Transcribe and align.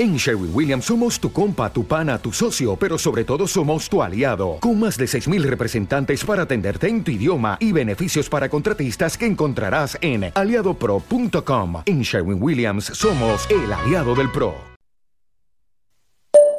En 0.00 0.16
Sherwin 0.16 0.54
Williams 0.54 0.84
somos 0.84 1.18
tu 1.18 1.32
compa, 1.32 1.72
tu 1.72 1.84
pana, 1.84 2.18
tu 2.18 2.32
socio, 2.32 2.76
pero 2.76 2.96
sobre 2.98 3.24
todo 3.24 3.48
somos 3.48 3.88
tu 3.88 4.00
aliado, 4.00 4.58
con 4.60 4.78
más 4.78 4.96
de 4.96 5.06
6.000 5.06 5.42
representantes 5.42 6.24
para 6.24 6.44
atenderte 6.44 6.86
en 6.86 7.02
tu 7.02 7.10
idioma 7.10 7.56
y 7.58 7.72
beneficios 7.72 8.28
para 8.28 8.48
contratistas 8.48 9.18
que 9.18 9.26
encontrarás 9.26 9.98
en 10.00 10.30
aliadopro.com. 10.32 11.82
En 11.84 12.02
Sherwin 12.02 12.40
Williams 12.40 12.84
somos 12.94 13.50
el 13.50 13.72
aliado 13.72 14.14
del 14.14 14.30
PRO. 14.30 14.54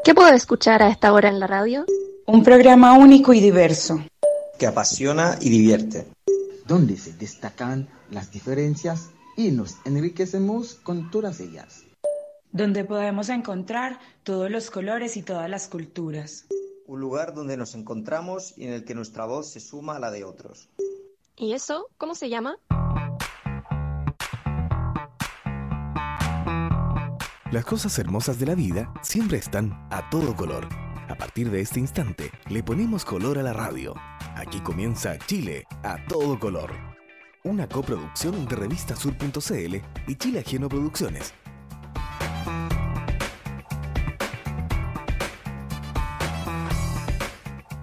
¿Qué 0.03 0.13
puedo 0.13 0.33
escuchar 0.33 0.83
a 0.83 0.89
esta 0.89 1.13
hora 1.13 1.29
en 1.29 1.39
la 1.39 1.47
radio? 1.47 1.85
Un 2.25 2.43
programa 2.43 2.91
único 2.97 3.31
y 3.31 3.39
diverso. 3.39 4.03
Que 4.59 4.67
apasiona 4.67 5.37
y 5.39 5.49
divierte. 5.49 6.07
Donde 6.67 6.97
se 6.97 7.13
destacan 7.13 7.87
las 8.11 8.31
diferencias 8.31 9.11
y 9.37 9.51
nos 9.51 9.77
enriquecemos 9.85 10.75
con 10.83 11.09
todas 11.09 11.39
ellas 11.39 11.85
donde 12.51 12.83
podemos 12.83 13.29
encontrar 13.29 13.99
todos 14.23 14.49
los 14.49 14.71
colores 14.71 15.17
y 15.17 15.23
todas 15.23 15.49
las 15.49 15.67
culturas. 15.67 16.45
Un 16.87 16.99
lugar 16.99 17.33
donde 17.33 17.57
nos 17.57 17.75
encontramos 17.75 18.57
y 18.57 18.65
en 18.65 18.73
el 18.73 18.85
que 18.85 18.95
nuestra 18.95 19.25
voz 19.25 19.51
se 19.51 19.59
suma 19.59 19.97
a 19.97 19.99
la 19.99 20.11
de 20.11 20.23
otros. 20.23 20.69
¿Y 21.35 21.53
eso 21.53 21.87
cómo 21.97 22.15
se 22.15 22.29
llama? 22.29 22.57
Las 27.51 27.65
cosas 27.65 27.97
hermosas 27.97 28.39
de 28.39 28.45
la 28.45 28.55
vida 28.55 28.93
siempre 29.01 29.37
están 29.37 29.87
a 29.89 30.07
todo 30.09 30.35
color. 30.35 30.67
A 31.07 31.15
partir 31.15 31.49
de 31.49 31.61
este 31.61 31.79
instante, 31.79 32.31
le 32.47 32.61
ponemos 32.61 33.05
color 33.05 33.39
a 33.39 33.43
la 33.43 33.53
radio. 33.53 33.95
Aquí 34.35 34.59
comienza 34.61 35.17
Chile 35.17 35.65
a 35.83 35.97
todo 36.07 36.37
color. 36.37 36.71
Una 37.43 37.67
coproducción 37.67 38.45
de 38.47 38.55
revistasur.cl 38.55 39.75
y 40.07 40.15
Chile 40.15 40.39
Ajeno 40.39 40.69
Producciones 40.69 41.33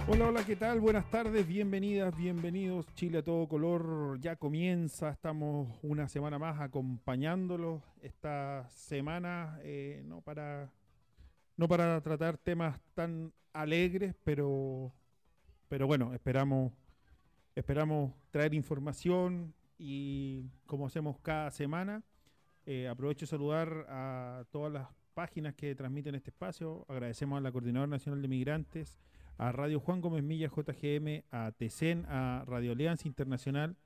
Hola, 0.09 0.29
hola, 0.29 0.45
¿qué 0.47 0.57
tal? 0.57 0.81
Buenas 0.81 1.11
tardes, 1.11 1.47
bienvenidas, 1.47 2.17
bienvenidos. 2.17 2.87
Chile 2.95 3.19
a 3.19 3.23
todo 3.23 3.47
color 3.49 4.19
ya 4.21 4.37
comienza, 4.37 5.11
estamos 5.11 5.69
una 5.83 6.09
semana 6.09 6.39
más 6.39 6.59
acompañándolos 6.61 7.83
esta 8.01 8.67
semana, 8.71 9.59
eh, 9.63 10.03
no, 10.07 10.23
para, 10.23 10.73
no 11.57 11.69
para 11.69 12.01
tratar 12.01 12.39
temas 12.39 12.81
tan 12.95 13.33
alegres, 13.53 14.15
pero, 14.25 14.91
pero 15.69 15.87
bueno, 15.87 16.15
esperamos, 16.15 16.73
esperamos 17.55 18.15
traer 18.31 18.55
información 18.55 19.53
y 19.77 20.49
como 20.65 20.87
hacemos 20.87 21.19
cada 21.19 21.51
semana, 21.51 22.03
eh, 22.67 22.89
aprovecho 22.89 23.21
de 23.21 23.31
saludar 23.31 23.87
a 23.89 24.45
todas 24.51 24.73
las 24.73 24.89
páginas 25.15 25.55
que 25.55 25.75
transmiten 25.75 26.15
este 26.15 26.31
espacio, 26.31 26.85
agradecemos 26.89 27.39
a 27.39 27.41
la 27.41 27.53
Coordinadora 27.53 27.89
Nacional 27.89 28.21
de 28.21 28.29
Migrantes, 28.29 28.99
a 29.39 29.53
Radio 29.53 29.81
Juan 29.81 30.01
Gómez 30.01 30.23
Milla 30.23 30.49
JGM, 30.49 31.23
a 31.31 31.53
TECEN, 31.53 32.05
a 32.09 32.45
Radio 32.47 32.73
Alianza 32.73 33.07
Internacional, 33.07 33.77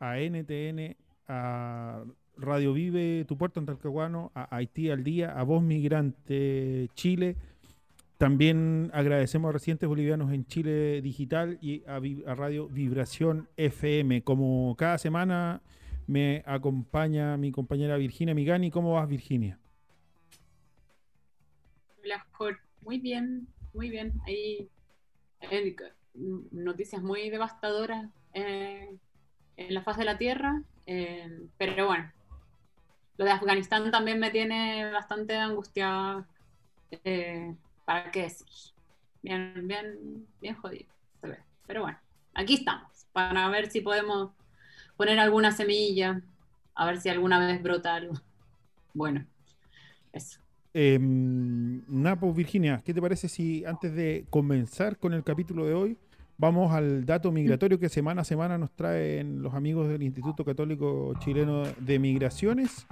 a 0.00 0.18
NTN, 0.18 0.96
a 1.28 2.04
Radio 2.36 2.72
Vive, 2.72 3.24
Tu 3.26 3.36
Puerto 3.36 3.60
en 3.60 3.66
Talcahuano, 3.66 4.32
a 4.34 4.54
Haití 4.54 4.90
al 4.90 5.04
Día, 5.04 5.38
a 5.38 5.42
Voz 5.42 5.62
Migrante 5.62 6.88
Chile. 6.94 7.36
También 8.16 8.90
agradecemos 8.94 9.48
a 9.48 9.52
residentes 9.52 9.88
bolivianos 9.88 10.32
en 10.32 10.44
Chile 10.46 11.00
Digital 11.02 11.58
y 11.60 11.84
a 11.86 12.34
Radio 12.34 12.68
Vibración 12.68 13.48
FM. 13.56 14.22
Como 14.22 14.74
cada 14.76 14.98
semana 14.98 15.62
me 16.08 16.42
acompaña 16.46 17.36
mi 17.36 17.52
compañera 17.52 17.96
Virginia 17.98 18.34
Migani. 18.34 18.70
¿Cómo 18.70 18.94
vas, 18.94 19.06
Virginia? 19.06 19.58
Hola, 22.02 22.26
Jorge. 22.32 22.60
Muy 22.80 22.98
bien, 22.98 23.46
muy 23.74 23.90
bien. 23.90 24.14
Ahí 24.26 24.68
noticias 26.14 27.02
muy 27.02 27.28
devastadoras 27.28 28.10
eh, 28.32 28.96
en 29.56 29.74
la 29.74 29.82
faz 29.82 29.98
de 29.98 30.04
la 30.04 30.18
Tierra, 30.18 30.62
eh, 30.86 31.46
pero 31.58 31.86
bueno, 31.86 32.10
lo 33.18 33.24
de 33.24 33.30
Afganistán 33.30 33.90
también 33.90 34.18
me 34.18 34.30
tiene 34.30 34.90
bastante 34.90 35.36
angustiada, 35.36 36.26
eh, 37.04 37.54
¿para 37.84 38.10
qué 38.10 38.22
decir? 38.22 38.48
Bien, 39.22 39.68
bien, 39.68 40.26
bien 40.40 40.54
jodido, 40.54 40.88
pero 41.66 41.82
bueno, 41.82 41.98
aquí 42.34 42.54
estamos, 42.54 43.06
para 43.12 43.48
ver 43.50 43.70
si 43.70 43.80
podemos 43.80 44.32
poner 44.98 45.18
alguna 45.20 45.52
semilla, 45.52 46.20
a 46.74 46.84
ver 46.84 47.00
si 47.00 47.08
alguna 47.08 47.38
vez 47.38 47.62
brota 47.62 47.94
algo. 47.94 48.14
Bueno, 48.92 49.24
eso. 50.12 50.40
Eh, 50.74 50.98
Napo, 51.00 52.34
Virginia, 52.34 52.82
¿qué 52.84 52.92
te 52.92 53.00
parece 53.00 53.28
si 53.28 53.64
antes 53.64 53.94
de 53.94 54.26
comenzar 54.28 54.98
con 54.98 55.14
el 55.14 55.22
capítulo 55.22 55.64
de 55.64 55.74
hoy, 55.74 55.96
vamos 56.36 56.72
al 56.72 57.06
dato 57.06 57.30
migratorio 57.30 57.78
que 57.78 57.88
semana 57.88 58.22
a 58.22 58.24
semana 58.24 58.58
nos 58.58 58.72
traen 58.72 59.40
los 59.40 59.54
amigos 59.54 59.88
del 59.88 60.02
Instituto 60.02 60.44
Católico 60.44 61.14
Chileno 61.20 61.62
de 61.78 61.98
Migraciones? 62.00 62.86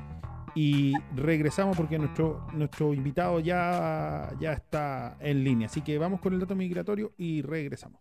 Y 0.54 0.94
regresamos 1.14 1.76
porque 1.76 1.98
nuestro, 1.98 2.46
nuestro 2.54 2.94
invitado 2.94 3.40
ya, 3.40 4.30
ya 4.40 4.52
está 4.52 5.18
en 5.20 5.44
línea. 5.44 5.66
Así 5.66 5.82
que 5.82 5.98
vamos 5.98 6.20
con 6.20 6.32
el 6.32 6.40
dato 6.40 6.54
migratorio 6.54 7.12
y 7.18 7.42
regresamos. 7.42 8.00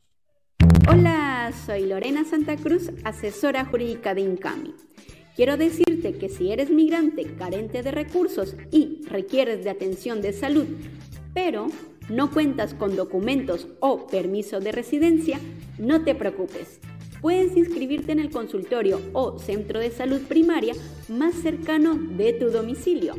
Hola, 0.87 1.51
soy 1.65 1.87
Lorena 1.87 2.25
Santa 2.25 2.55
Cruz, 2.57 2.91
asesora 3.03 3.65
jurídica 3.65 4.13
de 4.13 4.21
INCAMI. 4.21 4.75
Quiero 5.35 5.57
decirte 5.57 6.13
que 6.13 6.29
si 6.29 6.51
eres 6.51 6.69
migrante 6.69 7.25
carente 7.35 7.81
de 7.81 7.89
recursos 7.89 8.55
y 8.71 9.01
requieres 9.07 9.63
de 9.63 9.71
atención 9.71 10.21
de 10.21 10.31
salud, 10.31 10.67
pero 11.33 11.69
no 12.07 12.29
cuentas 12.29 12.75
con 12.75 12.95
documentos 12.95 13.67
o 13.79 14.05
permiso 14.05 14.59
de 14.59 14.71
residencia, 14.71 15.39
no 15.79 16.03
te 16.03 16.13
preocupes. 16.13 16.79
Puedes 17.19 17.57
inscribirte 17.57 18.11
en 18.11 18.19
el 18.19 18.29
consultorio 18.29 19.01
o 19.13 19.39
centro 19.39 19.79
de 19.79 19.89
salud 19.89 20.21
primaria 20.21 20.75
más 21.09 21.33
cercano 21.33 21.95
de 21.95 22.33
tu 22.33 22.51
domicilio. 22.51 23.15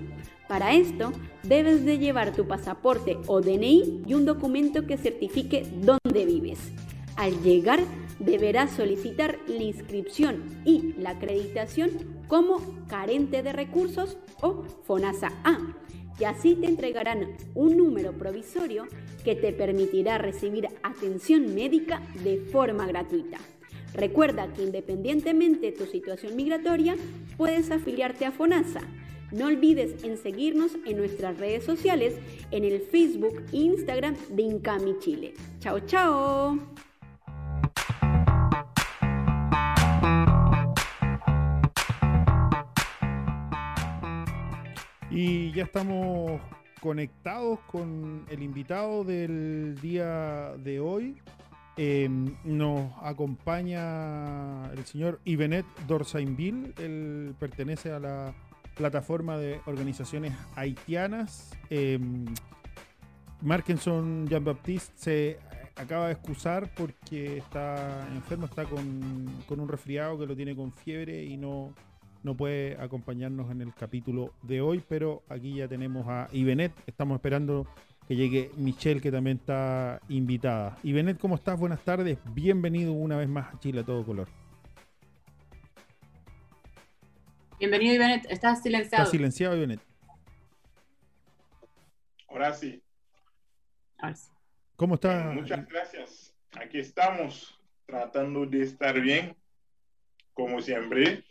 Para 0.47 0.73
esto, 0.75 1.13
debes 1.43 1.85
de 1.85 1.99
llevar 1.99 2.33
tu 2.33 2.47
pasaporte 2.47 3.19
o 3.27 3.41
DNI 3.41 4.05
y 4.07 4.15
un 4.15 4.25
documento 4.25 4.87
que 4.87 4.97
certifique 4.97 5.67
dónde 5.81 6.25
vives. 6.25 6.61
Al 7.17 7.43
llegar, 7.43 7.81
deberás 8.19 8.73
solicitar 8.73 9.39
la 9.47 9.63
inscripción 9.63 10.43
y 10.65 10.95
la 10.99 11.11
acreditación 11.11 11.91
como 12.29 12.61
carente 12.89 13.43
de 13.43 13.53
recursos 13.53 14.19
o 14.43 14.65
FONASA 14.85 15.33
A, 15.45 15.59
y 16.19 16.25
así 16.25 16.55
te 16.55 16.67
entregarán 16.67 17.37
un 17.55 17.77
número 17.77 18.13
provisorio 18.13 18.87
que 19.25 19.35
te 19.35 19.53
permitirá 19.53 20.19
recibir 20.19 20.69
atención 20.83 21.55
médica 21.55 22.01
de 22.23 22.39
forma 22.39 22.87
gratuita. 22.87 23.39
Recuerda 23.93 24.53
que 24.53 24.63
independientemente 24.63 25.71
de 25.71 25.73
tu 25.73 25.87
situación 25.87 26.37
migratoria, 26.37 26.97
puedes 27.37 27.71
afiliarte 27.71 28.27
a 28.27 28.33
FONASA. 28.33 28.81
No 29.33 29.47
olvides 29.47 30.05
en 30.05 30.17
seguirnos 30.17 30.77
en 30.87 30.99
nuestras 30.99 31.39
redes 31.39 31.65
sociales, 31.65 32.15
en 32.51 32.65
el 32.65 32.81
Facebook 32.81 33.43
e 33.53 33.57
Instagram 33.57 34.17
de 34.31 34.43
Incami 34.43 34.99
Chile. 35.01 35.35
¡Chao, 35.61 35.81
chao! 35.81 36.76
Y 45.19 45.51
ya 45.53 45.65
estamos 45.65 46.43
conectados 46.83 47.59
con 47.61 48.27
el 48.29 48.43
invitado 48.43 49.03
del 49.03 49.79
día 49.81 50.53
de 50.59 50.79
hoy. 50.79 51.17
Em, 51.79 52.37
nos 52.45 52.93
acompaña 53.01 54.71
el 54.73 54.85
señor 54.85 55.19
Ivenet 55.25 55.65
Dorsainville. 55.87 56.75
Él 56.77 57.35
pertenece 57.39 57.93
a 57.93 57.99
la 57.99 58.35
plataforma 58.75 59.39
de 59.39 59.59
organizaciones 59.65 60.35
haitianas. 60.55 61.51
Eh, 61.71 61.99
Jean-Baptiste 63.41 64.93
se 64.97 65.39
acaba 65.77 66.09
de 66.09 66.13
excusar 66.13 66.75
porque 66.75 67.39
está 67.39 68.07
enfermo, 68.15 68.45
está 68.45 68.67
con, 68.67 69.45
con 69.49 69.61
un 69.61 69.69
resfriado 69.69 70.19
que 70.19 70.27
lo 70.27 70.37
tiene 70.37 70.55
con 70.55 70.73
fiebre 70.73 71.25
y 71.25 71.39
no, 71.39 71.73
no 72.27 72.37
puede 72.37 72.77
acompañarnos 72.81 73.53
en 73.53 73.63
el 73.63 73.73
capítulo 73.73 74.35
de 74.43 74.61
hoy, 74.61 74.83
pero 74.89 75.23
aquí 75.29 75.55
ya 75.55 75.69
tenemos 75.69 76.09
a 76.09 76.29
Ibenet. 76.33 76.73
Estamos 76.85 77.15
esperando 77.15 77.69
que 78.09 78.17
llegue 78.17 78.51
Michelle, 78.57 79.01
que 79.01 79.13
también 79.13 79.37
está 79.37 80.01
invitada. 80.09 80.77
Ibenet, 80.83 81.21
¿cómo 81.21 81.37
estás? 81.37 81.57
Buenas 81.57 81.85
tardes. 81.85 82.19
Bienvenido 82.35 82.93
una 82.93 83.17
vez 83.17 83.29
más 83.29 83.55
a 83.55 83.61
Chile 83.61 83.83
a 83.83 83.85
todo 83.85 84.05
color. 84.05 84.27
Bienvenido, 87.61 87.95
Ibenet. 87.95 88.27
Estás 88.29 88.61
silenciado. 88.61 89.05
Estás 89.05 89.13
silenciado, 89.13 89.57
Ibenet. 89.57 89.81
Ahora 92.29 92.53
sí. 92.55 92.83
Ahora 93.99 94.17
sí. 94.17 94.33
¿Cómo 94.75 94.97
estás? 94.97 95.33
Muchas 95.33 95.65
gracias. 95.69 96.35
Aquí 96.61 96.81
estamos 96.81 97.57
tratando 97.87 98.47
de 98.47 98.63
estar 98.63 99.01
bien, 99.01 99.37
como 100.35 100.61
siempre. 100.61 101.23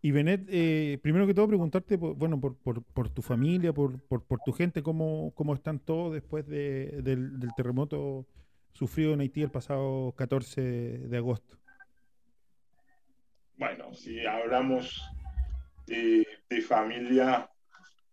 Y 0.00 0.10
Benet, 0.10 0.46
eh, 0.48 0.98
primero 1.02 1.26
que 1.26 1.34
todo 1.34 1.48
preguntarte, 1.48 1.96
bueno, 1.96 2.40
por, 2.40 2.56
por, 2.56 2.82
por 2.82 3.10
tu 3.10 3.22
familia, 3.22 3.72
por, 3.72 4.00
por, 4.02 4.40
tu 4.44 4.52
gente, 4.52 4.82
cómo, 4.82 5.32
cómo 5.34 5.54
están 5.54 5.78
todos 5.78 6.12
después 6.12 6.46
de, 6.46 7.02
del, 7.02 7.38
del, 7.38 7.50
terremoto 7.54 8.26
sufrido 8.72 9.12
en 9.12 9.20
Haití 9.20 9.42
el 9.42 9.50
pasado 9.50 10.12
14 10.16 10.60
de 10.60 11.16
agosto. 11.16 11.58
Bueno, 13.56 13.92
si 13.94 14.24
hablamos 14.26 15.02
de, 15.86 16.26
de 16.48 16.60
familia 16.62 17.48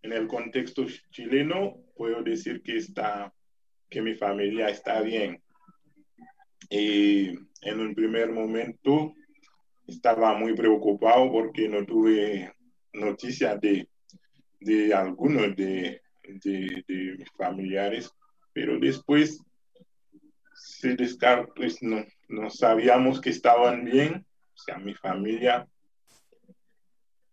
en 0.02 0.14
el 0.14 0.28
contexto 0.28 0.86
chileno, 1.12 1.78
puedo 1.96 2.22
decir 2.22 2.62
que, 2.62 2.78
está, 2.78 3.34
que 3.90 4.02
mi 4.02 4.16
familia 4.16 4.70
está 4.70 5.02
bien. 5.02 5.42
Y 6.70 7.30
en 7.62 7.80
un 7.80 7.96
primer 7.96 8.32
momento 8.32 9.16
estaba 9.90 10.38
muy 10.38 10.54
preocupado 10.56 11.32
porque 11.32 11.68
no 11.68 11.86
tuve 11.86 12.54
noticias 12.94 13.60
de, 13.62 13.88
de 14.60 14.94
algunos 14.94 15.56
de, 15.56 16.02
de, 16.24 17.16
mis 17.18 17.32
familiares, 17.38 18.12
pero 18.54 18.80
después 18.80 19.42
se 20.54 20.96
descartó, 20.96 21.54
pues 21.56 21.82
no, 21.82 22.04
no 22.28 22.50
sabíamos 22.50 23.22
que 23.22 23.30
estaban 23.30 23.86
bien, 23.86 24.26
o 24.54 24.58
sea, 24.58 24.78
mi 24.78 24.94
familia 24.94 25.68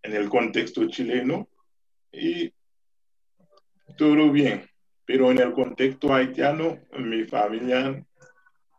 en 0.02 0.14
el 0.14 0.28
contexto 0.28 0.86
chileno, 0.88 1.48
y 2.12 2.52
todo 3.96 4.30
bien, 4.30 4.68
pero 5.04 5.30
en 5.30 5.38
el 5.38 5.52
contexto 5.52 6.14
haitiano 6.14 6.78
mi 6.98 7.24
familia 7.24 8.04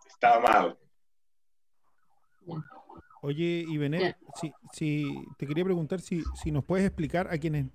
está 0.07 0.39
mal. 0.39 0.77
Oye, 3.21 3.65
Ibenet, 3.67 4.17
si, 4.39 4.51
si, 4.73 5.25
te 5.37 5.47
quería 5.47 5.63
preguntar 5.63 6.01
si, 6.01 6.23
si 6.41 6.51
nos 6.51 6.63
puedes 6.63 6.85
explicar 6.85 7.27
a 7.31 7.37
quienes 7.37 7.65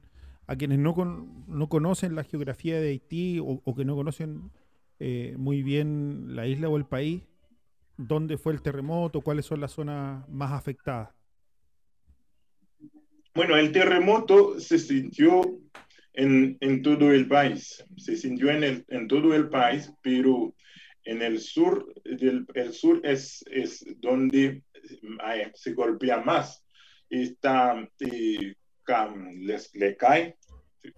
a 0.47 0.57
quienes 0.57 0.79
no, 0.79 0.95
con, 0.95 1.45
no 1.47 1.69
conocen 1.69 2.15
la 2.15 2.25
geografía 2.25 2.81
de 2.81 2.89
Haití 2.89 3.39
o, 3.41 3.75
que 3.75 3.85
no 3.85 3.95
conocen 3.95 4.51
eh, 4.99 5.35
muy 5.39 5.63
bien 5.63 6.35
la 6.35 6.47
isla 6.47 6.69
o 6.69 6.77
el 6.77 6.85
país, 6.85 7.23
dónde 7.97 8.39
fue 8.39 8.53
el 8.53 8.63
terremoto, 8.63 9.21
cuáles 9.21 9.47
son 9.47 9.61
las 9.61 9.73
zonas 9.73 10.29
más 10.29 10.53
afectadas. 10.53 11.11
Bueno, 13.35 13.57
el 13.57 13.73
terremoto 13.73 14.61
se 14.61 14.79
sintió 14.79 15.59
en, 16.13 16.59
en 16.61 16.83
todo 16.83 17.13
el 17.13 17.27
país, 17.29 17.83
se 17.97 18.17
sintió 18.17 18.51
en, 18.51 18.65
el, 18.65 18.85
en 18.89 19.09
todo 19.09 19.35
el 19.35 19.49
país, 19.49 19.91
pero 20.03 20.55
en 21.05 21.23
el 21.23 21.41
sur, 21.41 21.95
del, 22.05 22.47
el 22.55 22.73
sur 22.73 23.01
es, 23.05 23.45
es 23.51 23.85
donde 24.01 24.63
se 25.55 25.73
golpea 25.73 26.21
más. 26.21 26.65
Está, 27.09 27.89
eh, 28.01 28.55
les, 29.41 29.75
le 29.75 29.97
cae, 29.97 30.37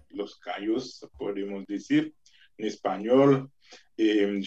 los 0.09 0.39
callos, 0.39 1.05
podemos 1.17 1.65
decir, 1.67 2.13
en 2.57 2.67
español, 2.67 3.51
eh, 3.97 4.41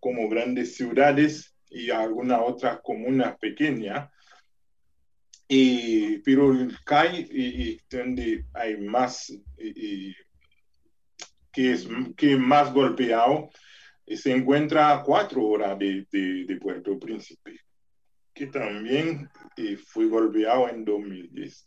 como 0.00 0.28
grandes 0.28 0.76
ciudades 0.76 1.54
y 1.70 1.90
alguna 1.90 2.42
otra 2.42 2.80
comuna 2.80 3.36
pequeña. 3.36 4.10
Y, 5.46 6.18
pero 6.18 6.52
CAI, 6.84 7.26
y, 7.30 7.80
donde 7.88 8.44
hay 8.52 8.76
más, 8.78 9.30
y, 9.58 10.14
que 11.52 11.72
es 11.72 11.88
que 12.16 12.36
más 12.36 12.72
golpeado, 12.72 13.50
se 14.06 14.32
encuentra 14.32 14.92
a 14.92 15.02
cuatro 15.02 15.44
horas 15.44 15.78
de, 15.78 16.06
de 16.10 16.56
Puerto 16.56 16.98
Príncipe 16.98 17.67
que 18.38 18.46
también 18.46 19.28
eh, 19.56 19.76
fue 19.76 20.06
golpeado 20.06 20.68
en 20.68 20.84
2010. 20.84 21.66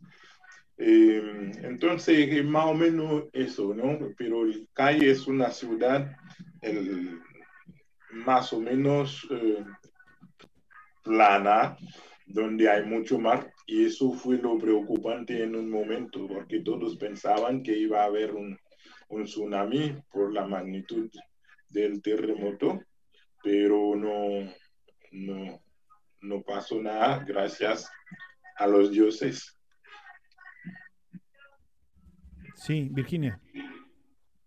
Eh, 0.77 1.51
entonces, 1.63 2.45
más 2.45 2.65
o 2.65 2.73
menos 2.73 3.25
eso, 3.33 3.73
¿no? 3.75 3.99
Pero 4.17 4.45
el 4.45 4.69
Calle 4.73 5.11
es 5.11 5.27
una 5.27 5.51
ciudad 5.51 6.15
el, 6.61 7.19
más 8.13 8.53
o 8.53 8.61
menos 8.61 9.27
eh, 9.29 9.65
plana, 11.03 11.75
donde 12.25 12.69
hay 12.69 12.85
mucho 12.85 13.19
mar, 13.19 13.51
y 13.67 13.85
eso 13.85 14.13
fue 14.13 14.37
lo 14.37 14.57
preocupante 14.57 15.43
en 15.43 15.55
un 15.55 15.69
momento, 15.69 16.25
porque 16.25 16.61
todos 16.61 16.95
pensaban 16.95 17.61
que 17.61 17.77
iba 17.77 18.01
a 18.01 18.05
haber 18.05 18.33
un, 18.33 18.57
un 19.09 19.25
tsunami 19.25 19.93
por 20.09 20.33
la 20.33 20.47
magnitud 20.47 21.09
del 21.67 22.01
terremoto, 22.01 22.79
pero 23.43 23.95
no, 23.97 24.49
no, 25.11 25.61
no 26.21 26.41
pasó 26.41 26.81
nada 26.81 27.23
gracias 27.25 27.89
a 28.57 28.67
los 28.67 28.91
dioses. 28.91 29.57
Sí, 32.55 32.89
Virginia. 32.91 33.41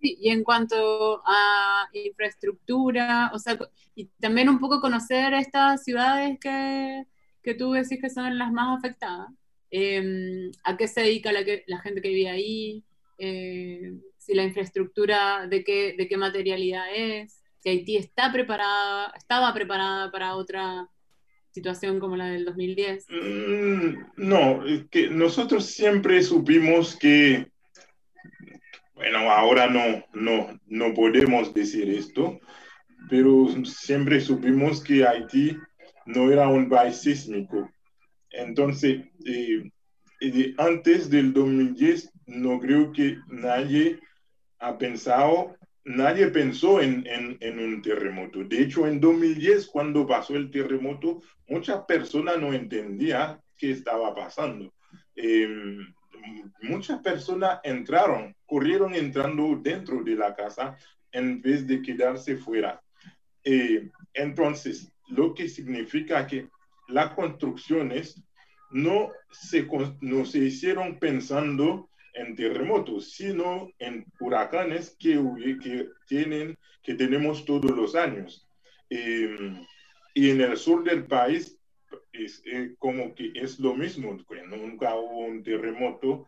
Sí, 0.01 0.17
y 0.21 0.31
en 0.31 0.45
cuanto 0.45 1.23
a 1.27 1.89
infraestructura, 1.93 3.31
o 3.35 3.39
sea, 3.39 3.59
y 3.95 4.07
también 4.21 4.49
un 4.49 4.61
poco 4.61 4.81
conocer 4.81 5.35
estas 5.35 5.83
ciudades 5.83 6.39
que, 6.39 7.05
que 7.43 7.55
tú 7.55 7.73
decís 7.73 7.99
que 8.01 8.11
son 8.11 8.39
las 8.39 8.53
más 8.53 8.79
afectadas. 8.79 9.29
Em, 9.71 10.53
¿A 10.63 10.77
qué 10.77 10.87
se 10.87 11.01
dedica 11.01 11.33
la, 11.33 11.41
la 11.67 11.81
gente 11.81 12.01
que 12.01 12.11
vive 12.11 12.31
ahí? 12.31 12.85
Eh, 13.19 13.95
si 14.19 14.35
la 14.35 14.45
infraestructura, 14.45 15.47
de 15.49 15.65
qué, 15.65 15.95
de 15.97 16.07
qué 16.07 16.17
materialidad 16.17 16.87
es, 16.95 17.43
si 17.59 17.71
Haití 17.71 17.97
está 17.97 18.31
preparada, 18.31 19.13
estaba 19.17 19.53
preparada 19.53 20.11
para 20.11 20.37
otra 20.37 20.89
situación 21.55 22.01
como 22.01 22.17
la 22.17 22.27
del 22.27 22.45
2010? 22.45 23.07
Mm, 23.09 23.95
no, 24.17 24.65
que 24.91 25.09
nosotros 25.09 25.67
siempre 25.67 26.21
supimos 26.23 26.97
que, 26.97 27.47
bueno, 28.95 29.31
ahora 29.31 29.69
no, 29.69 30.05
no, 30.13 30.61
no 30.67 30.95
podemos 30.95 31.55
decir 31.55 31.89
esto, 31.89 32.41
pero 33.09 33.47
siempre 33.65 34.21
supimos 34.21 34.83
que 34.83 35.07
Haití 35.07 35.57
no 36.07 36.33
era 36.33 36.49
un 36.49 36.69
país 36.69 36.97
sísmico. 36.97 37.71
Entonces, 38.31 39.05
eh, 39.25 39.71
antes 40.59 41.09
del 41.09 41.33
2010, 41.33 42.11
no 42.27 42.59
creo 42.59 42.93
que 42.93 43.19
nadie 43.29 44.01
ha 44.59 44.77
pensado 44.77 45.55
nadie 45.85 46.29
pensó 46.29 46.81
en, 46.81 47.05
un 47.43 47.83
terremoto. 47.83 48.45
De 48.45 48.63
hecho, 48.63 48.87
en 48.87 49.01
2010, 49.01 49.67
cuando 49.69 50.07
pasó 50.07 50.35
el 50.35 50.51
terremoto, 50.51 51.23
muchas 51.49 51.85
personas 51.85 52.39
no 52.39 52.53
entendían 52.53 53.41
qué 53.57 53.71
estaba 53.71 54.15
pasando. 54.15 54.73
Em, 55.15 55.95
muchas 56.63 57.01
personas 57.01 57.61
entraron, 57.63 58.35
corrieron 58.47 58.95
entrando 58.95 59.59
dentro 59.63 60.03
de 60.03 60.15
la 60.15 60.35
casa 60.35 60.77
en 61.13 61.41
vez 61.41 61.67
de 61.67 61.83
quedarse 61.83 62.37
fuera. 62.37 62.83
Eh, 63.45 63.91
entonces, 64.15 64.91
lo 65.09 65.35
que 65.35 65.49
significa 65.49 66.27
que 66.27 66.49
las 66.89 67.15
construcciones 67.15 68.23
no 68.71 69.11
se, 69.31 69.69
no 70.01 70.25
se 70.25 70.39
hicieron 70.39 70.99
pensando 70.99 71.91
en 72.15 72.35
terremotos, 72.37 73.13
sino 73.13 73.71
en 73.79 74.07
huracanes 74.21 74.97
que, 74.99 75.21
que, 75.63 75.89
tienen, 76.07 76.57
que 76.83 76.95
tenemos 76.95 77.45
todos 77.45 77.71
los 77.71 77.95
años. 77.95 78.49
Em, 78.89 79.65
y 80.15 80.31
en 80.31 80.41
el 80.41 80.57
sur 80.57 80.85
del 80.85 81.07
país 81.07 81.59
es 82.13 82.43
eh, 82.47 82.75
como 82.79 83.15
que 83.15 83.33
es 83.35 83.59
lo 83.59 83.75
mismo, 83.75 84.17
nunca 84.49 84.95
hubo 84.95 85.27
un 85.27 85.43
terremoto. 85.43 86.27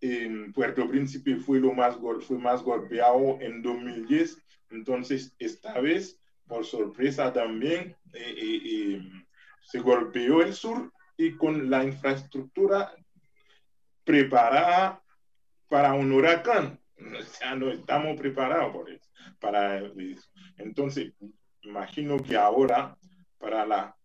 En 0.00 0.52
Puerto 0.52 0.88
Príncipe 0.88 1.36
fue, 1.36 1.58
lo 1.58 1.72
más, 1.72 1.96
fue 2.20 2.38
más 2.38 2.62
golpeado 2.62 3.38
en 3.40 3.62
2010, 3.62 4.42
entonces 4.70 5.34
esta 5.38 5.80
vez, 5.80 6.20
por 6.46 6.64
sorpresa 6.64 7.32
también, 7.32 7.96
eh, 8.12 8.34
eh, 8.36 8.94
em, 8.94 9.24
se 9.62 9.80
golpeó 9.80 10.42
el 10.42 10.54
sur 10.54 10.92
y 11.16 11.32
con 11.32 11.68
la 11.68 11.84
infraestructura 11.84 12.92
preparada 14.04 15.02
para 15.68 15.94
un 15.94 16.12
huracán. 16.12 16.80
O 16.98 17.22
sea, 17.22 17.54
no 17.54 17.70
estamos 17.70 18.18
preparados 18.18 18.72
por 18.72 18.90
eso, 18.90 19.08
para 19.38 19.78
eso. 19.78 20.28
Entonces, 20.56 21.12
imagino 21.62 22.16
que 22.22 22.36
ahora, 22.36 22.96
para 23.38 23.64
la 23.64 23.96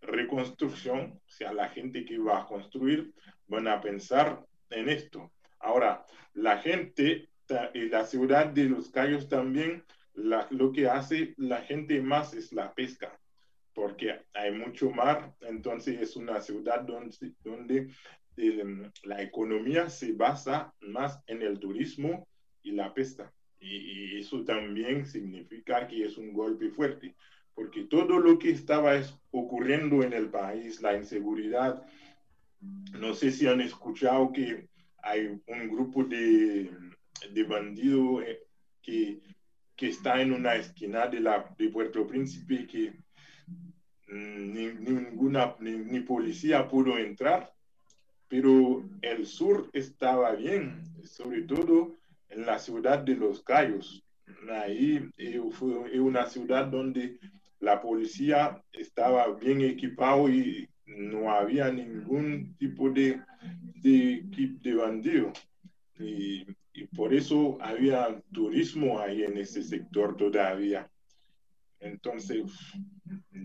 reconstrucción, 0.00 1.20
o 1.24 1.30
sea, 1.30 1.52
la 1.52 1.68
gente 1.68 2.04
que 2.04 2.18
va 2.18 2.42
a 2.42 2.46
construir, 2.46 3.14
van 3.46 3.68
a 3.68 3.80
pensar 3.80 4.44
en 4.70 4.88
esto. 4.88 5.32
Ahora, 5.60 6.04
la 6.34 6.58
gente 6.58 7.30
y 7.74 7.88
la 7.88 8.04
ciudad 8.04 8.46
de 8.46 8.64
Los 8.64 8.90
Cayos 8.90 9.28
también, 9.28 9.84
lo 10.14 10.72
que 10.72 10.88
hace 10.88 11.34
la 11.36 11.62
gente 11.62 12.00
más 12.00 12.34
es 12.34 12.52
la 12.52 12.74
pesca, 12.74 13.18
porque 13.72 14.20
hay 14.34 14.52
mucho 14.52 14.90
mar, 14.90 15.34
entonces 15.42 16.00
es 16.00 16.16
una 16.16 16.40
ciudad 16.40 16.80
donde, 16.80 17.34
donde 17.44 17.88
em, 18.36 18.90
la 19.04 19.22
economía 19.22 19.88
se 19.88 20.12
basa 20.12 20.74
más 20.80 21.22
en 21.26 21.42
el 21.42 21.58
turismo 21.58 22.26
y 22.62 22.72
la 22.72 22.92
pesca. 22.92 23.32
Y, 23.58 24.18
eso 24.18 24.44
también 24.44 25.06
significa 25.06 25.86
que 25.86 26.04
es 26.04 26.16
un 26.16 26.32
golpe 26.32 26.70
fuerte, 26.70 27.14
porque 27.54 27.84
todo 27.84 28.18
lo 28.18 28.38
que 28.38 28.50
estaba 28.50 29.00
ocurriendo 29.30 30.02
en 30.02 30.12
el 30.12 30.28
país, 30.30 30.80
la 30.82 30.96
inseguridad, 30.96 31.82
no 32.92 33.14
sé 33.14 33.30
si 33.30 33.46
han 33.46 33.60
escuchado 33.60 34.32
que 34.32 34.68
hay 35.02 35.26
un 35.46 35.68
grupo 35.68 36.04
de, 36.04 36.70
de 37.30 37.44
bandidos 37.44 38.24
eh, 38.24 38.40
que, 38.82 39.20
que, 39.76 39.88
está 39.88 40.20
en 40.20 40.32
una 40.32 40.56
esquina 40.56 41.06
de, 41.06 41.20
la, 41.20 41.54
de 41.58 41.68
Puerto 41.68 42.06
Príncipe 42.06 42.66
que 42.66 42.92
mm, 44.08 44.52
ni, 44.52 44.66
ninguna 44.66 45.54
ni, 45.60 46.00
policía 46.00 46.68
pudo 46.68 46.98
entrar, 46.98 47.52
pero 48.28 48.84
el 49.02 49.26
sur 49.26 49.68
estaba 49.72 50.32
bien, 50.32 50.82
sobre 51.04 51.42
todo 51.42 51.94
en 52.28 52.46
la 52.46 52.58
ciudad 52.58 52.98
de 52.98 53.14
Los 53.14 53.42
Cayos. 53.42 54.02
Ahí 54.50 55.08
eh, 55.16 55.40
fue 55.50 55.98
una 56.00 56.26
ciudad 56.26 56.66
donde 56.66 57.18
la 57.60 57.80
policía 57.80 58.62
estaba 58.72 59.32
bien 59.34 59.60
equipado 59.62 60.28
y 60.28 60.68
no 60.86 61.32
había 61.32 61.70
ningún 61.70 62.54
tipo 62.58 62.90
de, 62.90 63.20
de, 63.82 64.22
de 64.62 64.74
bandido. 64.74 65.32
Y, 65.98 66.46
por 66.94 67.14
eso 67.14 67.56
había 67.62 68.20
turismo 68.32 69.00
ahí 69.00 69.22
en 69.22 69.38
ese 69.38 69.62
sector 69.62 70.14
todavía. 70.14 70.90
Entonces, 71.80 72.44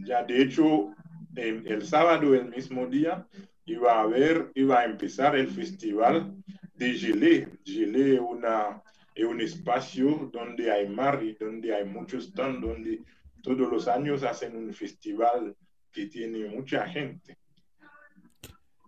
ya 0.06 0.24
de 0.26 0.42
hecho, 0.42 0.94
el 1.36 1.82
sábado, 1.86 2.36
el 2.36 2.50
mismo 2.50 2.88
día, 2.88 3.26
iba 3.72 3.94
a 3.94 4.02
haber, 4.02 4.52
iba 4.56 4.80
a 4.80 4.86
empezar 4.86 5.36
el 5.36 5.48
festival 5.48 6.36
de 6.76 6.94
Gilé. 6.94 7.48
Gilé 7.64 8.20
una, 8.20 8.82
es 9.16 9.26
un 9.26 9.42
espacio 9.42 10.30
donde 10.32 10.72
hay 10.72 10.88
mar 10.90 11.22
y 11.24 11.34
donde 11.34 11.74
hay 11.74 11.86
muchos 11.86 12.26
stands, 12.26 12.62
donde 12.62 13.02
todos 13.42 13.70
los 13.72 13.88
años 13.88 14.24
hacen 14.24 14.56
un 14.56 14.74
festival 14.74 15.56
que 15.92 16.06
tiene 16.08 16.50
mucha 16.50 16.88
gente. 16.88 17.38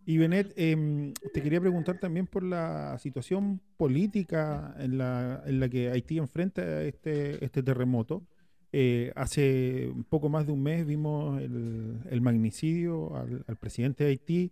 Y 0.05 0.17
Benet, 0.17 0.53
em, 0.57 1.13
te 1.33 1.41
quería 1.41 1.61
preguntar 1.61 1.97
también 1.97 2.27
por 2.27 2.43
la 2.43 2.97
situación 2.99 3.61
política 3.77 4.75
en 4.77 4.97
la, 4.97 5.41
en 5.45 5.61
la 5.61 5.69
que 5.69 5.89
Haití 5.91 6.17
enfrenta 6.17 6.83
este, 6.83 7.43
este 7.43 7.63
terremoto. 7.63 8.27
Eh, 8.73 9.13
hace 9.15 9.93
poco 10.09 10.29
más 10.29 10.47
de 10.47 10.51
un 10.51 10.63
mes 10.63 10.85
vimos 10.85 11.39
el, 11.41 11.99
el 12.09 12.21
magnicidio 12.21 13.15
al, 13.15 13.55
presidente 13.57 14.03
de 14.03 14.09
Haití. 14.09 14.51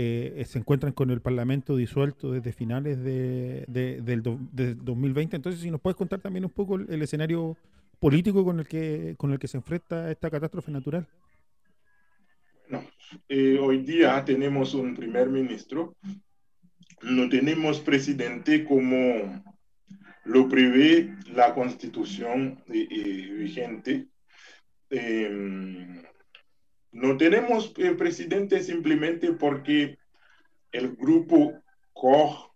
Eh, 0.00 0.44
se 0.46 0.60
encuentran 0.60 0.92
con 0.92 1.10
el 1.10 1.20
Parlamento 1.20 1.74
disuelto 1.74 2.30
desde 2.30 2.52
finales 2.52 3.02
de, 3.02 3.64
del 3.66 4.22
2020. 4.22 5.34
Entonces, 5.34 5.60
si 5.60 5.72
nos 5.72 5.80
puedes 5.80 5.96
contar 5.96 6.20
también 6.20 6.44
un 6.44 6.52
poco 6.52 6.76
el, 6.76 6.86
el 6.88 7.02
escenario 7.02 7.56
político 7.98 8.44
con 8.44 8.60
el 8.60 8.68
que 8.68 9.14
con 9.16 9.32
el 9.32 9.40
que 9.40 9.48
se 9.48 9.56
enfrenta 9.56 10.08
esta 10.10 10.30
catástrofe 10.30 10.70
natural. 10.70 11.08
Eh, 13.28 13.58
hoy 13.58 13.78
día 13.78 14.24
tenemos 14.24 14.74
un 14.74 14.94
primer 14.94 15.30
ministro, 15.30 15.96
no 17.02 17.28
tenemos 17.28 17.80
presidente 17.80 18.64
como 18.64 19.42
lo 20.24 20.48
prevé 20.48 21.16
la 21.34 21.54
constitución 21.54 22.62
eh, 22.68 22.86
eh, 22.90 23.32
vigente. 23.32 24.06
No 26.92 27.16
tenemos 27.16 27.68
presidente 27.98 28.62
simplemente 28.62 29.32
porque 29.32 29.98
el 30.72 30.96
grupo 30.96 31.62
COG, 31.92 32.50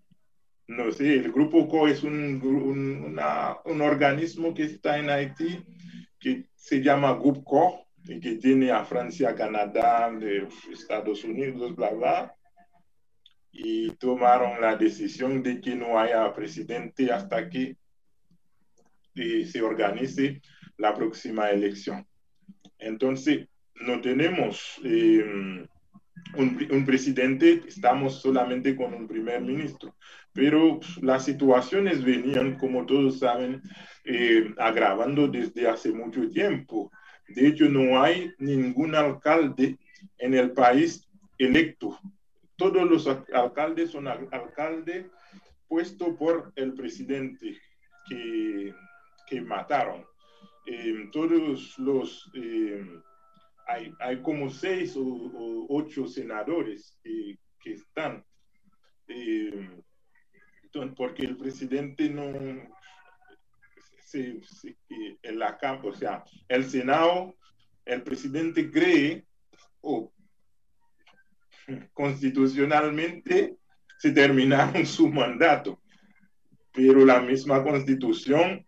no 0.69 0.91
sé, 0.93 1.15
el 1.15 1.33
grupo 1.33 1.69
COG 1.69 1.89
es 1.89 2.03
un, 2.03 3.19
organismo 3.81 4.55
que 4.55 4.65
está 4.65 4.99
en 4.99 5.11
Haití 5.11 5.63
que 6.19 6.47
se 6.55 6.83
llama 6.83 7.15
Grupo 7.15 7.45
COG 7.45 7.87
y 8.05 8.21
que 8.21 8.37
tiene 8.37 8.71
a 8.71 8.85
Francia, 8.85 9.35
Canadá, 9.35 10.11
Estados 10.73 11.25
Unidos, 11.25 11.75
bla, 11.77 11.91
bla, 11.91 12.35
y 13.51 13.91
tomaron 13.97 14.61
la 14.61 14.77
decisión 14.77 15.43
de 15.43 15.61
que 15.61 15.75
no 15.75 15.99
haya 15.99 16.33
presidente 16.33 17.13
hasta 17.13 17.49
que 17.51 17.77
eh, 19.15 19.45
se 19.45 19.61
organice 19.61 20.41
la 20.79 20.95
próxima 20.95 21.51
elección. 21.51 22.07
Entonces, 22.79 23.47
no 23.77 24.01
tenemos 24.01 24.81
eh, 24.85 25.67
un, 26.37 26.85
presidente, 26.87 27.63
estamos 27.67 28.21
solamente 28.21 28.77
con 28.77 28.95
un 28.95 29.07
primer 29.07 29.41
ministro, 29.41 29.95
pero 30.33 30.81
las 31.01 31.25
situaciones 31.25 32.05
venían, 32.05 32.59
como 32.59 32.87
todos 32.87 33.19
saben, 33.19 33.63
eh, 34.05 34.53
agravando 34.59 35.29
desde 35.29 35.69
hace 35.69 35.93
mucho 35.93 36.29
tiempo. 36.31 36.91
De 37.29 37.49
hecho, 37.49 37.69
no 37.69 38.03
hay 38.03 38.33
ningún 38.39 38.95
alcalde 38.95 39.79
en 40.19 40.35
el 40.35 40.53
país 40.53 41.09
electo. 41.39 41.99
Todos 42.57 42.89
los 42.89 43.07
alcaldes 43.33 43.91
son 43.91 44.09
alcaldes 44.09 45.07
puestos 45.69 46.17
por 46.19 46.53
el 46.57 46.75
presidente 46.75 47.59
que, 48.09 48.75
que 49.29 49.41
mataron. 49.41 50.05
Eh, 50.67 51.09
todos 51.13 51.77
los, 51.79 52.31
hay, 53.67 53.93
hay, 54.01 54.23
como 54.23 54.51
seis 54.51 54.95
o, 54.97 55.67
ocho 55.69 56.07
senadores 56.07 56.99
que, 57.03 57.39
que 57.61 57.73
están, 57.73 58.25
eh, 59.09 59.69
porque 60.97 61.25
el 61.25 61.37
presidente 61.37 62.09
no, 62.09 62.33
en 64.15 65.39
la 65.39 65.59
o 65.83 65.95
sea, 65.95 66.25
el 66.49 66.65
Senado, 66.65 67.37
el 67.85 68.03
presidente 68.03 68.71
cree 68.71 69.25
o 69.81 70.13
constitucionalmente 71.93 73.57
se 73.99 74.11
terminaron 74.13 74.85
su 74.87 75.09
mandato, 75.09 75.81
pero 76.73 77.05
la 77.05 77.21
misma 77.21 77.63
constitución 77.63 78.65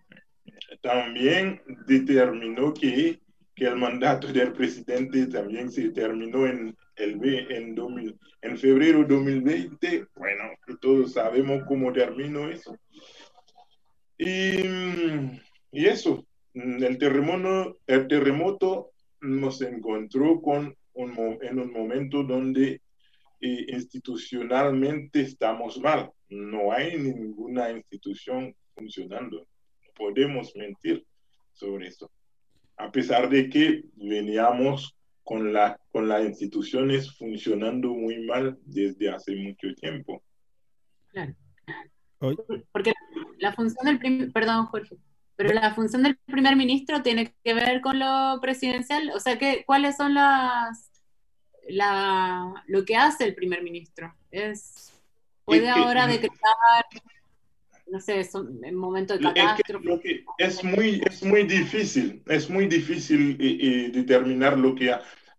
también 0.81 1.63
determinó 1.87 2.73
que, 2.73 3.21
que 3.54 3.66
el 3.66 3.76
mandato 3.76 4.32
del 4.32 4.52
presidente 4.52 5.26
también 5.26 5.70
se 5.70 5.90
terminó 5.90 6.46
en, 6.46 6.76
el, 6.96 7.20
en, 7.50 7.75
2000, 7.75 8.18
en 8.42 8.58
febrero 8.58 8.99
de 9.00 9.14
2020. 9.14 10.06
Bueno, 10.16 10.44
todos 10.80 11.12
sabemos 11.12 11.62
cómo 11.68 11.92
terminó 11.92 12.49
eso. 12.49 12.76
Y, 14.18 14.61
y 15.73 15.87
eso, 15.87 16.26
el 16.54 16.99
terremoto, 16.99 17.78
el 17.87 18.08
terremoto 18.08 18.90
nos 19.20 19.61
encontró 19.62 20.40
con 20.40 20.76
un, 20.94 21.38
en 21.42 21.58
un 21.58 21.73
momento 21.73 22.23
donde 22.23 22.80
eh, 23.40 23.66
institucionalmente 23.68 25.20
estamos 25.20 25.78
mal. 25.78 26.11
No 26.28 26.73
hay 26.73 26.96
ninguna 26.99 27.70
institución 27.70 28.54
funcionando. 28.75 29.46
Podemos 29.96 30.54
mentir 30.56 31.04
sobre 31.52 31.88
eso. 31.88 32.11
A 32.76 32.90
pesar 32.90 33.28
de 33.28 33.49
que 33.49 33.85
veníamos 33.95 34.97
con, 35.23 35.52
la, 35.52 35.81
con 35.90 36.09
las 36.09 36.25
instituciones 36.25 37.16
funcionando 37.16 37.88
muy 37.95 38.25
mal 38.26 38.59
desde 38.64 39.11
hace 39.11 39.35
mucho 39.35 39.75
tiempo. 39.75 40.23
Claro. 41.09 41.35
Porque 42.73 42.93
la 43.38 43.52
función 43.52 43.87
del 43.87 43.99
primer, 43.99 44.33
perdón 44.33 44.66
Jorge, 44.66 44.97
pero 45.37 45.52
la 45.52 45.75
función 45.75 46.02
del 46.02 46.16
primer 46.16 46.57
ministro 46.57 47.02
tiene 47.02 47.35
que 47.43 47.54
ver 47.54 47.81
con 47.81 47.99
lo 47.99 48.38
presidencial, 48.40 49.11
o 49.14 49.21
sea, 49.21 49.38
¿qué, 49.38 49.64
¿cuáles 49.66 49.97
son 49.97 50.14
las, 50.14 50.90
la, 51.69 52.64
lo 52.66 52.85
que 52.85 52.97
hace 52.97 53.25
el 53.25 53.35
primer 53.35 53.62
ministro? 53.62 54.14
Es, 54.31 54.93
puede 55.45 55.69
ahora 55.69 56.07
decretar, 56.07 56.85
no 57.87 58.00
sé, 58.00 58.29
en 58.62 58.75
momento 58.75 59.17
de 59.17 59.21
catástrofe. 59.21 60.25
Es, 60.38 60.64
muy, 60.64 61.03
es 61.05 61.23
muy 61.23 61.45
difícil, 61.45 62.23
es 62.26 62.50
muy 62.50 62.67
difícil 62.67 63.37
eh, 63.41 63.59
eh, 63.61 63.91
determinar 63.93 64.59
lo 64.59 64.75
que 64.75 64.95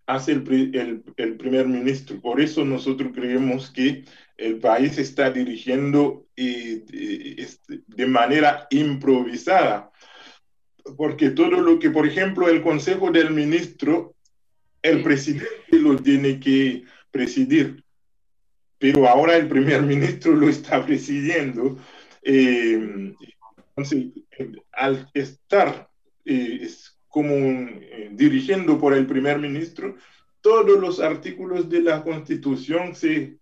hace 0.06 0.32
el, 0.32 0.72
el, 0.76 1.04
el 1.18 1.38
primer 1.38 1.68
ministro. 1.68 2.20
Por 2.22 2.40
eso 2.40 2.64
nosotros 2.64 3.12
creemos 3.14 3.72
que 3.72 4.06
el 4.38 4.60
país 4.60 4.98
está 4.98 5.32
dirigiendo 5.32 6.28
este, 6.36 7.82
de 7.88 8.06
manera 8.06 8.68
improvisada, 8.70 9.92
porque 10.98 11.32
todo 11.32 11.62
lo 11.62 11.80
que, 11.80 11.90
por 11.90 12.06
ejemplo, 12.06 12.48
el 12.50 12.62
Consejo 12.62 13.12
del 13.12 13.32
Ministro 13.32 14.16
el 14.86 15.02
presidente 15.02 15.50
lo 15.72 15.96
tiene 15.96 16.40
que 16.40 16.84
presidir, 17.12 17.84
pero 18.78 19.08
ahora 19.08 19.36
el 19.36 19.48
primer 19.48 19.82
ministro 19.82 20.36
lo 20.36 20.48
está 20.48 20.86
presidiendo. 20.86 21.78
Eh, 22.28 23.14
entonces, 23.76 24.08
al 24.74 25.10
estar 25.14 25.90
eh, 26.26 26.68
como 27.08 27.34
eh, 27.34 28.10
dirigiendo 28.12 28.78
por 28.80 28.94
el 28.94 29.06
primer 29.06 29.40
ministro, 29.40 29.96
todos 30.42 30.80
los 30.80 31.00
artículos 31.00 31.70
de 31.70 31.82
la 31.82 32.04
Constitución 32.04 32.96
se 32.96 33.38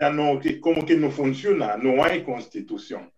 ya 0.00 0.10
no, 0.10 0.40
que 0.40 0.60
como 0.60 0.84
que 0.84 0.96
no 0.96 1.10
funciona, 1.10 1.76
no 1.76 2.04
hay 2.04 2.22
constitución. 2.22 3.12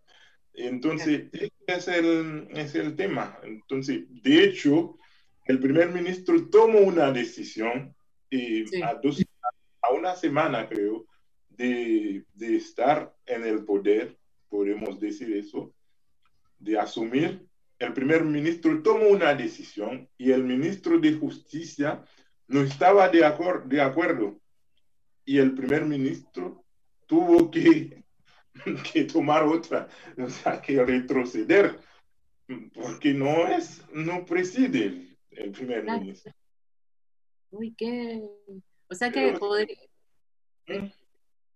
Entonces, 0.52 1.24
ese 1.32 1.50
es 1.66 1.88
el, 1.88 2.48
es 2.52 2.74
el 2.74 2.94
tema. 2.94 3.38
Entonces, 3.42 4.04
de 4.08 4.44
hecho, 4.44 4.96
el 5.46 5.58
primer 5.58 5.90
ministro 5.90 6.48
tomó 6.48 6.80
una 6.80 7.10
decisión 7.10 7.94
eh, 8.30 8.64
a, 8.82 8.94
dos, 8.94 9.22
a, 9.82 9.92
una 9.92 10.14
semana, 10.14 10.68
creo, 10.68 11.03
de, 11.56 12.24
de, 12.34 12.56
estar 12.56 13.14
en 13.26 13.44
el 13.44 13.64
poder, 13.64 14.16
podemos 14.48 14.98
decir 15.00 15.36
eso, 15.36 15.72
de 16.58 16.78
asumir. 16.78 17.46
El 17.78 17.92
primer 17.92 18.24
ministro 18.24 18.82
tomó 18.82 19.08
una 19.08 19.34
decisión 19.34 20.08
y 20.16 20.30
el 20.30 20.44
ministro 20.44 20.98
de 20.98 21.14
Justicia 21.14 22.04
no 22.48 22.60
estaba 22.60 23.08
de, 23.08 23.24
acuerdo 23.24 23.68
de 23.68 23.80
acuerdo. 23.80 24.40
Y 25.24 25.38
el 25.38 25.54
primer 25.54 25.84
ministro 25.84 26.64
tuvo 27.06 27.50
que, 27.50 28.04
que 28.92 29.04
tomar 29.04 29.44
otra, 29.44 29.88
o 30.18 30.28
sea, 30.28 30.60
que 30.60 30.84
retroceder, 30.84 31.78
porque 32.74 33.14
no 33.14 33.46
es, 33.48 33.82
no 33.92 34.24
preside 34.24 35.16
el 35.30 35.50
primer 35.52 35.84
ministro. 35.84 36.32
Uy, 37.50 37.74
qué. 37.76 38.20
O 38.88 38.94
sea 38.94 39.10
que. 39.10 39.38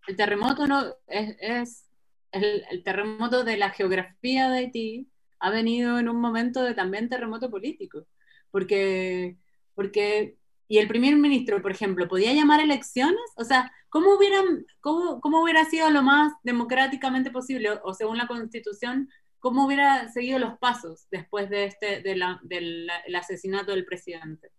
El 0.06 0.16
terremoto 0.16 0.66
no 0.66 0.94
es, 1.06 1.36
es 1.40 1.84
el, 2.32 2.64
el, 2.70 2.82
terremoto 2.82 3.44
de 3.44 3.56
la 3.56 3.70
geografía 3.70 4.48
de 4.48 4.58
Haití 4.58 5.08
ha 5.40 5.50
venido 5.50 5.98
en 5.98 6.08
un 6.08 6.20
momento 6.20 6.62
de 6.62 6.74
también 6.74 7.08
terremoto 7.08 7.50
político, 7.50 8.06
porque, 8.50 9.36
porque 9.74 10.36
y 10.66 10.78
el 10.78 10.88
primer 10.88 11.16
ministro, 11.16 11.62
por 11.62 11.70
ejemplo, 11.70 12.08
podía 12.08 12.32
llamar 12.34 12.60
elecciones, 12.60 13.20
o 13.36 13.44
sea, 13.44 13.72
¿cómo 13.88 14.14
hubieran, 14.16 14.66
cómo, 14.80 15.20
cómo 15.20 15.42
hubiera 15.42 15.64
sido 15.64 15.90
lo 15.90 16.02
más 16.02 16.32
democráticamente 16.42 17.30
posible 17.30 17.70
o 17.82 17.94
según 17.94 18.18
la 18.18 18.26
Constitución 18.26 19.08
¿Cómo 19.40 19.66
hubiera 19.66 20.08
seguido 20.08 20.38
los 20.38 20.58
pasos 20.58 21.06
después 21.10 21.48
de 21.48 21.66
este, 21.66 22.02
de 22.02 22.16
la, 22.16 22.40
del 22.42 22.88
asesinato 23.14 23.70
del 23.70 23.84
presidente? 23.84 24.50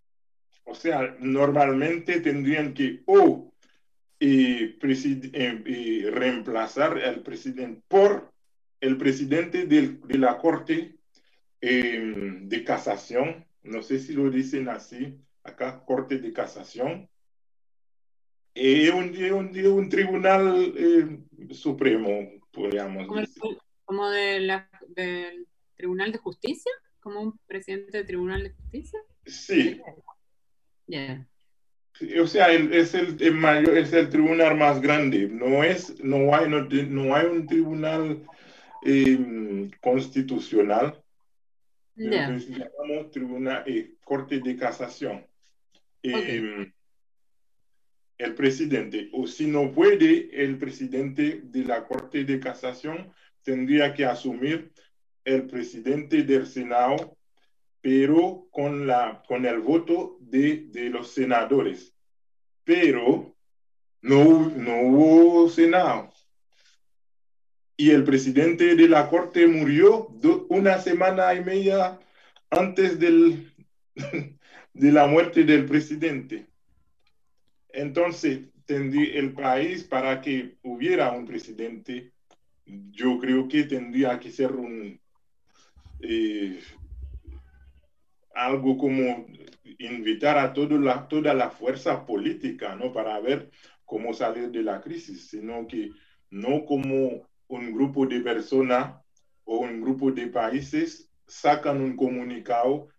O 0.63 0.73
sea, 0.73 1.15
normalmente 1.19 2.21
tendrían 2.21 2.73
que 2.73 3.01
o 3.05 3.53
eh, 4.19 4.77
eh, 4.81 6.09
reemplazar 6.11 6.97
al 6.97 7.21
presidente 7.21 7.81
por 7.87 8.31
el 8.81 8.97
presidente 8.97 9.65
del, 9.65 10.01
de 10.01 10.17
la 10.17 10.37
Corte 10.37 10.95
em, 11.61 12.47
de 12.47 12.63
Casación, 12.63 13.45
no 13.63 13.81
sé 13.81 13.99
si 13.99 14.13
lo 14.13 14.29
dicen 14.29 14.69
así, 14.69 15.17
acá, 15.43 15.83
Corte 15.85 16.19
de 16.19 16.33
Casación, 16.33 17.09
eh, 18.55 18.91
un, 18.91 19.15
un, 19.33 19.67
un, 19.67 19.89
tribunal 19.89 20.73
eh, 20.75 21.19
supremo, 21.53 22.41
podríamos 22.51 23.07
decir 23.15 23.57
como 23.85 24.09
de 24.09 24.39
la, 24.41 24.69
del 24.89 25.47
Tribunal 25.75 26.11
de 26.11 26.19
Justicia, 26.19 26.71
como 26.99 27.21
un 27.21 27.39
presidente 27.47 27.97
del 27.97 28.05
Tribunal 28.05 28.43
de 28.43 28.51
Justicia. 28.51 28.99
Sí. 29.25 29.81
O 32.21 32.27
sea, 32.27 32.51
es 32.51 32.93
el, 32.93 33.33
mayor, 33.33 33.77
es 33.77 33.91
el 33.91 34.09
tribunal 34.09 34.57
más 34.57 34.81
grande. 34.81 35.27
No 35.27 35.63
es, 35.63 36.01
no 36.03 36.33
hay, 36.33 36.49
no, 36.49 37.15
hay 37.15 37.25
un 37.25 37.45
tribunal 37.45 38.23
em, 38.83 39.69
constitucional. 39.81 41.01
Yeah. 41.95 42.29
llamamos 42.37 43.11
tribunal, 43.11 43.63
eh, 43.65 43.95
corte 44.05 44.39
de 44.39 44.55
casación. 44.55 45.25
Em, 46.01 46.71
el 48.17 48.35
presidente, 48.35 49.09
o 49.11 49.27
si 49.27 49.47
no 49.47 49.71
puede, 49.71 50.29
el 50.43 50.57
presidente 50.57 51.41
de 51.43 51.63
la 51.63 51.85
corte 51.85 52.23
de 52.23 52.39
casación 52.39 53.13
tendría 53.43 53.93
que 53.93 54.05
asumir 54.05 54.71
el 55.25 55.47
presidente 55.47 56.23
del 56.23 56.45
Senado, 56.45 57.17
pero 57.81 58.47
con, 58.51 58.87
la, 58.87 59.23
con 59.27 59.45
el 59.45 59.59
voto 59.59 60.17
de, 60.19 60.67
de 60.67 60.89
los 60.89 61.11
senadores. 61.11 61.95
Pero 62.63 63.35
no, 64.01 64.49
no 64.49 64.81
hubo 64.81 65.49
Senado. 65.49 66.11
Y 67.77 67.91
el 67.91 68.03
presidente 68.03 68.75
de 68.75 68.87
la 68.89 69.09
Corte 69.09 69.47
murió 69.47 70.07
una 70.49 70.79
semana 70.79 71.33
y 71.33 71.43
media 71.43 71.99
antes 72.49 72.99
del, 72.99 73.53
de 74.73 74.91
la 74.91 75.07
muerte 75.07 75.43
del 75.43 75.65
presidente. 75.65 76.47
Entonces, 77.69 78.41
el 78.67 79.33
país, 79.33 79.83
para 79.83 80.21
que 80.21 80.57
hubiera 80.61 81.11
un 81.11 81.25
presidente, 81.25 82.11
yo 82.65 83.17
creo 83.19 83.47
que 83.47 83.63
tendría 83.63 84.19
que 84.19 84.31
ser 84.31 84.51
un 84.51 84.99
eh, 86.01 86.59
algo 88.33 88.77
como 88.77 89.25
invitar 89.79 90.37
a 90.37 90.53
la, 90.55 91.07
toda 91.07 91.33
la 91.33 91.49
fuerza 91.49 92.05
política, 92.05 92.75
¿no? 92.75 92.91
Para 92.93 93.19
ver 93.19 93.51
cómo 93.85 94.13
salir 94.13 94.49
de 94.51 94.63
la 94.63 94.81
crisis, 94.81 95.29
sino 95.29 95.67
que 95.67 95.91
no 96.29 96.65
como 96.65 97.27
un 97.47 97.73
grupo 97.73 98.05
de 98.05 98.19
personas 98.21 98.95
o 99.43 99.57
un 99.57 99.81
grupo 99.81 100.11
de 100.11 100.27
países 100.27 101.09
sacan 101.27 101.81
un 101.81 101.95
comunicado 101.95 102.89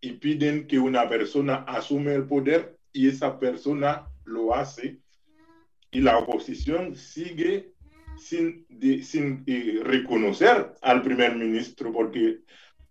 y 0.00 0.12
piden 0.12 0.66
que 0.66 0.78
una 0.78 1.08
persona 1.08 1.64
asume 1.66 2.14
el 2.14 2.26
poder 2.26 2.78
y 2.92 3.08
esa 3.08 3.38
persona 3.38 4.06
lo 4.24 4.54
hace 4.54 5.00
y 5.90 6.00
la 6.00 6.18
oposición 6.18 6.94
sigue 6.94 7.72
sin, 8.16 8.66
sin 9.02 9.44
eh, 9.46 9.80
reconocer 9.82 10.74
al 10.82 11.02
primer 11.02 11.36
ministro, 11.36 11.92
porque 11.92 12.40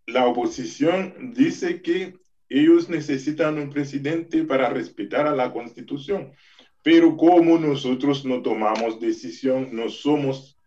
la 0.07 0.25
oposición 0.25 1.33
dice 1.33 1.81
que 1.81 2.17
ellos 2.49 2.89
necesitan 2.89 3.59
un 3.59 3.69
presidente 3.69 4.43
para 4.45 4.69
respetar 4.69 5.27
a 5.27 5.35
la 5.35 5.51
constitución. 5.51 6.31
Pero 6.81 7.17
como 7.17 7.59
nosotros 7.59 8.23
no 8.23 8.41
tomamos 8.41 9.01
decisión, 9.01 9.75
no 9.75 9.89
somos 9.89 10.57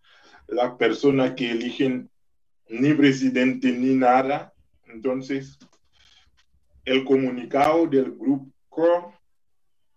la 0.46 0.76
persona 0.76 1.35
que 1.35 1.53
eligen 1.53 2.11
ni 2.68 2.92
presidente 2.92 3.72
ni 3.72 3.94
nada, 3.94 4.53
entonces 4.87 5.59
el 6.85 7.05
comunicado 7.05 7.87
del 7.87 8.12
grupo 8.12 9.14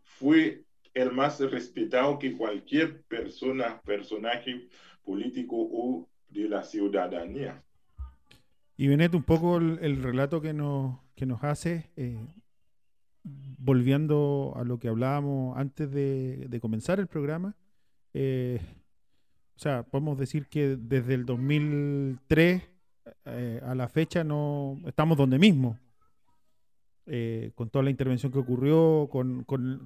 fue 0.03 0.63
el 0.93 1.11
más 1.11 1.39
respetado 1.39 2.17
que 2.17 2.37
cualquier 2.37 3.01
persona, 3.03 3.81
personaje 3.81 4.69
político 5.03 5.55
o 5.57 6.09
de 6.29 6.47
la 6.47 6.63
ciudadanía. 6.63 7.61
Y 8.75 8.87
Benet, 8.87 9.13
un 9.13 9.23
poco 9.23 9.57
el, 9.57 10.01
relato 10.01 10.41
que 10.41 10.53
nos, 10.53 10.97
que 11.15 11.25
nos 11.25 11.43
hace, 11.43 11.91
eh, 11.95 12.25
volviendo 13.23 14.53
a 14.55 14.63
lo 14.63 14.79
que 14.79 14.87
hablábamos 14.87 15.57
antes 15.57 15.91
de, 15.91 16.57
comenzar 16.61 16.99
el 16.99 17.07
programa, 17.07 17.55
eh, 18.13 18.59
o 19.55 19.59
sea, 19.59 19.83
podemos 19.83 20.17
decir 20.17 20.47
que 20.47 20.75
desde 20.75 21.13
el 21.13 21.25
2003 21.25 22.63
eh, 23.25 23.61
a 23.63 23.75
la 23.75 23.87
fecha 23.87 24.23
no 24.23 24.77
estamos 24.85 25.17
donde 25.17 25.37
mismo. 25.37 25.79
Con 27.55 27.69
toda 27.69 27.83
la 27.83 27.89
intervención 27.89 28.31
que 28.31 28.39
ocurrió, 28.39 29.09
con, 29.11 29.43
con, 29.43 29.85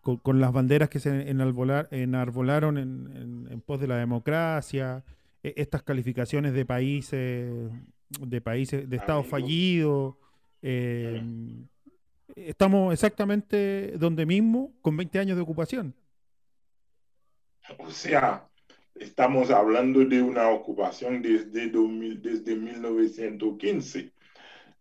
con, 0.00 0.40
las 0.40 0.52
banderas 0.52 0.88
que 0.88 0.98
se 0.98 1.28
enarbolaron 1.30 2.78
en, 2.78 3.62
pos 3.66 3.78
de 3.78 3.86
la 3.86 3.96
democracia, 3.96 5.04
estas 5.42 5.82
calificaciones 5.82 6.52
de 6.52 6.64
países, 6.64 7.70
de 8.20 8.40
países, 8.40 8.88
de 8.88 8.96
estados 8.96 9.26
fallidos. 9.26 10.16
Eh, 10.62 11.22
estamos 12.36 12.92
exactamente 12.92 13.92
donde 13.98 14.26
mismo, 14.26 14.72
con 14.82 14.96
20 14.96 15.18
años 15.18 15.36
de 15.36 15.42
ocupación. 15.42 15.94
O 17.78 17.90
sea, 17.90 18.48
estamos 18.94 19.50
hablando 19.50 20.04
de 20.04 20.22
una 20.22 20.48
ocupación 20.48 21.22
desde, 21.22 21.68
2000, 21.68 22.22
desde 22.22 22.56
1915 22.56 24.12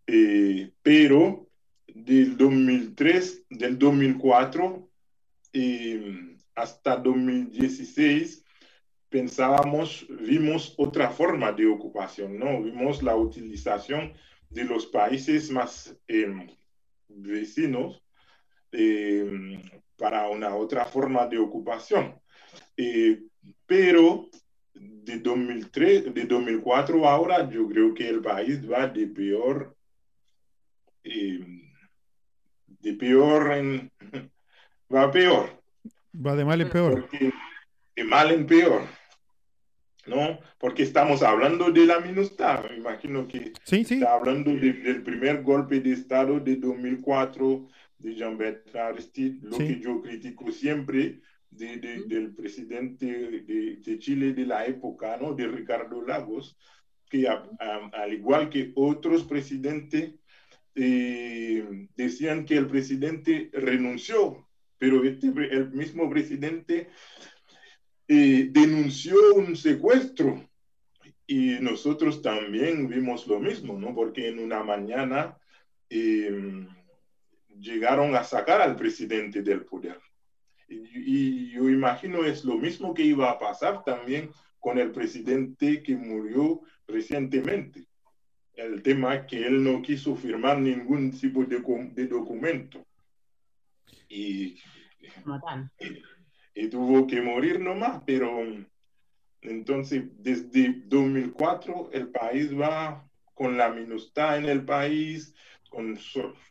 eh, 0.07 0.71
pero 0.81 1.49
del 1.87 2.37
2003, 2.37 3.45
del 3.49 3.77
2004 3.77 4.89
eh, 5.51 6.37
hasta 6.55 6.95
2016 6.95 8.45
pensábamos, 9.09 10.05
vimos 10.09 10.73
otra 10.77 11.09
forma 11.09 11.51
de 11.51 11.65
ocupación, 11.65 12.37
¿no? 12.37 12.61
Vimos 12.61 13.01
la 13.01 13.15
utilización 13.15 14.13
de 14.49 14.63
los 14.63 14.85
países 14.87 15.49
más 15.51 15.97
em, 16.07 16.47
vecinos 17.07 18.03
em, 18.71 19.61
para 19.97 20.29
una 20.29 20.55
otra 20.55 20.85
forma 20.85 21.27
de 21.27 21.37
ocupación. 21.37 22.19
Eh, 22.75 23.21
pero 23.65 24.29
de 24.73 25.19
2003, 25.19 26.13
de 26.13 26.25
2004 26.25 27.07
ahora, 27.07 27.49
yo 27.49 27.67
creo 27.67 27.93
que 27.93 28.09
el 28.09 28.21
país 28.21 28.69
va 28.69 28.87
de 28.87 29.07
peor, 29.07 29.75
em, 31.03 31.71
de 32.67 32.93
peor 32.93 33.53
en, 33.53 33.91
va 34.93 35.09
peor. 35.11 35.61
Va 36.13 36.35
de 36.35 36.45
mal 36.45 36.61
en 36.61 36.69
peor. 36.69 37.09
de 37.95 38.03
mal 38.03 38.31
en 38.31 38.45
peor. 38.45 38.96
¿No? 40.07 40.39
Porque 40.59 40.83
estamos 40.83 41.21
hablando 41.21 41.71
de 41.71 41.85
la 41.85 41.99
minusta, 41.99 42.63
me 42.69 42.77
imagino 42.77 43.27
que 43.27 43.53
sí, 43.63 43.83
sí. 43.83 43.95
está 43.95 44.13
hablando 44.13 44.51
del 44.51 45.03
primer 45.03 45.43
golpe 45.43 45.79
de 45.79 45.93
Estado 45.93 46.39
de 46.39 46.55
2004 46.55 47.67
de 47.99 48.15
Jean-Bertrand 48.15 48.93
Aristide, 48.93 49.39
lo 49.41 49.57
que 49.57 49.79
yo 49.79 50.01
critico 50.01 50.51
siempre 50.51 51.21
de, 51.49 51.77
del 52.07 52.33
presidente 52.33 53.05
de, 53.05 53.99
Chile 53.99 54.33
de 54.33 54.45
la 54.45 54.65
época, 54.65 55.17
¿no? 55.17 55.33
De 55.33 55.47
Ricardo 55.47 56.01
Lagos, 56.01 56.57
que 57.09 57.27
al 57.27 58.13
igual 58.13 58.49
que 58.49 58.71
otros 58.75 59.23
presidentes, 59.23 60.13
eh, 60.75 61.87
decían 61.95 62.45
que 62.45 62.55
el 62.55 62.67
presidente 62.67 63.49
renunció, 63.53 64.47
pero 64.77 65.03
este, 65.03 65.27
el 65.27 65.71
mismo 65.71 66.07
presidente 66.07 66.89
eh, 68.07 68.49
denunció 68.51 69.15
un 69.35 69.55
secuestro. 69.55 70.47
Y 71.25 71.59
nosotros 71.59 72.21
también 72.21 72.87
vimos 72.87 73.27
lo 73.27 73.39
mismo, 73.39 73.77
¿no? 73.77 73.93
Porque 73.93 74.29
en 74.29 74.39
una 74.39 74.63
mañana 74.63 75.37
eh, 75.89 76.65
llegaron 77.59 78.15
a 78.15 78.23
sacar 78.23 78.61
al 78.61 78.75
presidente 78.75 79.41
del 79.41 79.65
poder. 79.65 79.99
Y, 80.69 81.51
yo 81.51 81.69
imagino 81.69 82.23
es 82.25 82.43
lo 82.43 82.57
mismo 82.57 82.93
que 82.93 83.03
iba 83.03 83.31
a 83.31 83.39
pasar 83.39 83.83
también 83.83 84.31
con 84.59 84.77
el 84.77 84.91
presidente 84.91 85.81
que 85.81 85.95
murió 85.95 86.61
recientemente. 86.87 87.85
El 88.53 88.81
tema 88.81 89.25
que 89.25 89.45
él 89.45 89.63
no 89.63 89.81
quiso 89.81 90.15
firmar 90.15 90.59
ningún 90.59 91.11
tipo 91.11 91.45
de, 91.45 92.07
documento. 92.07 92.85
Y 94.09 94.59
tuvo 96.65 97.05
que 97.05 97.21
morir 97.21 97.59
nomás, 97.59 98.01
pero 98.05 98.43
entonces 99.41 100.05
desde 100.17 100.81
2004 100.87 101.91
el 101.93 102.09
país 102.09 102.51
va 102.59 103.07
con 103.35 103.55
la 103.57 103.69
minustad 103.69 104.37
en 104.39 104.45
el 104.45 104.65
país, 104.65 105.35
con 105.69 105.97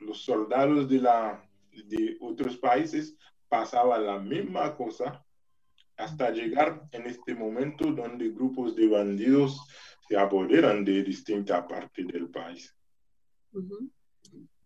los 0.01 0.23
soldados 0.23 0.89
de, 0.89 1.01
la, 1.01 1.45
de 1.73 2.17
otros 2.21 2.57
países, 2.59 3.17
pasaba 3.49 3.99
la 3.99 4.21
misma 4.21 4.77
cosa 4.77 5.25
hasta 5.97 6.31
llegar 6.31 6.87
en 6.93 7.07
este 7.07 7.35
momento 7.35 7.91
donde 7.91 8.31
grupos 8.31 8.77
de 8.77 8.87
bandidos 8.87 9.61
se 10.09 10.17
apoderan 10.17 10.85
de 10.85 11.03
distintas 11.03 11.67
partes 11.67 12.07
del 12.07 12.31
país. 12.31 12.73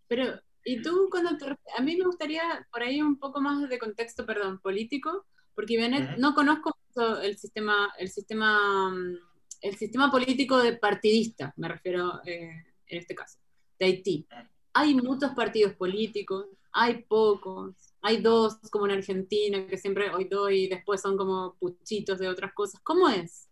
Pero 0.06 0.40
y 0.64 0.82
tú, 0.82 1.08
cuando 1.10 1.30
a 1.76 1.82
mí 1.82 1.96
me 1.96 2.04
gustaría 2.04 2.42
por 2.70 2.82
ahí 2.82 3.00
un 3.00 3.18
poco 3.18 3.40
más 3.40 3.66
de 3.68 3.78
contexto, 3.78 4.26
perdón, 4.26 4.60
político, 4.60 5.26
porque 5.60 6.16
no 6.18 6.34
conozco 6.34 6.74
el 7.22 7.36
sistema, 7.36 7.92
el 7.98 8.08
sistema, 8.08 8.90
mm, 8.90 9.18
el 9.62 9.76
sistema 9.76 10.10
político 10.10 10.58
de 10.58 10.76
partidista, 10.76 11.52
me 11.56 11.68
refiero 11.68 12.20
eh, 12.24 12.64
en 12.86 12.98
este 12.98 13.14
caso, 13.14 13.38
de 13.78 13.86
Haití. 13.86 14.26
Hay 14.72 14.94
muchos 14.94 15.32
partidos 15.32 15.74
políticos, 15.74 16.46
hay 16.72 17.02
pocos, 17.02 17.74
hay 18.00 18.22
dos 18.22 18.58
como 18.70 18.86
en 18.86 18.92
Argentina, 18.92 19.66
que 19.66 19.76
siempre 19.76 20.10
hoy 20.10 20.24
dos 20.24 20.50
y 20.50 20.68
después 20.68 21.00
son 21.00 21.16
como 21.16 21.56
puchitos 21.58 22.18
de 22.18 22.28
otras 22.28 22.52
cosas. 22.54 22.80
¿Cómo 22.82 23.08
es? 23.08 23.48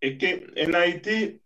Es 0.00 0.18
que 0.18 0.46
en 0.54 0.74
Haití 0.74 1.40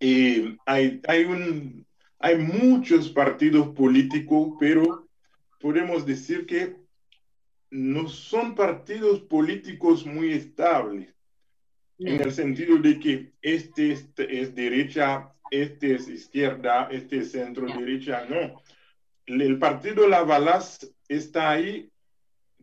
eh, 0.00 0.56
hay, 0.66 1.00
hay 1.08 1.24
un 1.24 1.86
hay 2.18 2.38
muchos 2.38 3.10
partidos 3.10 3.74
políticos, 3.74 4.54
pero 4.58 5.08
podemos 5.60 6.06
decir 6.06 6.46
que 6.46 6.83
no 7.74 8.08
son 8.08 8.54
partidos 8.54 9.18
políticos 9.22 10.06
muy 10.06 10.32
estables, 10.32 11.12
en 11.98 12.22
el 12.22 12.30
sentido 12.30 12.78
de 12.78 13.00
que 13.00 13.32
este, 13.42 13.90
es 13.92 14.54
derecha, 14.54 15.32
este 15.50 15.96
es 15.96 16.08
izquierda, 16.08 16.86
este 16.92 17.18
es 17.18 17.32
centro 17.32 17.66
derecha, 17.66 18.26
no. 18.26 18.62
El 19.26 19.58
partido 19.58 20.06
La 20.06 20.24
está 21.08 21.50
ahí 21.50 21.90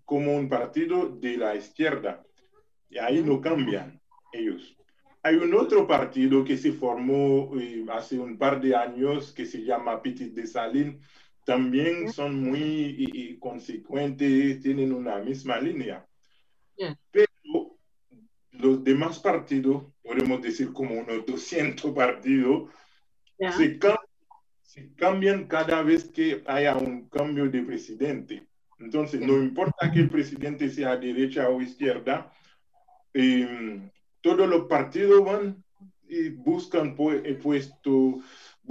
como 0.05 0.33
un 0.33 0.47
partido 0.47 1.09
de 1.09 1.35
la 1.35 1.57
izquierda, 1.57 2.23
y 2.89 2.97
ahí 2.97 3.21
no 3.21 3.41
cambian 3.41 3.99
ellos. 4.31 4.77
Hay 5.23 5.35
un 5.35 5.53
otro 5.53 5.87
partido 5.87 6.45
que 6.45 6.55
se 6.55 6.71
formó 6.71 7.51
eh, 7.59 7.85
hace 7.91 8.17
un 8.17 8.37
par 8.37 8.61
de 8.61 8.77
años 8.77 9.33
que 9.33 9.45
se 9.45 9.61
llama 9.61 10.01
Petit 10.01 10.33
de 10.33 10.47
Salín. 10.47 11.01
También 11.45 12.11
son 12.11 12.41
muy 12.41 13.37
consecuentes, 13.39 14.61
tienen 14.61 14.93
una 14.93 15.17
misma 15.17 15.59
línea. 15.59 16.05
Pero 17.11 17.77
los 18.51 18.83
demás 18.83 19.19
partidos, 19.19 19.85
podemos 20.03 20.41
decir 20.41 20.71
como 20.73 20.95
unos 20.95 21.25
200 21.25 21.91
partidos, 21.91 22.69
se, 23.57 23.79
se 24.61 24.93
cambian 24.95 25.47
cada 25.47 25.81
vez 25.81 26.05
que 26.05 26.43
haya 26.45 26.75
un 26.75 27.09
cambio 27.09 27.49
de 27.49 27.63
presidente. 27.63 28.47
Entonces, 28.79 29.21
no 29.21 29.33
importa 29.35 29.91
que 29.91 29.99
el 29.99 30.09
presidente 30.09 30.69
sea 30.69 30.97
derecha 30.97 31.49
o 31.49 31.61
izquierda, 31.61 32.31
eh, 33.13 33.89
todos 34.21 34.47
los 34.47 34.67
partidos 34.67 35.23
van 35.25 35.63
y 36.07 36.29
buscan 36.29 36.95
eh, 36.99 37.39
puestos 37.41 38.15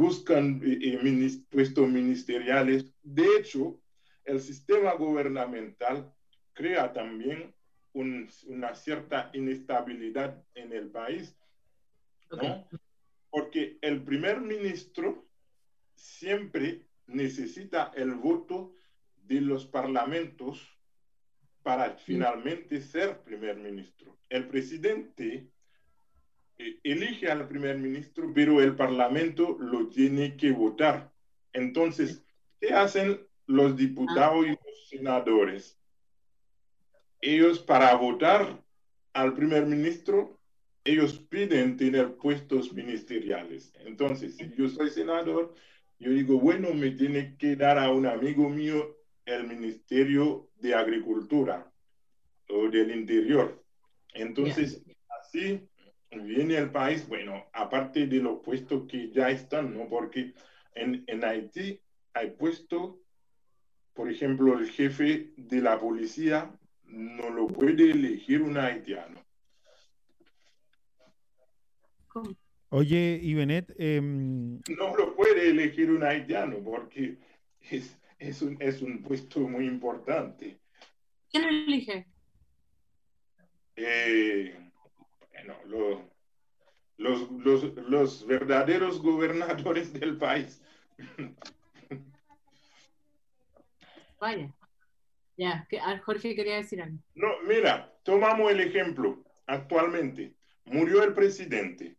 buscan 0.01 0.63
eh, 0.65 0.79
eh, 0.83 1.43
puestos 1.51 1.87
ministeriales. 1.87 2.87
De 3.03 3.27
hecho, 3.37 3.79
el 4.25 4.41
sistema 4.41 4.95
gubernamental 4.95 6.11
crea 6.55 6.91
también 6.95 7.55
una 7.93 8.75
cierta 8.75 9.31
inestabilidad 9.35 10.43
en 10.55 10.73
el 10.73 10.91
país, 10.91 11.37
Porque 13.31 13.79
el 13.83 14.03
primer 14.03 14.41
ministro 14.41 15.29
siempre 15.95 16.87
necesita 17.07 17.93
el 17.95 18.15
voto 18.15 18.73
de 19.27 19.41
los 19.41 19.67
parlamentos 19.67 20.67
para 21.63 21.97
finalmente 21.99 22.81
ser 22.81 23.19
primer 23.23 23.57
ministro. 23.57 24.17
El 24.29 24.49
presidente 24.49 25.51
elige 26.83 27.31
al 27.31 27.49
primer 27.49 27.79
ministro, 27.79 28.33
pero 28.35 28.61
el 28.61 28.77
parlamento 28.77 29.57
lo 29.59 29.89
tiene 29.89 30.37
que 30.37 30.53
votar. 30.53 31.11
Entonces, 31.53 32.25
¿qué 32.61 32.73
hacen 32.73 33.21
los 33.47 33.77
diputados 33.77 34.47
y 34.47 34.51
los 34.51 34.89
senadores? 34.89 35.79
Ellos 37.21 37.59
para 37.59 37.95
votar 37.95 38.63
al 39.13 39.35
primer 39.35 39.67
ministro, 39.67 40.39
ellos 40.85 41.19
piden 41.19 41.77
tener 41.77 42.15
puestos 42.15 42.73
ministeriales. 42.73 43.73
Entonces, 43.85 44.37
si 44.37 44.51
yo 44.57 44.69
soy 44.69 44.91
senador, 44.91 45.55
yo 45.99 46.11
digo, 46.11 46.41
bueno, 46.41 46.73
me 46.73 46.93
tiene 46.93 47.37
que 47.37 47.57
dar 47.57 47.79
a 47.79 47.91
un 47.91 48.07
amigo 48.07 48.49
mío 48.49 48.97
el 49.27 49.47
Ministerio 49.47 50.49
de 50.57 50.75
Agricultura 50.75 51.71
o 52.49 52.69
del 52.69 52.91
Interior. 52.91 53.63
Entonces, 54.15 54.83
así 55.21 55.69
viene 56.11 56.57
el 56.57 56.71
país, 56.71 57.07
bueno, 57.09 57.47
aparte 57.53 58.07
de 58.07 58.19
los 58.19 58.41
puestos 58.41 58.87
que 58.89 59.11
ya 59.11 59.31
están, 59.31 59.75
¿no? 59.75 59.89
Porque 59.89 60.35
en, 60.75 61.05
en 61.07 61.25
Haití 61.25 61.81
hay 62.15 62.31
puestos, 62.33 62.97
por 63.95 64.11
ejemplo, 64.11 64.59
el 64.59 64.71
jefe 64.71 65.33
de 65.37 65.61
la 65.61 65.79
policía 65.79 66.53
no 66.85 67.31
lo 67.31 67.47
puede 67.47 67.91
elegir 67.93 68.43
un 68.43 68.57
haitiano. 68.59 69.25
Oye, 72.71 73.21
Ibenet. 73.23 73.73
Em, 73.79 74.61
no 74.77 74.97
lo 74.97 75.15
puede 75.15 75.51
elegir 75.51 75.91
un 75.91 76.03
haitiano 76.03 76.59
porque 76.63 77.19
es, 77.61 77.97
es 78.19 78.43
un, 78.43 78.57
es 78.61 78.83
un 78.83 79.03
puesto 79.03 79.41
muy 79.41 79.67
importante. 79.67 80.59
¿Quién 81.31 81.45
lo 81.45 81.49
elige? 81.49 82.07
Eh, 83.77 84.70
bueno, 85.47 86.05
los, 86.97 87.31
los, 87.31 87.75
los 87.89 88.27
verdaderos 88.27 89.01
gobernadores 89.01 89.93
del 89.99 90.17
país. 90.17 90.63
Vaya. 94.21 94.53
Ya, 95.37 95.67
Jorge 96.05 96.35
quería 96.35 96.57
decir 96.57 96.83
algo. 96.83 96.99
No, 97.15 97.29
mira, 97.49 97.95
tomamos 98.03 98.51
el 98.51 98.61
ejemplo. 98.61 99.25
Actualmente, 99.47 100.35
murió 100.67 101.03
el 101.03 101.15
presidente. 101.15 101.97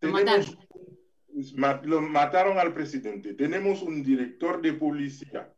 Tenemos 0.00 0.58
lo 1.84 2.00
mataron 2.02 2.58
al 2.58 2.74
presidente. 2.74 3.34
Tenemos 3.34 3.82
un 3.82 4.02
director 4.02 4.60
de 4.60 4.74
policía 4.74 5.52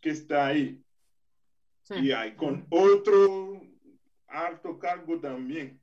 que 0.00 0.10
está 0.10 0.46
ahí. 0.46 0.82
Y 1.90 2.12
hay 2.12 2.34
con 2.34 2.66
otro 2.70 3.60
alto 4.28 4.78
cargo 4.78 5.20
también. 5.20 5.80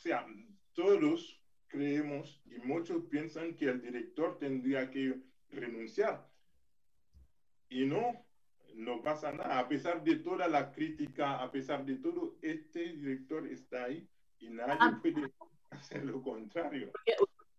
O 0.00 0.02
sea, 0.02 0.26
todos 0.72 1.42
creemos 1.68 2.40
y 2.46 2.56
muchos 2.66 3.04
piensan 3.10 3.54
que 3.54 3.66
el 3.66 3.82
director 3.82 4.38
tendría 4.38 4.90
que 4.90 5.20
renunciar. 5.50 6.26
Y 7.68 7.84
no, 7.84 8.24
no 8.76 9.02
pasa 9.02 9.30
nada. 9.30 9.58
A 9.58 9.68
pesar 9.68 10.02
de 10.02 10.16
toda 10.16 10.48
la 10.48 10.72
crítica, 10.72 11.42
a 11.42 11.52
pesar 11.52 11.84
de 11.84 11.96
todo, 11.96 12.38
este 12.40 12.94
director 12.94 13.46
está 13.46 13.84
ahí 13.84 14.08
y 14.38 14.48
nadie 14.48 14.78
ah. 14.80 14.98
puede 15.02 15.34
hacer 15.68 16.02
lo 16.06 16.22
contrario. 16.22 16.92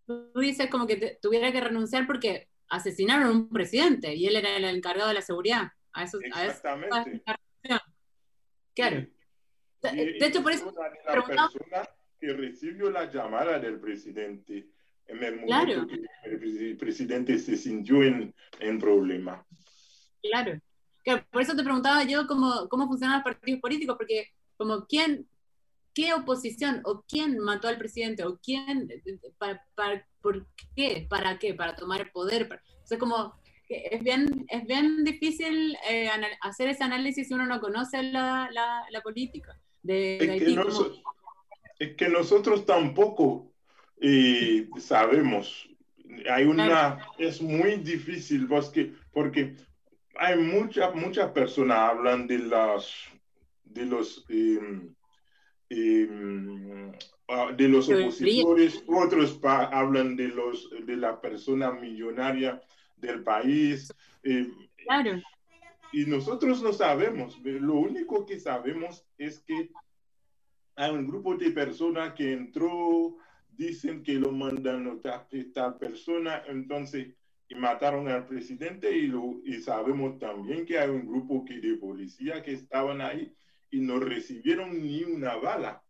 tú 0.07 0.31
dices 0.39 0.67
como 0.71 0.87
que 0.87 1.19
tuviera 1.21 1.51
que 1.51 1.61
renunciar 1.61 2.07
porque 2.07 2.49
asesinaron 2.69 3.27
a 3.27 3.31
un 3.31 3.49
presidente 3.49 4.15
y 4.15 4.25
él 4.25 4.35
era 4.35 4.57
el 4.57 4.65
encargado 4.65 5.09
de 5.09 5.13
la 5.13 5.21
seguridad. 5.21 5.73
A 5.93 6.05
eso, 6.05 6.17
Exactamente. 6.19 7.21
claro. 8.73 9.05
De, 9.83 10.25
hecho, 10.25 10.41
por 10.41 10.53
eso... 10.53 10.73
Persona 11.05 11.47
que 12.21 12.33
recibió 12.33 12.91
la 12.91 13.11
llamada 13.11 13.59
del 13.59 13.79
presidente 13.79 14.69
en 15.07 15.23
el 15.23 15.41
momento 15.41 15.87
que 15.87 16.05
el 16.23 16.77
presidente 16.77 17.37
se 17.39 17.57
sintió 17.57 18.03
en, 18.03 18.33
en 18.59 18.79
problema. 18.79 19.45
Claro. 20.21 20.61
Por 21.31 21.41
eso 21.41 21.55
te 21.55 21.63
preguntaba 21.63 22.03
yo 22.03 22.27
cómo, 22.27 22.69
cómo 22.69 22.87
funcionan 22.87 23.17
los 23.17 23.23
partidos 23.23 23.59
políticos, 23.59 23.95
porque 23.97 24.29
como 24.55 24.85
quién, 24.85 25.27
qué 25.95 26.13
oposición 26.13 26.81
o 26.85 27.03
quién 27.07 27.39
mató 27.39 27.67
al 27.67 27.79
presidente 27.79 28.23
o 28.23 28.37
quién, 28.37 28.87
para, 29.73 30.07
por 30.21 30.45
qué, 30.75 31.07
para 31.09 31.39
qué, 31.39 31.55
para 31.55 31.75
tomar 31.75 32.01
el 32.01 32.11
poder. 32.11 32.61
O 32.83 32.87
sea, 32.87 32.99
como 32.99 33.33
es 33.67 34.03
bien, 34.03 34.45
es 34.47 34.65
bien 34.67 35.03
difícil 35.03 35.75
eh, 35.89 36.09
hacer 36.41 36.69
ese 36.69 36.83
análisis 36.83 37.27
si 37.27 37.33
uno 37.33 37.47
no 37.47 37.59
conoce 37.59 38.03
la, 38.03 38.49
la, 38.51 39.01
política 39.01 39.59
de, 39.81 40.17
es, 40.17 40.43
que 40.43 40.61
es, 41.81 41.95
que 41.95 42.09
nosotros 42.09 42.65
tampoco 42.65 43.51
eh, 43.99 44.67
sabemos. 44.77 45.69
Hay 46.29 46.45
una, 46.45 46.99
es 47.17 47.41
muy 47.41 47.75
difícil 47.77 48.47
porque, 48.47 48.93
porque 49.11 49.55
hay 50.15 50.37
muchas 50.37 50.93
muchas 50.93 51.31
personas 51.31 51.77
hablan 51.77 52.27
de 52.27 52.39
las 52.39 52.93
de 53.63 53.85
los 53.85 54.25
em, 54.29 54.93
em, 55.69 56.91
ah, 57.29 57.51
de 57.55 57.67
los 57.69 57.89
opositores, 57.89 58.83
otros 58.87 59.39
hablan 59.43 60.15
de 60.15 60.27
los 60.27 60.69
de 60.85 60.97
la 60.97 61.19
persona 61.19 61.71
millonaria 61.71 62.61
del 62.97 63.23
país. 63.23 63.93
Em, 64.23 64.51
claro. 64.83 65.21
Y 65.93 66.05
nosotros 66.05 66.61
no 66.61 66.71
sabemos, 66.71 67.39
lo 67.43 67.75
único 67.75 68.25
que 68.25 68.39
sabemos 68.39 69.05
es 69.17 69.39
que 69.39 69.71
hay 70.75 70.91
un 70.91 71.07
grupo 71.07 71.35
de 71.35 71.51
personas 71.51 72.13
que 72.13 72.33
entró, 72.33 73.17
dicen 73.49 74.03
que 74.03 74.13
lo 74.13 74.31
mandan 74.31 74.99
a 75.03 75.27
esta 75.31 75.77
persona, 75.77 76.43
entonces 76.47 77.15
y 77.51 77.55
mataron 77.55 78.07
al 78.07 78.27
presidente 78.27 78.95
y, 78.95 79.07
lo, 79.07 79.41
y 79.43 79.61
sabemos 79.61 80.17
también 80.19 80.65
que 80.65 80.79
hay 80.79 80.89
un 80.89 81.05
grupo 81.05 81.43
que, 81.43 81.59
de 81.59 81.75
policía 81.75 82.41
que 82.41 82.53
estaban 82.53 83.01
ahí 83.01 83.35
y 83.69 83.81
no 83.81 83.99
recibieron 83.99 84.81
ni 84.81 85.03
una 85.03 85.35
bala. 85.35 85.83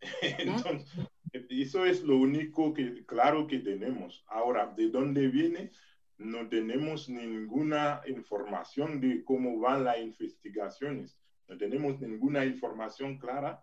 Entonces, 0.22 0.86
eso 1.32 1.84
es 1.84 2.04
lo 2.04 2.18
único 2.18 2.72
que 2.72 3.04
claro 3.04 3.48
que 3.48 3.58
tenemos. 3.58 4.24
Ahora, 4.28 4.72
¿de 4.76 4.90
dónde 4.90 5.26
viene? 5.26 5.72
No 6.18 6.48
tenemos 6.48 7.08
ninguna 7.08 8.00
información 8.06 9.00
de 9.00 9.24
cómo 9.24 9.58
van 9.58 9.82
las 9.82 9.98
investigaciones. 9.98 11.18
No 11.48 11.58
tenemos 11.58 12.00
ninguna 12.00 12.44
información 12.44 13.18
clara 13.18 13.60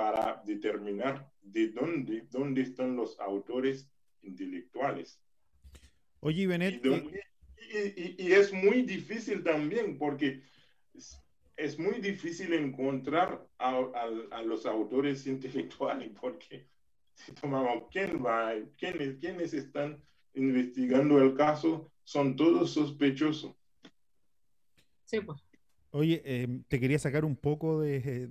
para 0.00 0.42
determinar 0.46 1.30
de 1.42 1.68
dónde, 1.68 2.26
dónde 2.30 2.62
están 2.62 2.96
los 2.96 3.20
autores 3.20 3.86
intelectuales. 4.22 5.20
Oye, 6.20 6.46
Benet. 6.46 6.82
Y, 7.72 8.32
es 8.32 8.50
muy 8.50 8.80
difícil 8.80 9.44
también 9.44 9.98
porque 9.98 10.42
es, 11.54 11.78
muy 11.78 12.00
difícil 12.00 12.54
encontrar 12.54 13.46
a, 13.58 14.42
los 14.42 14.64
autores 14.64 15.26
intelectuales 15.34 16.10
porque 16.18 16.66
si 17.12 17.32
tomamos 17.32 17.90
quién 17.92 18.24
va, 18.24 18.54
quiénes, 18.78 19.18
quiénes 19.18 19.52
están 19.52 20.02
investigando 20.32 21.20
el 21.20 21.34
caso, 21.34 21.92
son 22.04 22.36
todos 22.36 22.72
sospechosos. 22.72 23.54
Sí, 25.04 25.20
pues. 25.20 25.49
Oye, 25.92 26.22
em, 26.24 26.62
te 26.68 26.78
quería 26.78 26.98
sacar 26.98 27.24
un 27.24 27.36
poco 27.36 27.80
de, 27.80 28.28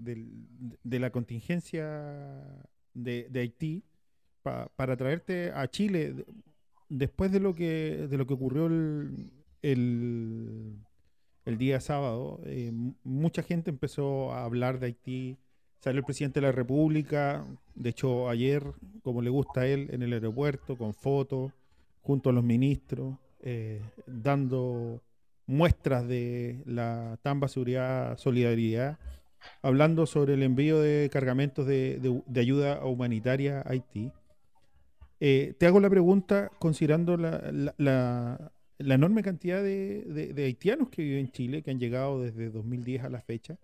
la 0.84 1.10
contingencia 1.12 2.66
de, 2.94 3.30
Haití 3.36 3.84
para 4.42 4.96
traerte 4.96 5.52
a 5.52 5.70
Chile 5.70 6.26
después 6.90 7.32
de 7.32 7.40
lo 7.40 7.56
que, 7.56 8.08
de 8.10 8.18
lo 8.18 8.28
que 8.28 8.34
ocurrió 8.34 8.66
el, 8.66 9.32
el, 9.62 11.58
día 11.58 11.80
sábado, 11.80 12.42
eh, 12.46 12.72
mucha 13.04 13.44
gente 13.44 13.70
empezó 13.70 14.32
a 14.34 14.44
hablar 14.44 14.80
de 14.80 14.88
Haití. 14.88 15.38
Salió 15.80 16.00
el 16.00 16.06
presidente 16.06 16.42
de 16.42 16.48
la 16.48 16.52
República, 16.52 17.46
de 17.76 17.90
hecho 17.90 18.28
ayer, 18.30 18.64
como 19.02 19.22
le 19.22 19.30
gusta 19.30 19.62
a 19.62 19.68
él, 19.68 19.88
en 19.92 20.04
el 20.04 20.12
aeropuerto, 20.12 20.78
con 20.78 20.94
fotos, 20.94 21.54
junto 22.02 22.30
a 22.30 22.34
los 22.34 22.44
ministros, 22.44 23.16
eh, 23.42 23.82
dando 24.06 25.02
muestras 25.50 26.08
de 26.08 26.62
la 26.66 27.18
Tamba 27.22 27.48
Seguridad 27.48 28.18
Solidaridad, 28.18 29.00
hablando 29.62 30.06
sobre 30.06 30.36
el 30.36 30.44
envío 30.44 30.80
de 30.80 31.10
cargamentos 31.12 31.66
de 31.66 32.24
ayuda 32.36 32.86
humanitaria 32.86 33.60
a 33.60 33.72
Haití. 33.72 34.12
Eh, 35.22 35.54
te 35.58 35.66
hago 35.66 35.80
la 35.80 35.90
pregunta 35.90 36.50
considerando 36.60 37.18
la, 37.18 38.52
enorme 38.78 39.22
cantidad 39.22 39.62
de, 39.62 40.34
haitianos 40.38 40.90
que 40.90 41.02
viven 41.02 41.20
en 41.20 41.32
Chile, 41.32 41.62
que 41.62 41.72
han 41.72 41.80
llegado 41.80 42.22
desde 42.22 42.50
2010 42.50 43.04
a 43.04 43.10
la 43.10 43.22
fecha. 43.22 43.58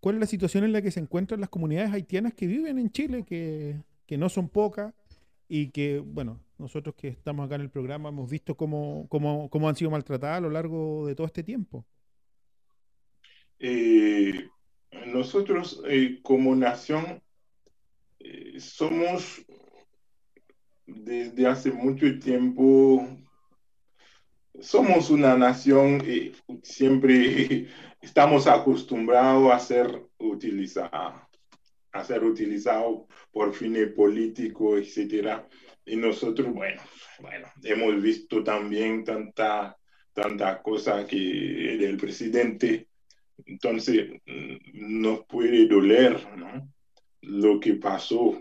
¿Cuál 0.00 0.16
es 0.16 0.20
la 0.20 0.26
situación 0.26 0.64
en 0.64 0.72
la 0.72 0.82
que 0.82 0.90
se 0.90 1.00
encuentran 1.00 1.40
las 1.40 1.48
comunidades 1.48 1.92
haitianas 1.92 2.34
que 2.34 2.46
viven 2.46 2.78
en 2.78 2.90
Chile, 2.90 3.24
que, 3.24 3.82
no 4.18 4.28
son 4.28 4.50
pocas 4.50 4.92
y 5.48 5.68
que, 5.68 5.98
bueno, 6.00 6.38
nosotros 6.62 6.94
que 6.94 7.08
estamos 7.08 7.44
acá 7.44 7.56
en 7.56 7.62
el 7.62 7.70
programa 7.70 8.08
hemos 8.08 8.30
visto 8.30 8.56
cómo, 8.56 9.08
han 9.68 9.76
sido 9.76 9.90
maltratadas 9.90 10.38
a 10.38 10.40
lo 10.40 10.50
largo 10.50 11.06
de 11.06 11.14
todo 11.14 11.26
este 11.26 11.42
tiempo? 11.42 11.84
Eh, 13.58 14.48
nosotros 15.06 15.82
eh, 15.86 16.20
como 16.22 16.54
nación 16.54 17.22
somos 18.58 19.44
desde 20.86 21.46
hace 21.46 21.72
mucho 21.72 22.18
tiempo 22.20 23.08
somos 24.60 25.10
una 25.10 25.36
nación 25.36 26.02
y 26.06 26.32
siempre 26.62 27.66
estamos 28.00 28.46
acostumbrados 28.46 29.52
a 29.52 29.58
ser 29.58 30.06
utilizados 30.18 31.22
a 31.92 32.04
ser 32.04 32.24
utilizado 32.24 33.06
por 33.30 33.52
fines 33.52 33.92
políticos, 33.92 34.80
etcétera. 34.80 35.46
Y 35.84 35.96
nosotros, 35.96 36.52
bueno, 36.52 36.82
bueno, 37.20 37.48
hemos 37.62 38.00
visto 38.00 38.42
también 38.42 39.04
tanta, 39.04 39.76
tanta 40.12 40.62
cosa 40.62 41.06
que 41.06 41.16
del 41.16 41.96
presidente. 41.96 42.88
Entonces, 43.46 44.10
mm, 44.26 45.00
nos 45.00 45.24
puede 45.26 45.66
doler, 45.66 46.36
¿no? 46.36 46.72
Lo 47.22 47.60
que 47.60 47.74
pasó 47.74 48.40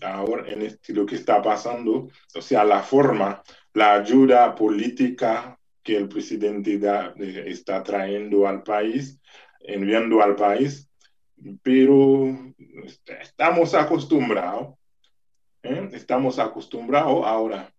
ahora 0.00 0.50
en 0.50 0.62
este, 0.62 0.92
lo 0.92 1.04
que 1.06 1.16
está 1.16 1.42
pasando, 1.42 2.08
o 2.34 2.42
sea, 2.42 2.64
la 2.64 2.82
forma, 2.82 3.42
la 3.74 3.94
ayuda 3.94 4.54
política 4.54 5.58
que 5.82 5.96
el 5.96 6.08
presidente 6.08 6.78
da, 6.78 7.14
está 7.18 7.82
trayendo 7.82 8.46
al 8.46 8.62
país, 8.62 9.20
enviando 9.60 10.22
al 10.22 10.36
país, 10.36 10.88
pero 11.62 12.54
estamos 13.20 13.74
acostumbrados, 13.74 14.76
¿eh? 15.62 15.88
estamos 15.92 16.38
acostumbrados 16.38 17.24
ahora. 17.24 17.72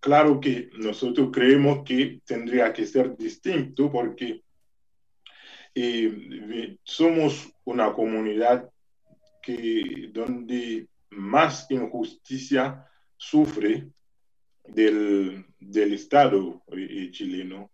Claro 0.00 0.40
que 0.40 0.70
nosotros 0.78 1.28
creemos 1.32 1.84
que 1.84 2.20
tendría 2.24 2.72
que 2.72 2.86
ser 2.86 3.16
distinto 3.16 3.90
porque 3.90 4.42
eh, 5.74 6.76
somos 6.84 7.52
una 7.64 7.92
comunidad 7.92 8.70
que 9.42 10.08
donde 10.10 10.88
más 11.10 11.70
injusticia 11.70 12.86
sufre 13.16 13.88
del, 14.66 15.44
Estado 15.92 16.62
eh, 16.68 17.10
chileno, 17.10 17.70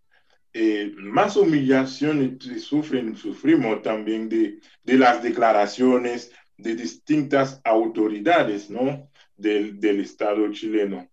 más 0.97 1.37
humillación 1.37 2.37
sufren, 2.59 3.15
sufrimos 3.15 3.81
también 3.81 4.27
de, 4.27 4.59
las 4.83 5.23
declaraciones 5.23 6.33
de 6.57 6.75
distintas 6.75 7.61
autoridades 7.63 8.69
¿no? 8.69 9.09
Del, 9.41 9.99
Estado 9.99 10.51
chileno. 10.51 11.09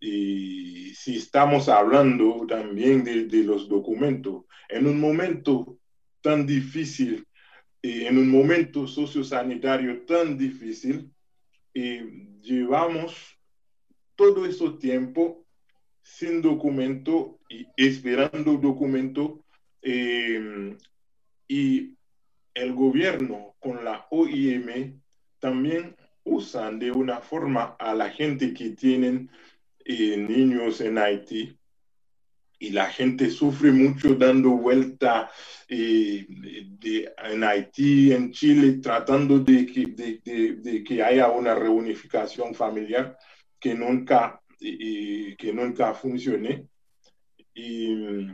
Y 0.00 0.94
si 0.94 1.16
estamos 1.16 1.68
hablando 1.68 2.46
también 2.46 3.04
de, 3.04 3.44
los 3.44 3.68
documentos, 3.68 4.44
en 4.68 4.86
un 4.86 5.00
momento 5.00 5.78
tan 6.20 6.46
difícil, 6.46 7.26
en 7.82 8.18
un 8.18 8.30
momento 8.30 8.86
sociosanitario 8.86 10.02
tan 10.02 10.38
difícil, 10.38 11.10
llevamos 12.42 13.38
todo 14.16 14.46
ese 14.46 14.70
tiempo 14.80 15.44
sin 16.02 16.42
documento 16.42 17.40
y 17.48 17.66
esperando 17.76 18.58
documento 18.58 19.44
eh, 19.82 20.76
y 21.48 21.94
el 22.54 22.72
gobierno 22.74 23.54
con 23.58 23.84
la 23.84 24.06
OIM 24.10 25.00
también 25.40 25.96
usan 26.24 26.78
de 26.78 26.90
una 26.90 27.20
forma 27.20 27.76
a 27.78 27.94
la 27.94 28.10
gente 28.10 28.52
que 28.52 28.70
tienen 28.70 29.30
eh, 29.84 30.16
niños 30.16 30.80
en 30.80 30.98
Haití 30.98 31.56
y 32.58 32.70
la 32.70 32.86
gente 32.86 33.30
sufre 33.30 33.70
mucho 33.72 34.14
dando 34.14 34.50
vuelta 34.50 35.30
eh, 35.68 36.24
de, 36.28 37.12
en 37.18 37.44
Haití, 37.44 38.12
en 38.12 38.32
Chile, 38.32 38.78
tratando 38.78 39.38
de 39.38 39.66
que, 39.66 39.86
de, 39.86 40.84
que 40.84 41.02
haya 41.02 41.30
una 41.30 41.54
reunificación 41.54 42.54
familiar 42.54 43.18
que 43.60 43.74
nunca, 43.74 44.40
que 44.58 45.52
nunca 45.52 45.92
funcione. 45.94 46.68
Y 47.54 48.26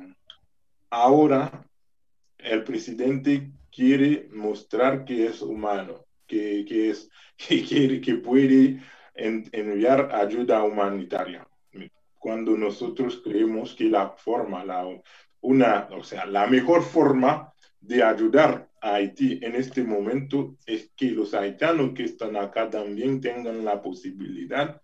ahora 0.91 1.67
el 2.39 2.63
presidente 2.65 3.51
quiere 3.71 4.29
mostrar 4.33 5.05
que 5.05 5.27
es 5.27 5.43
humano, 5.43 6.07
que, 6.31 6.65
que 6.65 6.91
es, 6.91 7.11
que, 7.37 7.63
quiere, 7.65 8.01
que 8.01 8.15
puede 8.15 8.81
en, 9.15 9.49
enviar 9.53 10.15
ayuda 10.15 10.63
humanitaria. 10.63 11.47
Cuando 12.19 12.57
nosotros 12.57 13.21
creemos 13.25 13.75
que 13.75 13.85
la 13.85 14.11
forma, 14.11 14.65
la, 14.65 14.87
una, 15.41 15.89
o 15.91 16.05
sea, 16.05 16.27
la 16.27 16.47
mejor 16.47 16.83
forma 16.83 17.53
de 17.81 18.03
ayudar 18.03 18.69
a 18.83 18.95
Haití 18.95 19.41
en 19.43 19.57
este 19.57 19.83
momento 19.83 20.57
es 20.67 20.91
que 20.95 21.11
los 21.11 21.33
haitianos 21.35 21.93
que 21.95 22.05
están 22.05 22.37
acá 22.37 22.69
también 22.69 23.21
tengan 23.23 23.65
la 23.65 23.81
posibilidad 23.81 24.81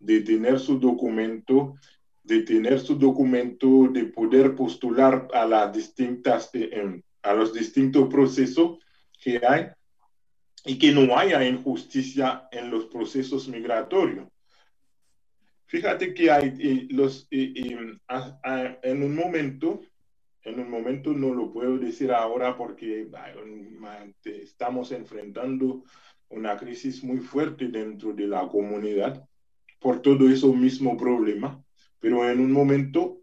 de 0.00 0.20
tener 0.22 0.58
su 0.58 0.80
documento, 0.80 1.74
de 2.24 2.42
tener 2.42 2.80
su 2.80 2.96
documento, 2.96 3.88
de 3.92 4.06
poder 4.06 4.56
postular 4.56 5.28
a 5.32 5.46
las 5.46 5.72
distintas, 5.72 6.50
eh, 6.54 7.02
a 7.22 7.34
los 7.34 7.52
distintos 7.52 8.08
procesos 8.08 8.78
que 9.22 9.40
hay 9.46 9.68
y 10.64 10.78
que 10.78 10.92
no 10.92 11.16
haya 11.16 11.46
injusticia 11.46 12.48
en 12.50 12.70
los 12.70 12.86
procesos 12.86 13.48
migratorios. 13.48 14.28
Fíjate 15.66 16.14
que 16.14 16.30
hay 16.30 16.88
los, 16.90 17.28
en 17.30 18.00
un 19.02 19.14
momento, 19.14 19.80
en 20.42 20.60
un 20.60 20.70
momento 20.70 21.12
no 21.12 21.32
lo 21.32 21.52
puedo 21.52 21.78
decir 21.78 22.10
ahora 22.10 22.56
porque 22.56 23.08
estamos 24.24 24.90
enfrentando 24.90 25.84
una 26.28 26.56
crisis 26.56 27.04
muy 27.04 27.18
fuerte 27.18 27.68
dentro 27.68 28.12
de 28.12 28.26
la 28.26 28.48
comunidad 28.48 29.24
por 29.78 30.02
todo 30.02 30.28
eso 30.28 30.52
mismo 30.52 30.96
problema, 30.96 31.62
pero 31.98 32.28
en 32.28 32.40
un 32.40 32.52
momento 32.52 33.22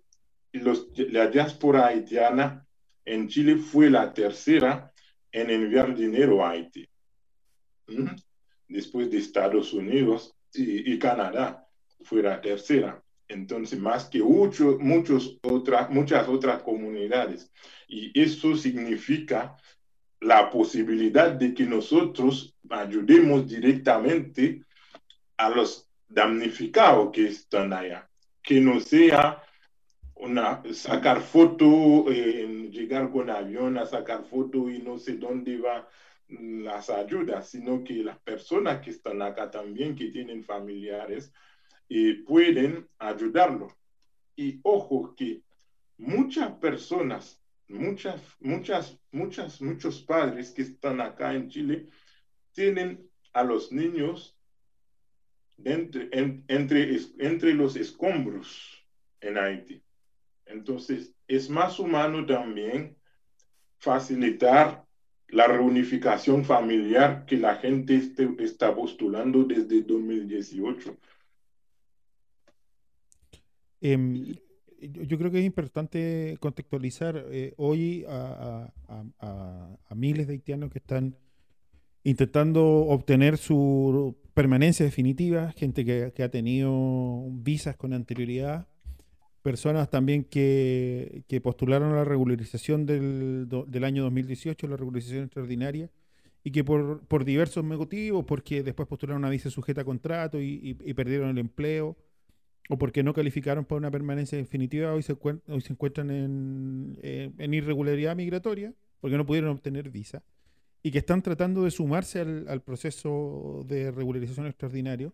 los, 0.54 0.88
la 0.98 1.28
diáspora 1.28 1.88
haitiana 1.88 2.66
en 3.06 3.28
Chile 3.28 3.58
fue 3.58 3.90
la 3.90 4.14
tercera 4.14 4.92
en 5.32 5.50
enviar 5.50 5.96
dinero 5.96 6.44
a 6.44 6.52
Haití. 6.52 6.88
Después 8.68 9.10
de 9.10 9.18
Estados 9.18 9.74
Unidos 9.74 10.36
y, 10.54 10.98
Canadá 11.00 11.68
fue 12.02 12.22
la 12.22 12.42
tercera. 12.42 13.04
Entonces, 13.28 13.80
más 13.80 14.06
que 14.06 14.24
mucho, 14.24 14.78
muchos 14.80 15.38
muchas 15.90 16.28
otras 16.28 16.64
comunidades. 16.64 17.52
Y 17.88 18.18
eso 18.20 18.56
significa 18.56 19.58
la 20.20 20.50
posibilidad 20.50 21.32
de 21.32 21.54
que 21.54 21.66
nosotros 21.66 22.56
ayudemos 22.70 23.48
directamente 23.48 24.64
a 25.38 25.50
los 25.50 25.88
damnificados 26.08 27.12
que 27.12 27.28
están 27.28 27.74
allá, 27.74 28.10
que 28.42 28.60
no 28.60 28.80
sea 28.80 29.44
una, 30.16 30.64
sacar 30.74 31.22
foto, 31.22 32.06
eh, 32.10 32.70
llegar 32.72 33.12
con 33.12 33.30
avión 33.30 33.78
a 33.78 33.86
sacar 33.86 34.24
foto 34.24 34.70
y 34.70 34.80
no 34.80 34.98
sé 34.98 35.18
dónde 35.18 35.58
va 35.58 35.88
las 36.30 36.90
ayudas, 36.90 37.50
sino 37.50 37.84
que 37.84 37.96
las 37.96 38.20
personas 38.20 38.82
que 38.82 38.92
están 38.92 39.22
acá 39.22 39.50
también, 39.50 39.96
que 39.96 40.10
tienen 40.10 40.44
familiares, 40.44 41.34
eh, 41.90 42.24
pueden 42.26 42.88
ayudarlo. 43.00 43.68
Y 44.36 44.60
ojo 44.64 45.16
que 45.16 45.42
muchas 45.98 46.52
personas, 46.54 47.42
muchas, 47.68 48.22
muchas, 48.40 49.00
muchas, 49.12 49.62
muchos 49.62 50.02
padres 50.02 50.52
que 50.52 50.64
están 50.64 51.02
acá 51.02 51.34
en 51.34 51.50
Chile, 51.50 51.88
tienen 52.52 53.10
a 53.34 53.44
los 53.44 53.72
niños 53.72 54.38
entre, 55.64 56.10
en, 56.12 56.44
entre, 56.48 56.98
entre 57.20 57.54
los 57.54 57.76
escombros 57.76 58.86
en 59.22 59.38
Haití. 59.38 59.84
Entonces, 60.46 61.14
es 61.28 61.50
más 61.50 61.80
humano 61.80 62.26
también 62.26 62.98
facilitar 63.80 64.87
la 65.30 65.48
reunificación 65.48 66.46
familiar 66.46 67.26
que 67.26 67.38
la 67.38 67.56
gente 67.56 67.96
este, 67.96 68.30
está 68.40 68.74
postulando 68.74 69.44
desde 69.44 69.82
2018. 69.82 70.98
Eh, 73.82 74.36
yo 74.80 75.18
creo 75.18 75.32
que 75.32 75.40
es 75.40 75.46
importante 75.46 76.38
contextualizar 76.40 77.26
eh, 77.30 77.54
hoy 77.58 78.06
a, 78.08 78.72
miles 79.96 80.28
de 80.28 80.34
haitianos 80.34 80.72
que 80.72 80.80
están 80.80 81.16
intentando 82.04 82.64
obtener 82.64 83.38
su 83.38 84.16
permanencia 84.34 84.86
definitiva, 84.86 85.52
gente 85.54 85.84
que 85.84 86.24
ha 86.24 86.30
tenido 86.30 87.28
visas 87.32 87.76
con 87.76 87.94
anterioridad 87.94 88.68
personas 89.48 89.90
también 89.90 90.26
que, 90.26 91.24
que, 91.30 91.40
postularon 91.40 91.94
a 91.94 91.96
la 91.96 92.04
regularización 92.04 92.86
del, 92.86 93.48
del, 93.48 93.84
año 93.86 94.04
2018, 94.04 94.68
la 94.68 94.76
regularización 94.76 95.24
extraordinaria, 95.24 95.90
y 96.44 96.52
que 96.52 96.66
por, 96.66 97.00
por 97.08 97.24
diversos 97.24 97.64
motivos, 97.64 98.26
porque 98.26 98.62
después 98.62 98.90
postularon 98.90 99.22
una 99.22 99.30
visa 99.30 99.50
sujeta 99.50 99.84
a 99.84 99.86
contrato 99.86 100.42
y, 100.42 100.78
y, 100.84 100.94
perdieron 100.94 101.30
el 101.30 101.38
empleo, 101.38 101.96
o 102.68 102.78
porque 102.78 103.04
no 103.04 103.14
calificaron 103.14 103.64
para 103.64 103.78
una 103.78 103.90
permanencia 103.90 104.38
definitiva, 104.38 104.94
hoy 104.94 105.02
se, 105.02 105.14
hoy 105.14 105.62
se 105.62 105.72
encuentran 105.72 106.12
en, 106.12 107.00
en, 107.02 107.54
irregularidad 107.54 108.18
migratoria, 108.18 108.74
porque 109.00 109.16
no 109.16 109.26
pudieron 109.26 109.52
obtener 109.52 109.90
visa, 109.90 110.24
y 110.84 110.92
que 110.92 110.98
están 110.98 111.22
tratando 111.22 111.64
de 111.64 111.72
sumarse 111.72 112.20
al, 112.20 112.50
al 112.50 112.62
proceso 112.62 113.64
de 113.66 113.92
regularización 113.92 114.46
extraordinario. 114.46 115.14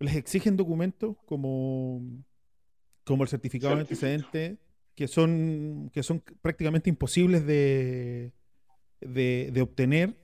Les 0.00 0.16
exigen 0.16 0.56
documentos 0.56 1.16
como 1.24 2.02
como 3.04 3.22
el 3.22 3.28
certificado 3.28 3.74
de 3.74 3.82
antecedente, 3.82 4.58
que 4.94 5.08
son, 5.08 5.90
que 5.92 6.02
son 6.02 6.22
prácticamente 6.40 6.90
imposibles 6.90 7.46
de, 7.46 8.32
de, 9.00 9.50
de 9.52 9.62
obtener, 9.62 10.14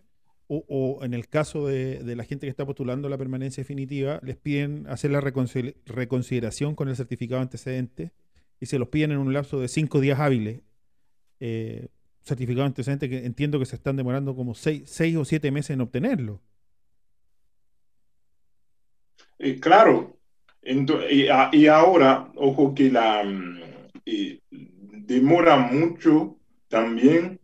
o, 0.46 0.64
o, 0.68 1.04
en 1.04 1.14
el 1.14 1.28
caso 1.28 1.66
de, 1.66 2.02
de, 2.02 2.16
la 2.16 2.24
gente 2.24 2.46
que 2.46 2.50
está 2.50 2.66
postulando 2.66 3.08
la 3.08 3.18
permanencia 3.18 3.62
definitiva, 3.62 4.18
les 4.24 4.36
piden 4.36 4.86
hacer 4.88 5.12
la 5.12 5.20
reconsideración 5.20 6.74
con 6.74 6.88
el 6.88 6.96
certificado 6.96 7.38
de 7.38 7.42
antecedente 7.42 8.10
y 8.58 8.66
se 8.66 8.78
los 8.78 8.88
piden 8.88 9.12
en 9.12 9.18
un 9.18 9.32
lapso 9.32 9.60
de 9.60 9.68
cinco 9.68 10.00
días 10.00 10.18
hábiles. 10.18 10.60
Eh, 11.38 11.88
certificado 12.22 12.62
de 12.62 12.66
antecedente 12.66 13.08
que 13.08 13.24
entiendo 13.24 13.58
que 13.58 13.66
se 13.66 13.76
están 13.76 13.96
demorando 13.96 14.34
como 14.34 14.54
seis, 14.54 14.82
seis 14.86 15.16
o 15.16 15.24
siete 15.24 15.50
meses 15.50 15.70
en 15.70 15.80
obtenerlo. 15.80 16.40
Eh, 19.38 19.58
claro, 19.58 20.19
entonces, 20.62 21.12
y, 21.12 21.26
y, 21.56 21.66
ahora, 21.66 22.30
ojo 22.36 22.74
que 22.74 22.90
la 22.90 23.22
eh, 24.04 24.40
demora 24.50 25.56
mucho 25.56 26.36
también 26.68 27.40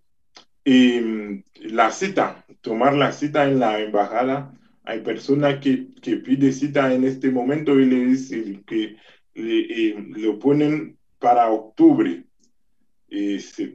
eh, 0.64 1.42
la 1.54 1.90
cita, 1.90 2.44
tomar 2.60 2.94
la 2.94 3.12
cita 3.12 3.48
en 3.48 3.58
la 3.58 3.80
embajada. 3.80 4.52
Hay 4.84 5.00
personas 5.00 5.58
que, 5.60 5.88
que 6.02 6.16
piden 6.16 6.52
cita 6.52 6.92
en 6.92 7.04
este 7.04 7.30
momento 7.30 7.78
y 7.78 7.86
le 7.86 8.04
dicen 8.04 8.62
que 8.64 8.96
le, 9.34 9.94
lo 10.10 10.38
ponen 10.38 10.96
para 11.18 11.50
octubre, 11.50 12.24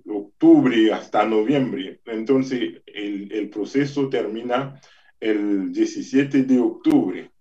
octubre 0.05 0.93
hasta 0.93 1.25
noviembre. 1.25 1.99
Entonces, 2.05 2.81
el, 2.85 3.31
el 3.31 3.49
proceso 3.49 4.07
termina 4.09 4.79
el 5.19 5.71
17 5.71 6.43
de 6.43 6.59
octubre. 6.59 7.31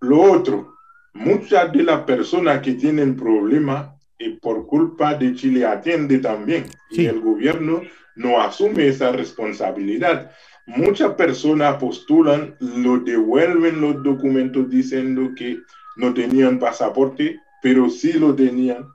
Lo 0.00 0.20
otro, 0.20 0.75
muchas 1.16 1.72
de 1.72 1.82
las 1.82 2.02
personas 2.02 2.60
que 2.60 2.74
tienen 2.74 3.16
problemas 3.16 3.90
eh, 4.18 4.38
por 4.40 4.66
culpa 4.66 5.14
de 5.14 5.34
Chile 5.34 5.66
atiende 5.66 6.18
también 6.18 6.66
sí. 6.90 7.02
y 7.02 7.06
el 7.06 7.20
gobierno 7.20 7.82
no 8.14 8.40
asume 8.40 8.88
esa 8.88 9.12
responsabilidad. 9.12 10.30
Muchas 10.66 11.14
personas 11.14 11.76
postulan, 11.76 12.56
lo 12.60 12.98
devuelven 12.98 13.80
los 13.80 14.02
documentos 14.02 14.68
diciendo 14.68 15.30
que 15.36 15.58
no 15.96 16.12
tenían 16.12 16.58
pasaporte 16.58 17.40
pero 17.62 17.90
sí 17.90 18.12
lo 18.14 18.34
tenían. 18.34 18.86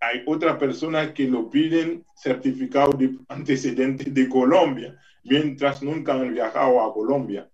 Hay 0.00 0.22
otra 0.26 0.58
persona 0.58 1.12
que 1.14 1.28
lo 1.28 1.50
piden 1.50 2.04
certificado 2.16 2.92
de 2.92 3.16
antecedentes 3.28 4.12
de 4.12 4.28
Colombia, 4.28 4.98
mientras 5.24 5.82
nunca 5.82 6.14
han 6.14 6.32
viajado 6.32 6.82
a 6.82 6.92
Colombia. 6.92 7.48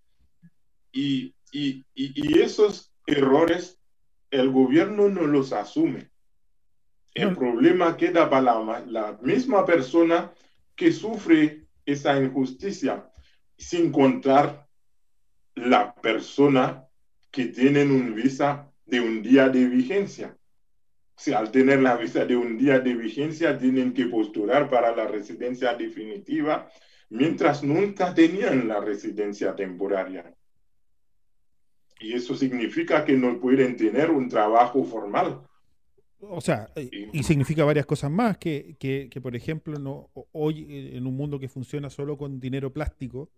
Y, 0.93 1.34
y, 1.53 1.84
y, 1.95 2.38
esos 2.40 2.91
errores 3.12 3.80
el 4.30 4.50
gobierno 4.50 5.08
no 5.08 5.26
los 5.26 5.52
asume. 5.52 6.10
El 7.14 7.36
problema 7.36 7.96
queda 7.96 8.30
para 8.30 8.62
la, 8.62 8.84
la 8.86 9.18
misma 9.20 9.66
persona 9.66 10.32
que 10.74 10.90
sufre 10.90 11.66
esa 11.84 12.18
injusticia, 12.18 13.10
sin 13.58 13.92
contar 13.92 14.66
la 15.54 15.94
persona 15.94 16.88
que 17.30 17.46
tienen 17.46 17.90
un 17.90 18.14
visa 18.14 18.72
de 18.86 19.00
un 19.00 19.22
día 19.22 19.48
de 19.48 19.66
vigencia. 19.66 20.36
Si 21.16 21.32
al 21.34 21.50
tener 21.50 21.82
la 21.82 21.96
visa 21.96 22.24
de 22.24 22.36
un 22.36 22.56
día 22.56 22.80
de 22.80 22.94
vigencia 22.94 23.58
tienen 23.58 23.92
que 23.92 24.06
postular 24.06 24.70
para 24.70 24.96
la 24.96 25.06
residencia 25.06 25.74
definitiva, 25.74 26.70
mientras 27.10 27.62
nunca 27.62 28.14
tenían 28.14 28.66
la 28.66 28.80
residencia 28.80 29.54
temporaria. 29.54 30.34
Y 32.03 32.14
eso 32.14 32.34
significa 32.34 33.05
que 33.05 33.16
no 33.16 33.38
pueden 33.38 33.76
tener 33.76 34.11
un 34.11 34.28
trabajo 34.28 34.84
formal. 34.84 35.42
O 36.20 36.40
sea, 36.40 36.68
y 36.76 37.22
significa 37.24 37.64
varias 37.64 37.86
cosas 37.86 38.11
más, 38.11 38.38
que, 38.38 38.76
que, 38.78 39.09
que, 39.11 39.20
por 39.20 39.34
ejemplo, 39.34 39.78
no, 39.78 40.11
hoy 40.30 40.90
en 40.94 41.07
un 41.07 41.16
mundo 41.16 41.40
que 41.40 41.48
funciona 41.48 41.90
solo 41.90 42.16
con 42.16 42.38
dinero 42.38 42.72
plástico, 42.72 43.30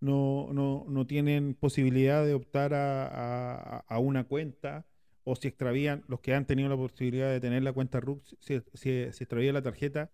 no, 0.00 0.48
no, 0.52 0.84
no 0.88 1.06
tienen 1.06 1.54
posibilidad 1.54 2.24
de 2.24 2.34
optar 2.34 2.74
a, 2.74 3.78
a, 3.80 3.98
una 3.98 4.24
cuenta 4.24 4.86
o 5.24 5.34
si 5.36 5.48
extravían, 5.48 6.04
los 6.06 6.20
que 6.20 6.34
han 6.34 6.46
tenido 6.46 6.68
la 6.68 6.76
posibilidad 6.76 7.30
de 7.30 7.40
tener 7.40 7.62
la 7.62 7.72
cuenta 7.72 8.00
RUC, 8.00 8.22
si, 8.40 8.60
si, 8.74 8.90
extravían 8.90 9.54
la 9.54 9.62
tarjeta, 9.62 10.10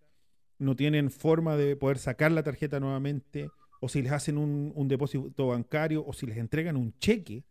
no 0.59 0.75
tienen 0.75 1.11
forma 1.11 1.57
de 1.57 1.77
poder 1.77 1.99
sacar 1.99 2.33
la 2.33 2.43
tarjeta 2.43 2.81
nuevamente, 2.81 3.49
o 3.81 3.89
si 3.89 4.03
les 4.03 4.13
hacen 4.13 4.39
un, 4.39 4.73
un 4.75 4.89
depósito 4.89 5.49
bancario, 5.49 6.05
o 6.05 6.13
si 6.13 6.27
les 6.27 6.39
entregan 6.39 6.77
un 6.77 6.99
cheque, 6.99 7.45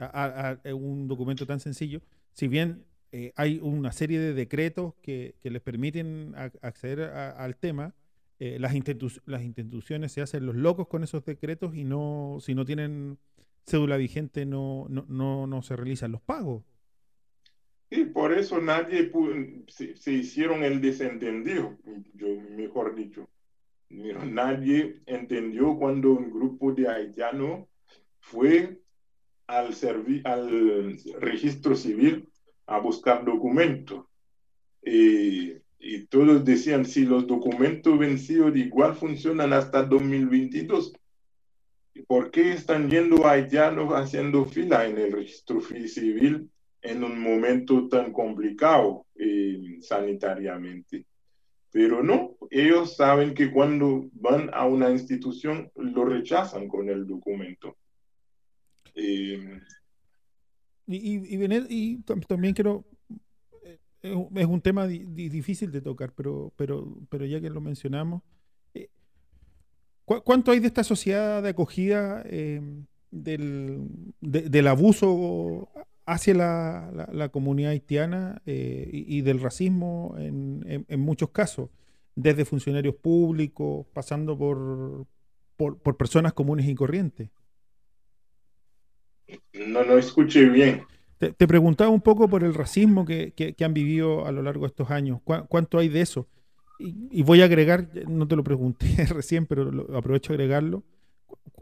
a, 0.00 0.58
un 0.74 1.08
documento 1.08 1.46
tan 1.46 1.60
sencillo, 1.60 2.00
si 2.32 2.48
bien 2.48 2.84
eh, 3.12 3.32
hay 3.36 3.58
una 3.62 3.92
serie 3.92 4.18
de 4.20 4.34
decretos 4.34 4.94
que, 5.02 5.34
que 5.40 5.50
les 5.50 5.62
permiten 5.62 6.34
acceder 6.62 7.02
al 7.02 7.56
tema, 7.56 7.94
eh, 8.40 8.58
las, 8.58 8.72
las 9.26 9.42
instituciones 9.42 10.12
se 10.12 10.22
hacen 10.22 10.46
los 10.46 10.56
locos 10.56 10.88
con 10.88 11.04
esos 11.04 11.22
decretos 11.26 11.76
y 11.76 11.84
no, 11.84 12.38
si 12.40 12.54
no 12.54 12.64
tienen 12.64 13.18
cédula 13.66 13.98
vigente 13.98 14.46
no, 14.46 14.86
no, 14.88 15.46
no, 15.46 15.62
se 15.62 15.76
realizan 15.76 16.12
los 16.12 16.22
pagos. 16.22 16.64
Y 17.90 18.06
por 18.06 18.32
eso 18.32 18.58
nadie 18.58 19.12
se, 19.68 20.12
hicieron 20.12 20.64
el 20.64 20.80
desentendido, 20.80 21.76
yo 22.14 22.28
mejor 22.56 22.94
dicho. 22.94 23.28
Nadie 23.90 25.00
entendió 25.04 25.76
cuando 25.76 26.12
un 26.12 26.30
grupo 26.30 26.72
de 26.72 26.88
haitianos 26.88 27.66
fue 28.20 28.80
al, 29.50 29.74
al 30.24 30.98
registro 31.18 31.74
civil 31.74 32.28
a 32.66 32.78
buscar 32.78 33.24
documentos. 33.24 34.06
Eh, 34.82 35.60
y 35.78 36.06
todos 36.06 36.44
decían, 36.44 36.84
si 36.84 37.04
los 37.04 37.26
documentos 37.26 37.98
vencidos 37.98 38.56
igual 38.56 38.94
funcionan 38.94 39.52
hasta 39.52 39.82
2022, 39.82 40.92
¿por 42.06 42.30
qué 42.30 42.52
están 42.52 42.88
yendo 42.88 43.26
haitianos 43.26 43.92
haciendo 43.92 44.44
fila 44.44 44.86
en 44.86 44.98
el 44.98 45.12
registro 45.12 45.60
civil 45.60 46.50
en 46.82 47.04
un 47.04 47.20
momento 47.20 47.88
tan 47.88 48.12
complicado 48.12 49.06
eh, 49.16 49.78
sanitariamente? 49.80 51.06
Pero 51.72 52.02
no, 52.02 52.36
ellos 52.50 52.96
saben 52.96 53.32
que 53.34 53.50
cuando 53.50 54.08
van 54.12 54.50
a 54.52 54.66
una 54.66 54.90
institución 54.90 55.70
lo 55.76 56.04
rechazan 56.04 56.68
con 56.68 56.88
el 56.88 57.06
documento. 57.06 57.76
Eh, 58.94 59.60
y, 60.86 60.96
y, 60.96 61.64
y, 61.68 62.02
también 62.26 62.54
quiero 62.54 62.84
es 64.02 64.46
un 64.46 64.60
tema 64.60 64.86
difícil 64.86 65.70
de 65.70 65.80
tocar, 65.80 66.12
pero, 66.14 66.52
pero, 66.56 66.96
pero 67.08 67.26
ya 67.26 67.40
que 67.40 67.50
lo 67.50 67.60
mencionamos, 67.60 68.22
eh, 68.74 68.88
¿cuánto 70.04 70.52
hay 70.52 70.60
de 70.60 70.68
esta 70.68 70.84
sociedad 70.84 71.42
de 71.42 71.50
acogida 71.50 72.22
em, 72.26 72.86
del, 73.10 73.86
del, 74.20 74.66
abuso 74.68 75.68
hacia 76.06 76.34
la, 76.34 77.08
la, 77.12 77.28
comunidad 77.28 77.72
haitiana 77.72 78.40
eh, 78.46 78.88
y, 78.92 79.20
del 79.20 79.40
racismo 79.40 80.14
en, 80.18 80.86
en, 80.88 81.00
muchos 81.00 81.30
casos, 81.30 81.68
desde 82.14 82.44
funcionarios 82.44 82.94
públicos, 82.94 83.86
pasando 83.92 84.36
por, 84.38 85.06
por 85.56 85.96
personas 85.96 86.32
comunes 86.32 86.66
y 86.68 86.74
corrientes? 86.74 87.28
No, 89.52 89.84
no 89.84 89.98
escuché 89.98 90.48
bien. 90.48 90.82
Te, 91.18 91.46
preguntaba 91.46 91.90
un 91.90 92.00
poco 92.00 92.28
por 92.28 92.42
el 92.44 92.54
racismo 92.54 93.04
que, 93.04 93.54
han 93.62 93.74
vivido 93.74 94.26
a 94.26 94.32
lo 94.32 94.42
largo 94.42 94.62
de 94.62 94.68
estos 94.68 94.90
años. 94.90 95.20
¿Cuánto 95.24 95.78
hay 95.78 95.88
de 95.88 96.00
eso? 96.00 96.26
Y, 96.78 97.22
voy 97.22 97.42
a 97.42 97.44
agregar, 97.44 97.90
no 98.08 98.26
te 98.26 98.36
lo 98.36 98.42
pregunté 98.42 98.86
recién, 99.10 99.44
pero 99.44 99.86
aprovecho 99.94 100.32
a 100.32 100.34
agregarlo. 100.34 100.82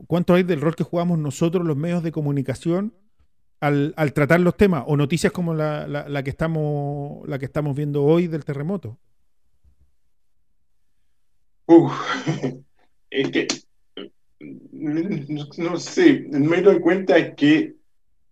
¿Cuánto 0.07 0.35
hay 0.35 0.45
del 0.45 0.61
rol 0.61 0.77
que 0.77 0.85
jugamos 0.85 1.19
nosotros, 1.19 1.67
los 1.67 1.77
medios 1.77 2.05
de 2.05 2.13
comunicación, 2.13 2.95
al, 3.61 3.95
tratar 4.15 4.39
los 4.39 4.57
temas 4.57 4.85
o 4.87 4.97
noticias 4.97 5.33
como 5.33 5.55
la, 5.55 6.23
que 6.23 6.31
estamos, 6.31 7.29
la 7.29 7.41
que 7.41 7.47
estamos 7.47 7.75
viendo 7.75 8.05
hoy 8.05 8.29
del 8.29 8.45
terremoto? 8.45 8.97
es 13.11 13.31
que 13.31 13.49
no, 14.41 15.77
sé, 15.79 16.27
me 16.31 16.63
doy 16.63 16.81
cuenta 16.81 17.35
que 17.35 17.75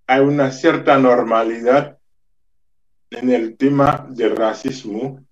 hay 0.07 0.21
una 0.21 0.53
cierta 0.53 0.99
normalidad 0.99 1.99
en 3.11 3.31
el 3.31 3.57
tema 3.57 4.07
del 4.11 4.37
racismo 4.37 5.25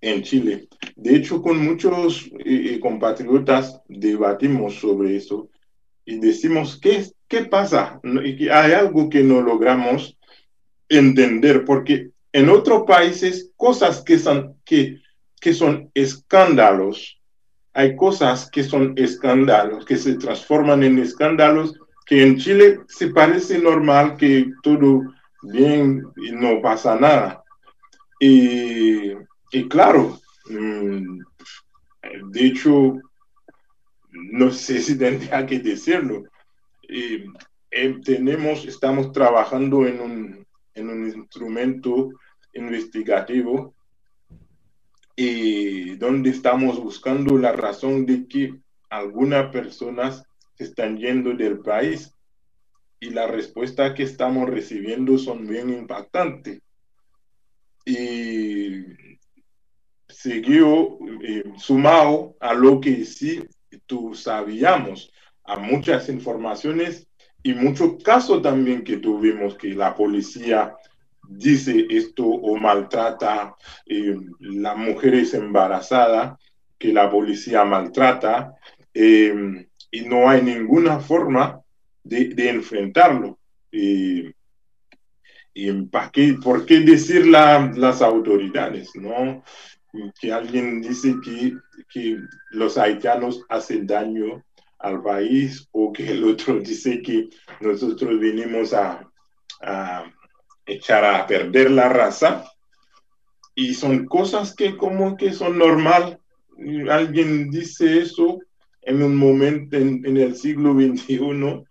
en 0.00 0.22
Chile. 0.22 0.68
De 0.96 1.16
hecho, 1.16 1.42
con 1.42 1.62
muchos 1.64 2.30
eh, 2.44 2.78
compatriotas 2.80 3.80
debatimos 3.88 4.74
sobre 4.74 5.16
eso 5.16 5.50
y 6.04 6.18
decimos, 6.18 6.78
¿qué, 6.80 7.06
qué 7.28 7.44
pasa? 7.44 8.00
Hay 8.02 8.72
algo 8.72 9.08
que 9.08 9.22
no 9.22 9.40
logramos 9.40 10.18
entender, 10.88 11.64
porque 11.64 12.10
en 12.32 12.48
otros 12.48 12.84
países, 12.86 13.52
cosas 13.56 14.02
que 14.02 14.18
son, 14.18 14.56
que, 14.64 15.00
que 15.40 15.54
son 15.54 15.90
escándalos, 15.94 17.21
hay 17.74 17.96
cosas 17.96 18.50
que 18.50 18.62
son 18.62 18.94
escándalos, 18.96 19.84
que 19.84 19.96
se 19.96 20.14
transforman 20.14 20.82
en 20.82 20.98
escándalos 20.98 21.74
que 22.06 22.22
en 22.22 22.36
Chile 22.36 22.80
se 22.88 23.08
parece 23.08 23.58
normal 23.58 24.16
que 24.16 24.52
todo 24.62 25.02
bien 25.42 26.04
y 26.16 26.32
no 26.32 26.60
pasa 26.60 26.96
nada. 26.96 27.42
Y, 28.18 29.14
claro, 29.68 30.20
mm, 30.50 31.20
de 32.30 32.46
hecho, 32.46 32.98
no 34.10 34.50
sé 34.50 34.80
si 34.80 34.98
tendría 34.98 35.46
que 35.46 35.58
decirlo. 35.58 36.24
Eh, 36.88 37.24
tenemos, 38.04 38.64
estamos 38.66 39.12
trabajando 39.12 39.86
en 39.86 40.00
un, 40.00 40.46
en 40.74 40.90
un 40.90 41.06
instrumento 41.06 42.10
investigativo 42.52 43.74
y 45.16 45.96
donde 45.96 46.30
estamos 46.30 46.80
buscando 46.80 47.36
la 47.36 47.52
razón 47.52 48.06
de 48.06 48.26
que 48.26 48.54
algunas 48.88 49.50
personas 49.52 50.24
están 50.58 50.96
yendo 50.98 51.34
del 51.34 51.60
país 51.60 52.14
y 53.00 53.10
la 53.10 53.26
respuesta 53.26 53.94
que 53.94 54.04
estamos 54.04 54.48
recibiendo 54.48 55.18
son 55.18 55.46
bien 55.46 55.70
impactantes. 55.70 56.60
Y 57.84 58.84
siguió 60.08 60.98
eh, 61.22 61.42
sumado 61.56 62.36
a 62.38 62.54
lo 62.54 62.80
que 62.80 63.04
sí 63.04 63.42
tú 63.86 64.14
sabíamos, 64.14 65.12
a 65.44 65.56
muchas 65.56 66.08
informaciones 66.08 67.08
y 67.42 67.54
muchos 67.54 68.02
casos 68.02 68.42
también 68.42 68.84
que 68.84 68.98
tuvimos 68.98 69.56
que 69.56 69.68
la 69.74 69.94
policía 69.94 70.76
dice 71.36 71.86
esto 71.90 72.24
o 72.24 72.56
maltrata 72.56 73.54
eh, 73.86 74.16
las 74.40 74.76
mujeres 74.76 75.34
embarazadas, 75.34 76.38
que 76.78 76.92
la 76.92 77.10
policía 77.10 77.64
maltrata. 77.64 78.54
Eh, 78.94 79.66
y 79.90 80.00
no 80.02 80.28
hay 80.28 80.42
ninguna 80.42 81.00
forma 81.00 81.60
de, 82.02 82.48
enfrentarlo. 82.48 83.38
Y, 83.70 84.32
¿para 85.90 86.10
qué, 86.10 86.34
¿por 86.42 86.64
qué 86.64 86.80
decir 86.80 87.26
las 87.26 88.02
autoridades? 88.02 88.90
¿no? 88.94 89.44
Que 90.18 90.32
alguien 90.32 90.80
dice 90.80 91.14
que, 91.22 91.54
que 91.92 92.18
los 92.50 92.78
haitianos 92.78 93.44
hacen 93.50 93.86
daño 93.86 94.42
al 94.82 95.02
país 95.02 95.68
o 95.72 95.92
que 95.92 96.10
el 96.10 96.24
otro 96.24 96.58
dice 96.60 97.00
que 97.02 97.28
nosotros 97.60 98.18
venimos 98.18 98.74
a, 98.74 99.08
echar 100.66 101.04
a 101.04 101.26
perder 101.26 101.70
la 101.70 101.88
raza 101.88 102.44
y 103.54 103.74
son 103.74 104.06
cosas 104.06 104.54
que 104.54 104.76
como 104.76 105.16
que 105.16 105.32
son 105.32 105.58
normal. 105.58 106.18
Alguien 106.88 107.50
dice 107.50 107.98
eso 107.98 108.38
en 108.82 109.02
un 109.02 109.16
momento 109.16 109.76
en, 109.76 110.16
el 110.16 110.36
siglo 110.36 110.74
XXI 110.74 111.64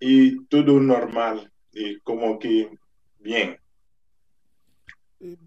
y 0.00 0.44
todo 0.46 0.78
normal, 0.80 1.50
y 1.72 1.98
como 2.00 2.38
que 2.38 2.70
bien. 3.18 3.56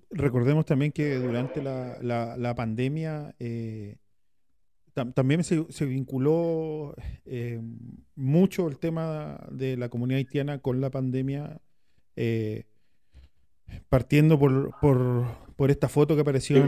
Recordemos 0.09 0.65
también 0.65 0.91
que 0.91 1.15
durante 1.15 1.61
la, 1.61 2.35
la, 2.37 2.55
pandemia 2.55 3.33
eh, 3.39 3.97
también 5.15 5.43
se, 5.43 5.65
se 5.71 5.85
vinculó 5.85 6.93
eh, 7.25 7.61
mucho 8.15 8.67
el 8.67 8.77
tema 8.77 9.39
de 9.49 9.77
la 9.77 9.87
comunidad 9.87 10.17
haitiana 10.17 10.59
con 10.59 10.81
la 10.81 10.89
pandemia, 10.89 11.61
eh, 12.17 12.65
partiendo 13.89 14.39
por, 14.39 14.71
por, 14.79 15.25
por, 15.55 15.71
esta 15.71 15.89
foto 15.89 16.15
que 16.15 16.21
apareció. 16.21 16.57
En, 16.57 16.67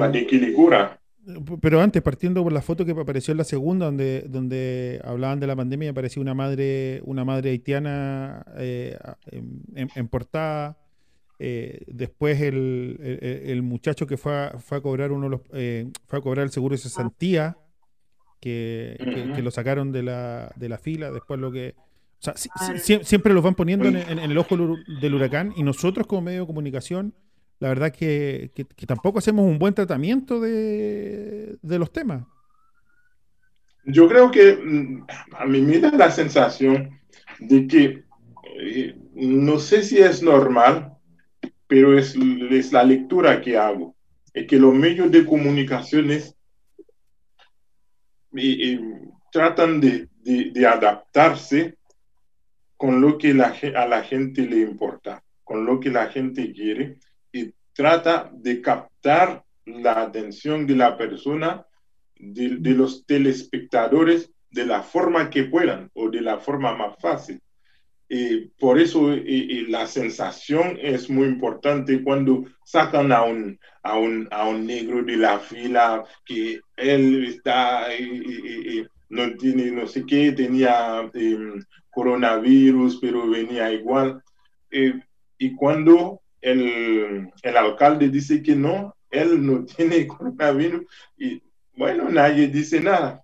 pero 1.61 1.81
antes, 1.81 2.01
partiendo 2.01 2.43
por 2.43 2.51
la 2.51 2.61
foto 2.61 2.85
que 2.85 2.91
apareció 2.91 3.31
en 3.31 3.37
la 3.37 3.43
segunda, 3.43 3.85
donde, 3.85 4.25
donde 4.27 4.99
hablaban 5.03 5.39
de 5.39 5.47
la 5.47 5.55
pandemia, 5.55 5.91
apareció 5.91 6.21
una 6.21 6.33
madre, 6.33 7.01
una 7.05 7.23
madre 7.23 7.51
haitiana 7.51 8.45
eh, 8.57 8.97
en, 9.73 10.07
portada. 10.09 10.77
después 11.39 12.41
el, 12.41 12.97
el, 13.45 13.61
muchacho 13.61 14.05
que 14.05 14.17
fue 14.17 14.33
a, 14.33 14.59
fue 14.59 14.79
a 14.79 14.81
cobrar 14.81 15.11
uno 15.11 15.29
los, 15.29 15.41
fue 15.43 16.19
a 16.19 16.21
cobrar 16.21 16.43
el 16.43 16.51
seguro 16.51 16.73
de 16.73 16.79
cesantía 16.79 17.57
que, 18.43 19.41
lo 19.41 19.51
sacaron 19.51 19.91
de 19.91 20.03
la, 20.03 20.51
de 20.55 20.69
la 20.69 20.77
fila, 20.77 21.11
después 21.11 21.39
lo 21.39 21.51
que... 21.51 21.75
O 22.25 22.37
sea, 22.37 23.03
siempre 23.03 23.33
los 23.33 23.43
van 23.43 23.55
poniendo 23.55 23.85
en, 23.85 23.97
el 23.97 24.37
ojo 24.37 24.55
del 24.57 25.13
huracán 25.13 25.53
y 25.57 25.63
nosotros 25.63 26.07
como 26.07 26.21
medio 26.21 26.41
de 26.41 26.47
comunicación, 26.47 27.13
la 27.59 27.67
verdad 27.67 27.91
que, 27.91 28.51
que, 28.55 28.85
tampoco 28.85 29.19
hacemos 29.19 29.45
un 29.45 29.59
buen 29.59 29.73
tratamiento 29.73 30.39
de, 30.39 31.57
de, 31.61 31.79
los 31.79 31.91
temas. 31.91 32.25
Yo 33.85 34.07
creo 34.07 34.31
que 34.31 34.55
mm, 34.55 35.05
a 35.37 35.45
mí 35.45 35.61
me 35.61 35.79
da 35.79 35.91
la 35.91 36.11
sensación 36.11 36.97
de 37.39 37.67
que, 37.67 38.03
eh, 38.57 38.95
no 39.15 39.59
sé 39.59 39.83
si 39.83 39.97
es 39.97 40.23
normal, 40.23 40.93
pero 41.67 41.97
es, 41.97 42.15
es 42.51 42.71
la 42.71 42.85
lectura 42.85 43.41
que 43.41 43.57
hago, 43.57 43.97
es 44.33 44.47
que 44.47 44.59
los 44.59 44.73
medios 44.73 45.11
de 45.11 45.25
comunicaciones 45.25 46.35
y, 48.31 48.79
tratan 49.31 49.81
de, 49.81 50.07
de, 50.23 50.65
adaptarse 50.65 51.77
con 52.83 52.99
lo 52.99 53.17
que 53.17 53.33
la, 53.33 53.55
a 53.77 53.87
la 53.87 54.03
gente 54.03 54.41
le 54.41 54.57
importa, 54.57 55.23
con 55.45 55.65
lo 55.65 55.79
que 55.79 55.89
la 55.89 56.07
gente 56.07 56.51
quiere 56.51 56.97
y 57.31 57.53
trata 57.71 58.29
de 58.33 58.59
captar 58.59 59.45
la 59.63 60.01
atención 60.01 60.67
de 60.67 60.75
la 60.75 60.97
persona, 60.97 61.65
de, 62.17 62.57
de 62.57 62.71
los 62.71 63.05
telespectadores, 63.05 64.33
de 64.49 64.65
la 64.65 64.83
forma 64.83 65.29
que 65.29 65.45
puedan 65.45 65.91
o 65.93 66.09
de 66.09 66.19
la 66.19 66.39
forma 66.39 66.75
más 66.75 66.97
fácil. 66.99 67.39
Y 68.09 68.47
por 68.59 68.77
eso 68.77 69.15
la 69.69 69.87
sensación 69.87 70.77
es 70.81 71.09
muy 71.09 71.27
importante 71.27 72.03
cuando 72.03 72.43
sacan 72.65 73.13
a 73.13 73.23
un, 73.23 73.57
a 73.81 73.97
un, 73.97 74.27
a 74.29 74.45
un 74.45 74.67
negro 74.67 75.01
de 75.03 75.15
la 75.15 75.39
fila 75.39 76.03
que 76.25 76.59
él 76.75 77.23
está, 77.27 77.87
no 79.07 79.37
tiene, 79.37 79.71
no 79.71 79.87
sé 79.87 80.03
qué, 80.05 80.33
tenía 80.33 81.09
em, 81.13 81.63
coronavirus, 81.93 82.97
pero 83.01 83.29
venía 83.29 83.71
igual. 83.71 84.21
Eh, 84.71 84.99
y 85.37 85.55
cuando 85.55 86.21
el, 86.41 87.29
el, 87.41 87.57
alcalde 87.57 88.09
dice 88.09 88.41
que 88.41 88.55
no, 88.55 88.95
él 89.09 89.45
no 89.45 89.65
tiene 89.77 90.07
coronavirus, 90.07 90.83
y 91.17 91.41
bueno, 91.75 92.09
nadie 92.09 92.47
dice 92.47 92.81
nada. 92.81 93.23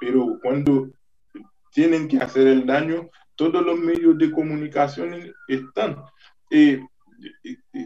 Pero 0.00 0.38
cuando 0.42 0.90
tienen 1.72 2.08
que 2.08 2.18
hacer 2.18 2.46
el 2.46 2.66
daño, 2.66 3.08
todos 3.34 3.64
los 3.64 3.78
medios 3.78 4.16
de 4.18 4.30
comunicación 4.30 5.32
están. 5.48 5.96
Eh, 6.50 6.80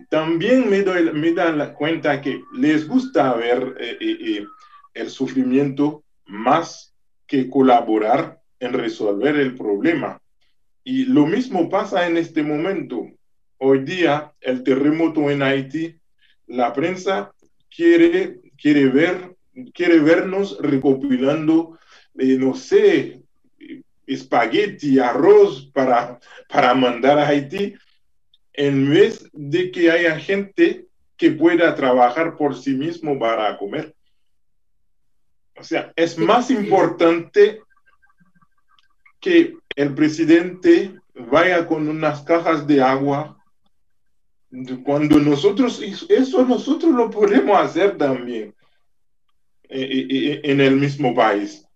también 0.08 0.68
me, 0.68 0.82
doy, 0.82 1.12
me 1.12 1.32
dan 1.32 1.58
la 1.58 1.74
cuenta 1.74 2.20
que 2.20 2.42
les 2.52 2.86
gusta 2.86 3.34
ver 3.34 3.76
eh, 3.80 3.96
eh, 4.00 4.18
eh, 4.20 4.46
el 4.94 5.10
sufrimiento 5.10 6.04
más 6.26 6.94
que 7.26 7.48
colaborar 7.48 8.41
en 8.62 8.72
resolver 8.72 9.36
el 9.36 9.56
problema. 9.56 10.20
Y 10.84 11.04
lo 11.06 11.26
mismo 11.26 11.68
pasa 11.68 12.06
en 12.06 12.16
este 12.16 12.42
momento. 12.42 13.10
Hoy 13.58 13.80
día, 13.80 14.32
el 14.40 14.62
terremoto 14.62 15.30
en 15.30 15.42
Haití, 15.42 15.98
la 16.46 16.72
prensa 16.72 17.32
quiere, 17.74 18.40
quiere, 18.56 18.86
ver, 18.86 19.36
quiere 19.74 19.98
vernos 19.98 20.58
recopilando, 20.60 21.76
no 22.14 22.54
sé, 22.54 23.22
espagueti, 24.06 24.98
arroz 24.98 25.70
para, 25.74 26.20
para 26.48 26.74
mandar 26.74 27.18
a 27.18 27.26
Haití, 27.26 27.74
en 28.52 28.90
vez 28.90 29.28
de 29.32 29.72
que 29.72 29.90
haya 29.90 30.18
gente 30.20 30.86
que 31.16 31.32
pueda 31.32 31.74
trabajar 31.74 32.36
por 32.36 32.56
sí 32.56 32.74
mismo 32.74 33.18
para 33.18 33.56
comer. 33.58 33.94
O 35.56 35.64
sea, 35.64 35.92
es 35.96 36.16
más 36.16 36.50
importante 36.50 37.60
que 39.22 39.56
el 39.76 39.94
presidente 39.94 40.94
vaya 41.14 41.66
con 41.66 41.88
unas 41.88 42.22
cajas 42.22 42.66
de 42.66 42.82
agua 42.82 43.38
cuando 44.84 45.18
nosotros, 45.18 45.80
eso 46.10 46.44
nosotros 46.44 46.92
lo 46.92 47.08
podemos 47.08 47.58
hacer 47.58 47.96
también 47.96 48.54
eh, 49.70 49.80
eh, 49.80 50.06
eh, 50.10 50.40
en 50.44 50.60
el 50.60 50.76
mismo 50.76 51.14
país. 51.14 51.66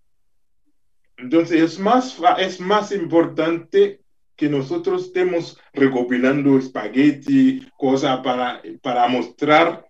Entonces 1.16 1.62
es 1.62 1.78
más, 1.78 2.18
es 2.38 2.60
más 2.60 2.92
importante 2.92 4.02
que 4.36 4.50
nosotros 4.50 5.06
estemos 5.06 5.58
recopilando 5.72 6.58
espagueti, 6.58 7.66
cosas 7.78 8.20
para, 8.20 8.60
para 8.82 9.08
mostrar 9.08 9.86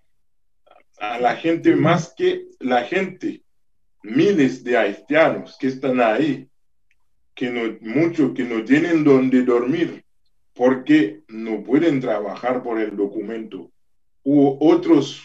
a 0.99 1.19
la 1.19 1.35
gente 1.35 1.75
más 1.75 2.15
que 2.17 2.47
la 2.61 2.85
gente, 2.85 3.43
miles 4.05 4.63
de 4.63 4.77
haitianos 4.79 5.57
que 5.59 5.67
están 5.67 6.01
ahí, 6.01 6.49
que 7.37 7.51
no, 7.51 7.77
muchos 7.81 8.33
que 8.33 8.43
no 8.43 8.65
tienen 8.65 9.05
donde 9.05 9.43
dormir 9.45 10.03
porque 10.53 11.23
no 11.29 11.63
pueden 11.63 12.01
trabajar 12.01 12.63
por 12.63 12.81
el 12.81 12.97
documento, 12.97 13.71
u 14.25 14.57
otros 14.59 15.23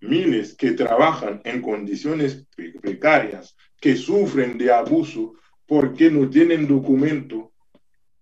miles 0.00 0.54
que 0.54 0.70
trabajan 0.70 1.42
en 1.44 1.60
condiciones 1.60 2.46
precarias, 2.80 3.56
que 3.80 3.96
sufren 3.96 4.56
de 4.56 4.72
abuso 4.72 5.34
porque 5.66 6.10
no 6.10 6.30
tienen 6.30 6.66
documento 6.66 7.52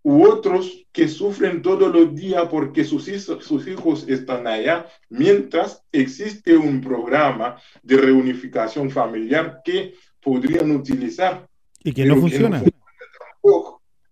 u 0.07 0.25
otros 0.25 0.87
que 0.93 1.09
sufren 1.09 1.63
todos 1.63 1.93
los 1.93 2.15
días 2.15 2.47
porque 2.49 2.85
sus 2.85 3.09
hijos, 3.09 3.45
sus 3.45 3.67
hijos 3.67 4.07
están 4.09 4.47
allá, 4.47 4.87
mientras 5.09 5.83
existe 5.91 6.57
un 6.57 6.81
programa 6.81 7.61
de 7.83 7.97
reunificación 7.97 8.89
familiar 8.89 9.63
que 9.65 9.95
podrían 10.23 10.71
utilizar. 10.71 11.49
Y 11.83 11.93
que 11.93 12.05
no 12.05 12.15
funciona. 12.21 12.63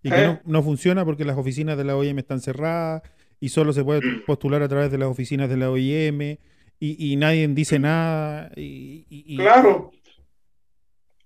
Y 0.05 0.11
que 0.11 0.25
¿Eh? 0.25 0.41
no, 0.45 0.63
funciona 0.63 1.05
porque 1.05 1.25
las 1.25 1.37
oficinas 1.37 1.77
de 1.77 1.83
la 1.83 1.97
OIM 1.97 2.19
están 2.21 2.41
cerradas 2.41 3.03
y 3.41 3.49
solo 3.49 3.73
se 3.73 3.83
puede 3.83 4.01
mm. 4.01 4.25
postular 4.27 4.63
a 4.63 4.69
través 4.69 4.93
de 4.93 4.99
las 4.99 5.09
oficinas 5.09 5.49
de 5.49 5.57
la 5.57 5.71
OIM 5.71 6.37
y, 6.79 7.17
nadie 7.17 7.49
dice 7.49 7.79
nada. 7.79 8.53
Y, 8.55 9.37
Claro, 9.39 9.91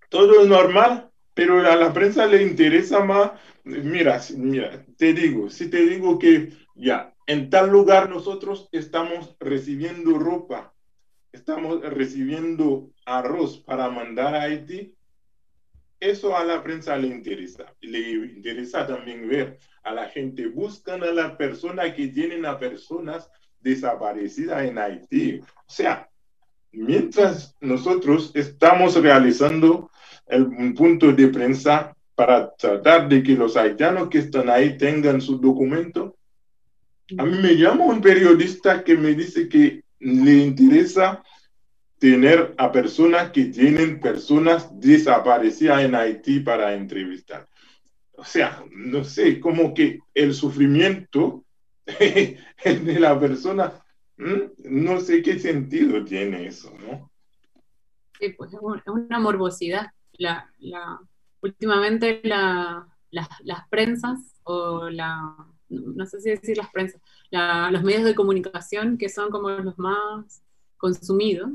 todo 0.09 0.41
es 0.41 0.49
normal, 0.49 1.11
pero 1.35 1.59
a 1.69 1.75
la 1.75 1.93
prensa 1.93 2.27
le 2.27 2.43
interesa 2.43 3.05
más 3.05 3.33
Mira, 3.69 4.19
mira, 4.35 4.87
te 4.97 5.13
digo, 5.13 5.51
si 5.51 5.69
te 5.69 5.85
digo 5.87 6.19
que 6.19 6.55
ya, 6.75 7.15
en 7.27 7.51
tal 7.51 7.69
lugar 7.69 8.09
nosotros 8.09 8.67
estamos 8.73 9.37
recibiendo 9.41 10.19
ropa, 10.19 10.73
estamos 11.33 11.83
recibiendo 11.83 12.91
arroz 13.05 13.59
para 13.59 13.91
mandar 13.91 14.35
a 14.35 14.43
Haití, 14.45 14.95
eso 16.01 16.37
a 16.37 16.45
la 16.45 16.63
prensa 16.63 16.97
le 16.97 17.09
interesa. 17.09 17.75
Le 17.81 18.11
interesa 18.11 18.87
también 18.87 19.29
ver 19.29 19.59
a 19.83 19.93
la 19.93 20.09
gente, 20.09 20.47
buscan 20.47 21.03
a 21.03 21.13
la 21.13 21.37
persona 21.37 21.95
que 21.95 22.09
tienen 22.09 22.47
a 22.47 22.59
personas 22.59 23.31
desaparecidas 23.61 24.65
en 24.65 24.79
Haití. 24.79 25.41
O 25.41 25.71
sea, 25.71 26.09
mientras 26.73 27.57
nosotros 27.61 28.31
estamos 28.35 28.95
realizando 29.01 29.91
el, 30.27 30.43
un 30.43 30.75
punto 30.75 31.13
de 31.13 31.29
prensa 31.29 31.95
para 32.15 32.55
tratar 32.55 33.09
de 33.09 33.23
que 33.23 33.35
los 33.35 33.57
haitianos 33.57 34.09
que 34.09 34.19
están 34.19 34.51
ahí 34.51 34.77
tengan 34.77 35.21
su 35.21 35.39
documento. 35.39 36.17
A 37.17 37.25
mí 37.25 37.39
me 37.39 37.57
llama 37.57 37.85
un 37.85 38.01
periodista 38.01 38.83
que 38.83 38.97
me 38.97 39.15
dice 39.15 39.49
que 39.49 39.83
le 40.01 40.33
interesa 40.33 41.23
tener 41.99 42.55
a 42.57 42.71
personas 42.71 43.31
que 43.33 43.47
tienen 43.47 44.01
personas 44.01 44.69
desaparecidas 44.79 45.83
en 45.83 45.95
Haití 45.95 46.41
para 46.41 46.75
entrevistar. 46.75 47.49
O 48.13 48.25
sea, 48.25 48.65
no 48.71 49.05
sé, 49.05 49.41
como 49.41 49.75
que 49.75 50.01
el 50.15 50.35
sufrimiento 50.35 51.45
de 51.87 53.01
la 53.01 53.19
persona, 53.19 53.73
no 54.17 55.01
sé 55.01 55.23
qué 55.23 55.39
sentido 55.39 56.05
tiene 56.05 56.47
eso, 56.47 56.73
¿no? 56.81 57.11
Sí, 58.19 58.31
pues 58.31 58.53
es 58.53 58.61
una 58.61 59.19
morbosidad. 59.19 59.87
La, 60.13 60.51
últimamente 61.41 62.21
la, 62.25 62.89
las 63.11 63.69
prensas 63.71 64.19
o 64.43 64.89
la, 64.91 65.37
no 65.69 66.07
sé 66.07 66.21
si 66.21 66.31
decir 66.31 66.57
las 66.57 66.71
prensas, 66.71 67.01
los 67.31 67.83
medios 67.85 68.05
de 68.05 68.17
comunicación 68.17 68.99
que 68.99 69.09
son 69.09 69.31
como 69.31 69.51
los 69.51 69.79
más 69.79 70.43
consumidos, 70.79 71.51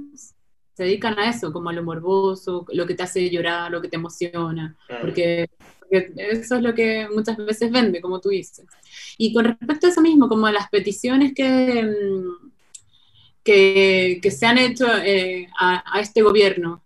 se 0.73 0.83
dedican 0.83 1.17
a 1.19 1.29
eso, 1.29 1.53
como 1.53 1.69
a 1.69 1.73
lo 1.73 1.83
morboso, 1.83 2.65
lo 2.71 2.85
que 2.85 2.95
te 2.95 3.03
hace 3.03 3.29
llorar, 3.29 3.71
lo 3.71 3.81
que 3.81 3.87
te 3.87 3.95
emociona, 3.95 4.75
porque, 5.01 5.49
eso 5.89 6.55
es 6.55 6.61
lo 6.63 6.73
que 6.73 7.07
muchas 7.13 7.37
veces 7.37 7.71
vende, 7.71 8.01
como 8.01 8.19
tú 8.19 8.29
dices. 8.29 8.65
Y 9.15 9.31
con 9.31 9.45
respecto 9.45 9.85
a 9.85 9.89
eso 9.91 10.01
mismo, 10.01 10.27
como 10.27 10.47
a 10.47 10.51
las 10.51 10.67
peticiones 10.69 11.33
que, 11.35 11.83
mm, 11.83 12.51
que, 13.43 14.31
se 14.31 14.45
han 14.47 14.57
hecho 14.57 14.87
eh, 14.97 15.47
a, 15.59 15.99
este 15.99 16.23
gobierno, 16.23 16.83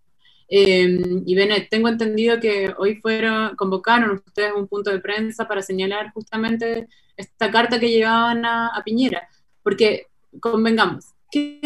eh, 0.49 1.21
y 1.25 1.35
Benet, 1.35 1.69
tengo 1.69 1.87
entendido 1.87 2.39
que 2.41 2.73
hoy 2.77 2.95
fueron, 2.95 3.55
convocaron 3.55 4.21
ustedes 4.25 4.51
un 4.53 4.67
punto 4.67 4.91
de 4.91 4.99
prensa 4.99 5.47
para 5.47 5.61
señalar 5.61 6.11
justamente 6.13 6.87
esta 7.15 7.49
carta 7.49 7.79
que 7.79 7.89
llevaban 7.89 8.45
a, 8.45 8.67
a 8.75 8.83
Piñera, 8.83 9.29
porque 9.63 10.07
convengamos, 10.41 11.13
¿qué, 11.31 11.61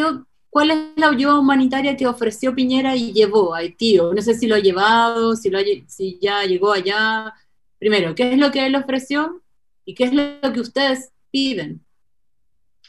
¿Cuál 0.52 0.72
es 0.72 0.78
la 0.98 1.08
ayuda 1.08 1.40
humanitaria 1.40 1.96
que 1.96 2.06
ofreció 2.06 2.54
Piñera 2.54 2.94
y 2.94 3.14
llevó 3.14 3.56
a 3.56 3.60
Haití? 3.60 3.96
No 3.96 4.22
sé 4.22 4.36
si 4.36 4.48
lo 4.48 4.56
ha 4.56 4.60
llevado, 4.60 5.34
si, 5.38 5.50
lo 5.50 5.60
si 5.88 6.20
ya 6.22 6.44
llegó 6.44 6.74
allá. 6.74 7.34
Primero, 7.80 8.14
¿qué 8.14 8.34
es 8.34 8.38
lo 8.38 8.52
que 8.52 8.66
él 8.66 8.76
ofreció 8.76 9.42
y 9.86 9.96
qué 9.96 10.04
es 10.04 10.14
lo 10.14 10.52
que 10.52 10.60
ustedes 10.60 11.14
piden? 11.32 11.80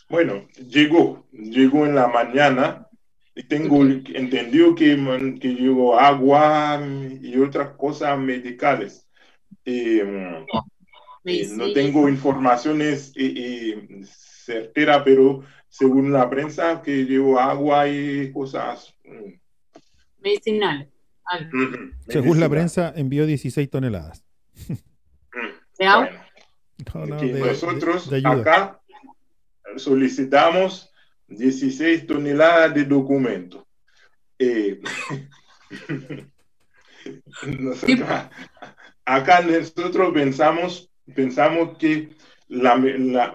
Bueno, 0.08 0.48
llegó, 0.68 1.24
llegó 1.30 1.86
en 1.86 1.94
la 1.94 2.08
mañana 2.08 2.88
y 3.32 3.44
tengo 3.44 3.84
entendido 3.84 4.74
que, 4.74 4.96
que 5.40 5.54
llegó 5.54 5.96
agua 5.96 6.82
y 7.22 7.38
otras 7.38 7.76
cosas 7.76 8.18
medicales. 8.18 9.06
Eh, 9.64 10.44
eh, 11.24 11.48
no 11.52 11.72
tengo 11.72 12.08
informaciones 12.08 13.12
eh, 13.14 14.02
certeras, 14.04 15.02
pero 15.04 15.44
según 15.72 16.12
la 16.12 16.28
prensa, 16.28 16.82
que 16.82 17.06
llevó 17.06 17.40
agua 17.40 17.88
y 17.88 18.30
cosas. 18.30 18.94
Mm. 19.04 19.32
Medicinales. 20.22 20.88
Según 22.08 22.40
la 22.40 22.48
prensa, 22.50 22.92
envió 22.94 23.24
16 23.24 23.70
toneladas. 23.70 24.22
¿De 25.78 25.86
agua? 25.86 26.10
nosotros 27.38 28.10
acá 28.22 28.82
solicitamos 29.76 30.92
16 31.28 32.06
toneladas 32.06 32.74
de 32.74 32.84
documentos. 32.84 33.64
Eh, 34.38 34.78
acá 39.06 39.40
nosotros 39.40 40.12
pensamos, 40.12 40.90
pensamos 41.14 41.78
que 41.78 42.10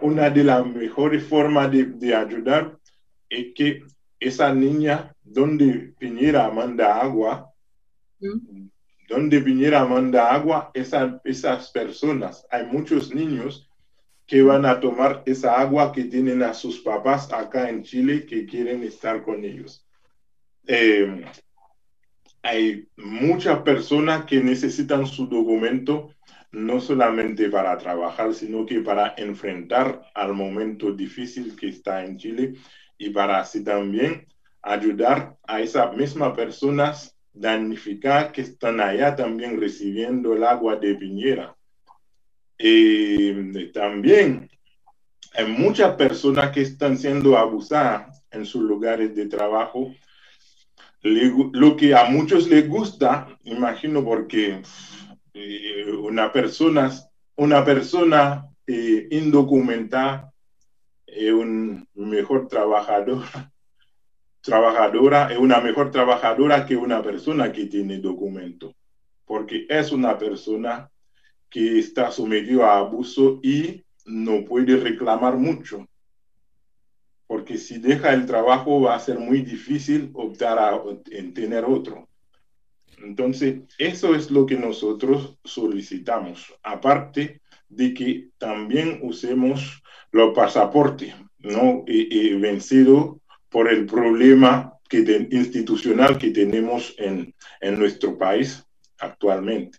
una 0.01 0.29
de 0.29 0.43
las 0.43 0.65
mejores 0.65 1.23
formas 1.23 1.71
de, 1.71 2.15
ayudar 2.15 2.77
es 3.29 3.47
que 3.55 3.83
esa 4.19 4.53
niña, 4.53 5.15
donde 5.23 5.93
Piñera 5.97 6.49
manda 6.51 7.01
agua, 7.01 7.51
donde 9.09 9.41
Piñera 9.41 9.85
manda 9.85 10.33
agua, 10.33 10.71
esas 10.73 11.71
personas, 11.71 12.45
hay 12.51 12.65
muchos 12.65 13.13
niños 13.13 13.69
que 14.27 14.41
van 14.43 14.65
a 14.65 14.79
tomar 14.79 15.23
esa 15.25 15.59
agua 15.59 15.91
que 15.91 16.03
tienen 16.03 16.43
a 16.43 16.53
sus 16.53 16.79
papás 16.79 17.31
acá 17.31 17.69
en 17.69 17.83
Chile 17.83 18.25
que 18.25 18.45
quieren 18.45 18.83
estar 18.83 19.23
con 19.23 19.43
ellos. 19.45 19.87
Eh, 20.67 21.23
hay 22.43 22.87
muchas 22.97 23.59
personas 23.59 24.25
que 24.25 24.43
necesitan 24.43 25.07
su 25.07 25.27
documento 25.27 26.13
no 26.51 26.79
solamente 26.79 27.49
para 27.49 27.77
trabajar, 27.77 28.33
sino 28.33 28.65
que 28.65 28.81
para 28.81 29.13
enfrentar 29.17 30.09
al 30.13 30.33
momento 30.33 30.91
difícil 30.91 31.55
que 31.55 31.69
está 31.69 32.03
en 32.05 32.17
Chile 32.17 32.53
y 32.97 33.09
para 33.09 33.39
así 33.39 33.63
también 33.63 34.27
ayudar 34.61 35.35
a 35.45 35.61
esas 35.61 35.95
mismas 35.95 36.35
personas 36.35 37.15
damnificadas 37.33 38.31
que 38.31 38.41
están 38.41 38.79
allá 38.79 39.15
también 39.15 39.59
recibiendo 39.59 40.33
el 40.33 40.43
agua 40.43 40.75
de 40.75 40.95
Piñera. 40.95 41.55
Y 42.57 43.67
también 43.71 44.49
hay 45.33 45.45
muchas 45.45 45.95
personas 45.95 46.51
que 46.51 46.61
están 46.61 46.97
siendo 46.97 47.37
abusadas 47.37 48.23
en 48.31 48.45
sus 48.45 48.63
lugares 48.63 49.15
de 49.15 49.27
trabajo. 49.27 49.93
Lo 51.03 51.77
que 51.77 51.93
a 51.93 52.05
muchos 52.05 52.47
les 52.47 52.67
gusta, 52.67 53.27
imagino 53.43 54.03
porque 54.03 54.61
eh, 55.37 55.91
una 55.91 56.31
persona, 56.31 56.91
una 57.35 57.63
persona 57.63 58.47
eh, 58.65 59.07
indocumentada 59.11 60.33
es 61.05 61.31
un 61.31 61.87
mejor 61.93 62.47
trabajador, 62.47 63.23
trabajadora, 64.41 65.31
es 65.31 65.37
una 65.37 65.59
mejor 65.59 65.91
trabajadora 65.91 66.65
que 66.65 66.75
una 66.75 67.01
persona 67.01 67.51
que 67.51 67.67
tiene 67.67 67.99
documento, 67.99 68.73
porque 69.25 69.65
es 69.69 69.91
una 69.91 70.17
persona 70.17 70.89
que 71.49 71.79
está 71.79 72.11
sometida 72.11 72.73
a 72.73 72.79
abuso 72.79 73.39
y 73.43 73.83
no 74.05 74.43
puede 74.43 74.77
reclamar 74.77 75.37
mucho, 75.37 75.87
porque 77.27 77.57
si 77.57 77.77
deja 77.77 78.13
el 78.13 78.25
trabajo 78.25 78.81
va 78.81 78.95
a 78.95 78.99
ser 78.99 79.19
muy 79.19 79.41
difícil 79.41 80.11
optar 80.13 80.57
a, 80.59 80.81
en 81.11 81.33
tener 81.33 81.65
otro. 81.65 82.07
Entonces, 82.97 83.61
eso 83.77 84.15
es 84.15 84.31
lo 84.31 84.45
que 84.45 84.55
nosotros 84.55 85.37
solicitamos, 85.43 86.53
aparte 86.63 87.41
de 87.69 87.93
que 87.93 88.29
también 88.37 88.99
usemos 89.03 89.83
los 90.11 90.33
pasaportes, 90.33 91.13
¿no? 91.39 91.83
Y, 91.87 92.33
vencido 92.35 93.19
por 93.49 93.71
el 93.71 93.85
problema 93.85 94.73
que 94.89 95.27
institucional 95.31 96.17
que 96.17 96.31
tenemos 96.31 96.95
en, 96.97 97.33
nuestro 97.77 98.17
país 98.17 98.65
actualmente. 98.99 99.77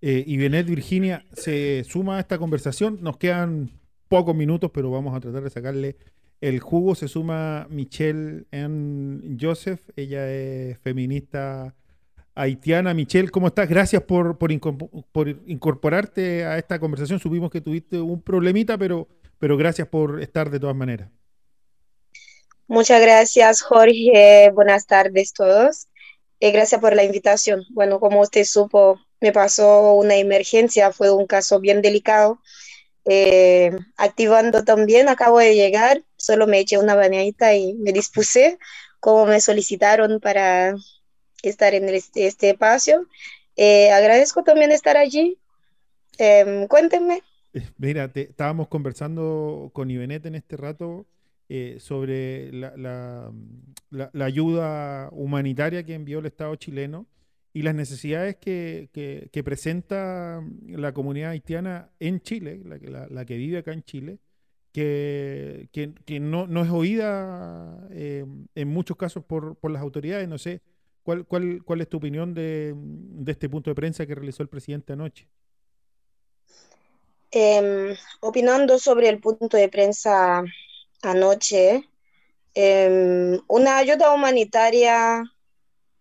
Eh, 0.00 0.24
y 0.26 0.36
Benet 0.38 0.66
Virginia 0.66 1.24
se 1.34 1.84
suma 1.84 2.16
a 2.16 2.20
esta 2.20 2.38
conversación. 2.38 2.98
Nos 3.02 3.18
quedan 3.18 3.70
pocos 4.08 4.34
minutos, 4.34 4.70
pero 4.72 4.90
vamos 4.90 5.14
a 5.14 5.20
tratar 5.20 5.42
de 5.42 5.50
sacarle 5.50 5.96
el 6.40 6.58
jugo. 6.58 6.94
Se 6.94 7.06
suma 7.06 7.66
Michelle 7.70 8.46
en 8.50 9.36
Joseph. 9.38 9.80
Ella 9.94 10.30
es 10.32 10.78
feminista 10.78 11.74
haitiana. 12.40 12.94
Michelle, 12.94 13.30
¿cómo 13.30 13.48
estás? 13.48 13.68
Gracias 13.68 14.02
por, 14.02 14.38
por, 14.38 14.50
incorporarte 15.46 16.44
a 16.44 16.58
esta 16.58 16.78
conversación. 16.78 17.18
Supimos 17.18 17.50
que 17.50 17.60
tuviste 17.60 18.00
un 18.00 18.22
problemita, 18.22 18.78
pero, 18.78 19.08
pero 19.38 19.56
gracias 19.56 19.88
por 19.88 20.22
estar 20.22 20.50
de 20.50 20.60
todas 20.60 20.76
maneras. 20.76 21.08
Muchas 22.66 23.00
gracias, 23.00 23.62
Jorge. 23.62 24.50
Buenas 24.54 24.86
tardes 24.86 25.32
a 25.32 25.44
todos. 25.44 25.88
Eh, 26.38 26.52
gracias 26.52 26.80
por 26.80 26.94
la 26.94 27.04
invitación. 27.04 27.64
Bueno, 27.70 28.00
como 28.00 28.20
usted 28.20 28.44
supo, 28.44 28.98
me 29.20 29.32
pasó 29.32 29.92
una 29.92 30.16
emergencia, 30.16 30.92
fue 30.92 31.10
un 31.10 31.26
caso 31.26 31.60
bien 31.60 31.82
delicado. 31.82 32.40
Eh, 33.04 33.72
activando 33.96 34.64
también, 34.64 35.08
acabo 35.08 35.38
de 35.38 35.54
llegar, 35.54 36.04
solo 36.16 36.46
me 36.46 36.60
eché 36.60 36.78
una 36.78 36.94
bañadita 36.94 37.54
y 37.54 37.74
me 37.74 37.92
dispuse 37.92 38.58
como 39.00 39.26
me 39.26 39.40
solicitaron 39.40 40.20
para 40.20 40.74
estar 41.42 41.74
en 41.74 41.88
este, 41.88 42.26
espacio. 42.26 43.06
Eh, 43.56 43.90
agradezco 43.90 44.42
también 44.42 44.72
estar 44.72 44.96
allí. 44.96 45.38
Em, 46.18 46.66
cuéntenme. 46.66 47.22
Eh, 47.52 47.68
mira, 47.78 48.10
estábamos 48.14 48.68
conversando 48.68 49.70
con 49.72 49.90
Ibenet 49.90 50.26
en 50.26 50.34
este 50.34 50.56
rato 50.56 51.06
eh, 51.48 51.76
sobre 51.80 52.52
la, 52.52 53.32
la, 53.90 54.24
ayuda 54.24 55.08
humanitaria 55.12 55.82
que 55.82 55.94
envió 55.94 56.20
el 56.20 56.26
Estado 56.26 56.54
chileno 56.56 57.06
y 57.52 57.62
las 57.62 57.74
necesidades 57.74 58.36
que, 58.36 58.88
presenta 59.44 60.40
la 60.68 60.92
comunidad 60.92 61.30
haitiana 61.30 61.90
en 61.98 62.20
Chile, 62.20 62.60
la, 62.64 63.08
la 63.08 63.24
que 63.24 63.36
vive 63.36 63.58
acá 63.58 63.72
en 63.72 63.82
Chile, 63.82 64.18
que, 64.72 66.20
no, 66.20 66.62
es 66.62 66.70
oída 66.70 67.88
en 67.90 68.68
muchos 68.68 68.96
casos 68.96 69.24
por 69.24 69.70
las 69.70 69.82
autoridades. 69.82 70.28
No 70.28 70.38
sé, 70.38 70.60
¿Cuál, 71.02 71.26
cuál, 71.26 71.62
cuál 71.64 71.80
es 71.80 71.88
tu 71.88 71.96
opinión 71.96 72.34
de, 72.34 72.74
de, 72.76 73.32
este 73.32 73.48
punto 73.48 73.70
de 73.70 73.74
prensa 73.74 74.06
que 74.06 74.14
realizó 74.14 74.42
el 74.42 74.48
presidente 74.48 74.92
anoche? 74.92 75.28
Em, 77.30 77.96
opinando 78.20 78.78
sobre 78.78 79.08
el 79.08 79.20
punto 79.20 79.56
de 79.56 79.68
prensa 79.68 80.42
anoche, 81.02 81.88
em, 82.54 83.40
una 83.48 83.78
ayuda 83.78 84.12
humanitaria 84.12 85.22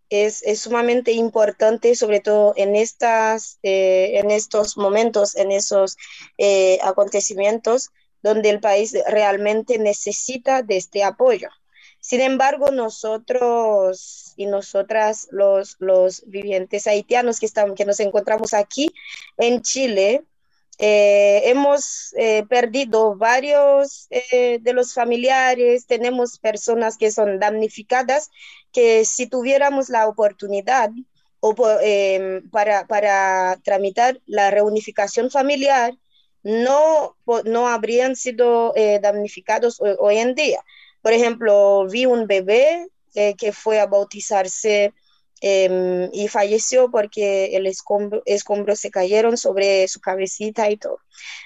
es, 0.09 0.41
es, 0.43 0.59
sumamente 0.59 1.11
importante, 1.11 1.95
sobre 1.95 2.19
todo 2.19 2.53
en, 2.57 2.75
estas, 2.75 3.59
eh, 3.63 4.19
en 4.19 4.31
estos 4.31 4.75
momentos, 4.75 5.35
en 5.35 5.51
esos 5.51 5.97
eh, 6.37 6.79
acontecimientos, 6.81 7.91
donde 8.23 8.49
el 8.49 8.59
país 8.59 8.97
realmente 9.07 9.77
necesita 9.77 10.63
de 10.63 10.77
este 10.77 11.03
apoyo. 11.03 11.49
Sin 11.99 12.21
embargo, 12.21 12.71
nosotros 12.71 14.33
y 14.37 14.45
nosotras, 14.45 15.27
los, 15.31 15.75
los 15.79 16.23
vivientes 16.27 16.87
haitianos 16.87 17.39
que, 17.39 17.45
estamos, 17.45 17.75
que 17.75 17.85
nos 17.85 17.99
encontramos 17.99 18.53
aquí 18.53 18.89
en 19.37 19.61
Chile, 19.61 20.23
eh, 20.81 21.41
hemos 21.49 22.13
eh, 22.17 22.45
perdido 22.47 23.17
varios 23.17 24.07
eh, 24.11 24.59
de 24.61 24.73
los 24.73 24.93
familiares, 24.93 25.85
tenemos 25.85 26.39
personas 26.39 26.97
que 26.97 27.11
son 27.11 27.37
damnificadas, 27.37 28.31
que 28.71 29.03
si 29.03 29.27
tuviéramos 29.27 29.89
la 29.89 30.07
oportunidad 30.07 30.89
o, 31.41 31.53
em, 31.81 32.49
para, 32.49 32.87
para 32.87 33.59
tramitar 33.61 34.21
la 34.25 34.51
reunificación 34.51 35.29
familiar, 35.29 35.97
no, 36.43 37.17
no 37.43 37.67
habrían 37.67 38.15
sido 38.15 38.73
damnificados 39.01 39.81
hoy 39.81 40.17
en 40.17 40.35
día. 40.35 40.63
Por 41.01 41.13
ejemplo, 41.13 41.87
vi 41.87 42.05
un 42.05 42.27
bebé 42.27 42.87
que 43.13 43.51
fue 43.51 43.79
a 43.79 43.87
bautizarse 43.87 44.93
Em, 45.41 46.09
y 46.11 46.27
falleció 46.27 46.91
porque 46.91 47.55
el 47.55 47.65
escombro, 47.65 48.21
escombros 48.25 48.79
se 48.79 48.91
cayeron 48.91 49.37
sobre 49.37 49.87
su 49.87 50.01
cabecita 50.01 50.69
y 50.69 50.75
todo. 50.75 50.99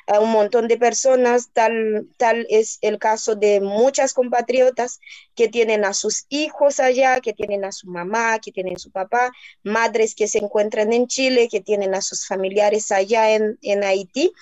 A 0.07 0.19
un 0.19 0.31
montón 0.31 0.67
de 0.67 0.77
personas, 0.77 1.49
tal, 1.53 2.07
tal 2.17 2.47
es 2.49 2.79
el 2.81 2.97
caso 2.97 3.35
de 3.35 3.61
muchas 3.61 4.13
compatriotas 4.13 4.99
que 5.35 5.47
tienen 5.47 5.85
a 5.85 5.93
sus 5.93 6.25
hijos 6.29 6.79
allá, 6.79 7.21
que 7.21 7.33
tienen 7.33 7.65
a 7.65 7.71
su 7.71 7.87
mamá, 7.87 8.39
que 8.39 8.51
tienen 8.51 8.75
a 8.77 8.79
su 8.79 8.91
papá, 8.91 9.31
madres 9.61 10.15
que 10.15 10.27
se 10.27 10.39
encuentran 10.39 10.91
en 10.91 11.07
Chile, 11.07 11.47
que 11.49 11.61
tienen 11.61 11.93
a 11.93 12.01
sus 12.01 12.25
familiares 12.25 12.91
allá 12.91 13.35
en, 13.35 13.59
en 13.61 13.83
Haití. 13.83 14.33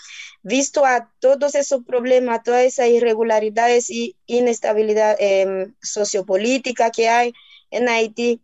Visto 0.44 0.86
a 0.86 1.12
todos 1.20 1.56
esos 1.56 1.84
problemas, 1.84 2.44
todas 2.44 2.64
esas 2.64 2.88
irregularidades 2.88 3.90
y 3.90 4.16
inestabilidad 4.28 5.18
em, 5.20 5.76
sociopolítica 5.82 6.90
que 6.90 7.10
hay 7.10 7.34
en 7.70 7.90
Haití, 7.90 8.42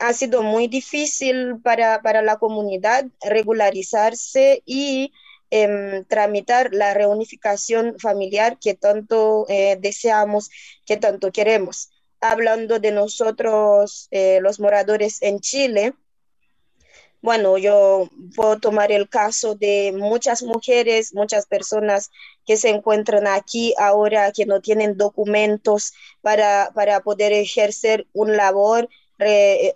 ha 0.00 0.14
sido 0.14 0.42
muy 0.42 0.66
difícil 0.66 1.60
para, 1.62 2.22
la 2.22 2.38
comunidad 2.38 3.04
regularizarse 3.22 4.62
y 4.64 5.12
em, 5.50 6.04
tramitar 6.06 6.72
la 6.72 6.94
reunificación 6.94 7.98
familiar 7.98 8.58
que 8.58 8.74
tanto 8.74 9.46
eh, 9.48 9.76
deseamos, 9.78 10.50
que 10.86 10.96
tanto 10.96 11.30
queremos. 11.32 11.90
Hablando 12.20 12.78
de 12.78 12.92
nosotros, 12.92 14.08
eh, 14.10 14.38
los 14.40 14.58
moradores 14.58 15.20
en 15.22 15.40
Chile, 15.40 15.94
bueno, 17.22 17.58
yo 17.58 18.08
puedo 18.34 18.58
tomar 18.58 18.92
el 18.92 19.06
caso 19.10 19.54
de 19.54 19.92
muchas 19.94 20.42
mujeres, 20.42 21.12
muchas 21.14 21.46
personas 21.46 22.10
que 22.46 22.56
se 22.56 22.70
encuentran 22.70 23.26
aquí 23.26 23.74
ahora 23.76 24.32
que 24.32 24.46
no 24.46 24.62
tienen 24.62 24.96
documentos 24.96 25.92
para, 26.22 26.70
para 26.74 27.00
poder 27.00 27.32
ejercer 27.34 28.06
un 28.14 28.38
labor 28.38 28.88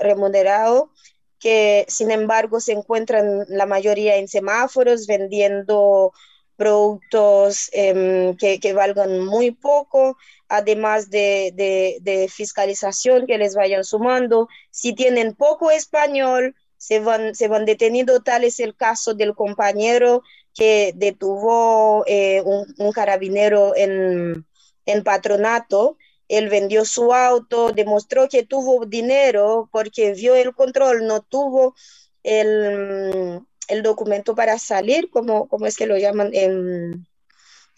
remunerado, 0.01 0.91
que 1.39 1.85
sin 1.89 2.11
embargo 2.11 2.61
se 2.61 2.73
encuentran 2.73 3.45
la 3.49 3.67
mayoría 3.67 4.17
en 4.17 4.29
semáforos 4.29 5.07
vendiendo 5.07 6.13
productos 6.57 7.69
em, 7.73 8.37
que, 8.37 8.61
que, 8.61 8.73
valgan 8.73 9.21
muy 9.21 9.51
poco, 9.51 10.17
además 10.49 11.11
de, 11.11 11.53
de, 11.55 12.29
fiscalización 12.29 13.27
que 13.27 13.39
les 13.39 13.55
vayan 13.55 13.85
sumando. 13.85 14.49
Si 14.71 14.95
tienen 14.95 15.35
poco 15.35 15.71
español, 15.71 16.55
se 16.77 17.01
van, 17.01 17.35
se 17.35 17.49
van 17.49 17.65
deteniendo. 17.65 18.23
Tal 18.23 18.45
es 18.45 18.61
el 18.61 18.77
caso 18.77 19.15
del 19.15 19.35
compañero 19.35 20.23
que 20.55 20.93
detuvo 20.95 22.05
eh, 22.07 22.43
un, 22.45 22.73
un, 22.79 22.93
carabinero 22.93 23.75
en, 23.77 24.47
en 24.87 25.03
patronato 25.03 25.97
él 26.29 26.49
vendió 26.49 26.85
su 26.85 27.12
auto, 27.12 27.72
demostró 27.72 28.29
que 28.29 28.45
tuvo 28.45 28.87
dinero 28.87 29.68
porque 29.70 30.12
vio 30.12 30.35
el 30.35 30.55
control, 30.55 31.07
no 31.07 31.22
tuvo 31.22 31.75
el, 32.22 33.41
el 33.68 33.83
documento 33.83 34.35
para 34.35 34.59
salir, 34.59 35.11
como, 35.11 35.49
como 35.49 35.66
es 35.66 35.77
que 35.77 35.87
lo 35.87 35.99
llaman, 35.99 36.31
en 36.33 37.07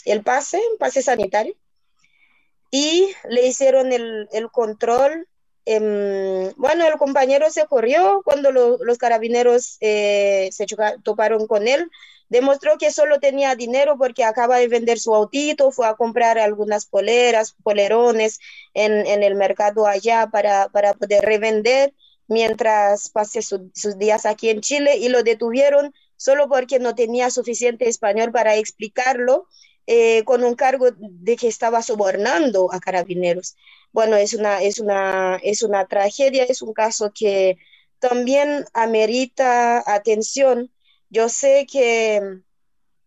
el 0.05 0.23
pase, 0.23 0.61
pase 0.79 1.03
sanitario. 1.03 1.55
Y 2.71 3.09
le 3.29 3.47
hicieron 3.47 3.93
el, 3.93 4.29
el 4.33 4.51
control. 4.51 5.29
Em, 5.65 6.53
bueno, 6.57 6.87
el 6.87 6.97
compañero 6.99 7.51
se 7.51 7.67
corrió 7.67 8.23
cuando 8.25 8.53
los 8.53 8.99
carabineros 8.99 9.77
eh, 9.81 10.49
se 10.53 10.67
toparon 11.03 11.47
con 11.47 11.67
él 11.67 11.91
demostró 12.29 12.79
que 12.79 12.91
solo 12.91 13.21
tenía 13.21 13.55
dinero 13.55 13.97
porque 13.99 14.25
acaba 14.25 14.59
de 14.59 14.69
vender 14.69 14.99
su 14.99 15.15
autito, 15.15 15.71
fue 15.71 15.87
a 15.87 15.95
comprar 15.95 16.39
algunas 16.39 16.87
poleras, 16.87 17.55
polerones 17.63 18.39
en, 18.75 19.07
en 19.07 19.23
el 19.23 19.35
mercado 19.35 19.87
allá 19.87 20.29
para, 20.31 20.69
para 20.69 20.95
poder 20.95 21.25
revender 21.25 21.95
mientras 22.29 23.11
pase 23.11 23.43
sus 23.43 23.99
días 23.99 24.27
aquí 24.27 24.51
en 24.51 24.61
Chile 24.61 24.97
y 24.97 25.09
lo 25.09 25.23
detuvieron 25.23 25.95
solo 26.17 26.49
porque 26.49 26.79
no 26.79 26.95
tenía 26.95 27.31
suficiente 27.31 27.89
español 27.89 28.33
para 28.33 28.57
explicarlo 28.57 29.47
eh, 29.87 30.25
con 30.25 30.43
un 30.43 30.55
cargo 30.57 30.89
de 30.99 31.37
que 31.37 31.49
estaba 31.49 31.83
sobornando 31.83 32.73
a 32.73 32.81
carabineros. 32.81 33.57
Bueno, 33.93 34.17
es 34.17 34.35
una, 34.35 34.63
es, 34.63 34.81
una, 34.81 35.37
es 35.43 35.63
una 35.63 35.87
tragedia, 35.87 36.45
es 36.45 36.63
un 36.63 36.73
caso 36.73 37.13
que 37.15 37.57
también 38.01 38.65
amerita 38.75 39.83
atención 39.87 40.71
yo 41.11 41.29
sé 41.29 41.67
que 41.71 42.41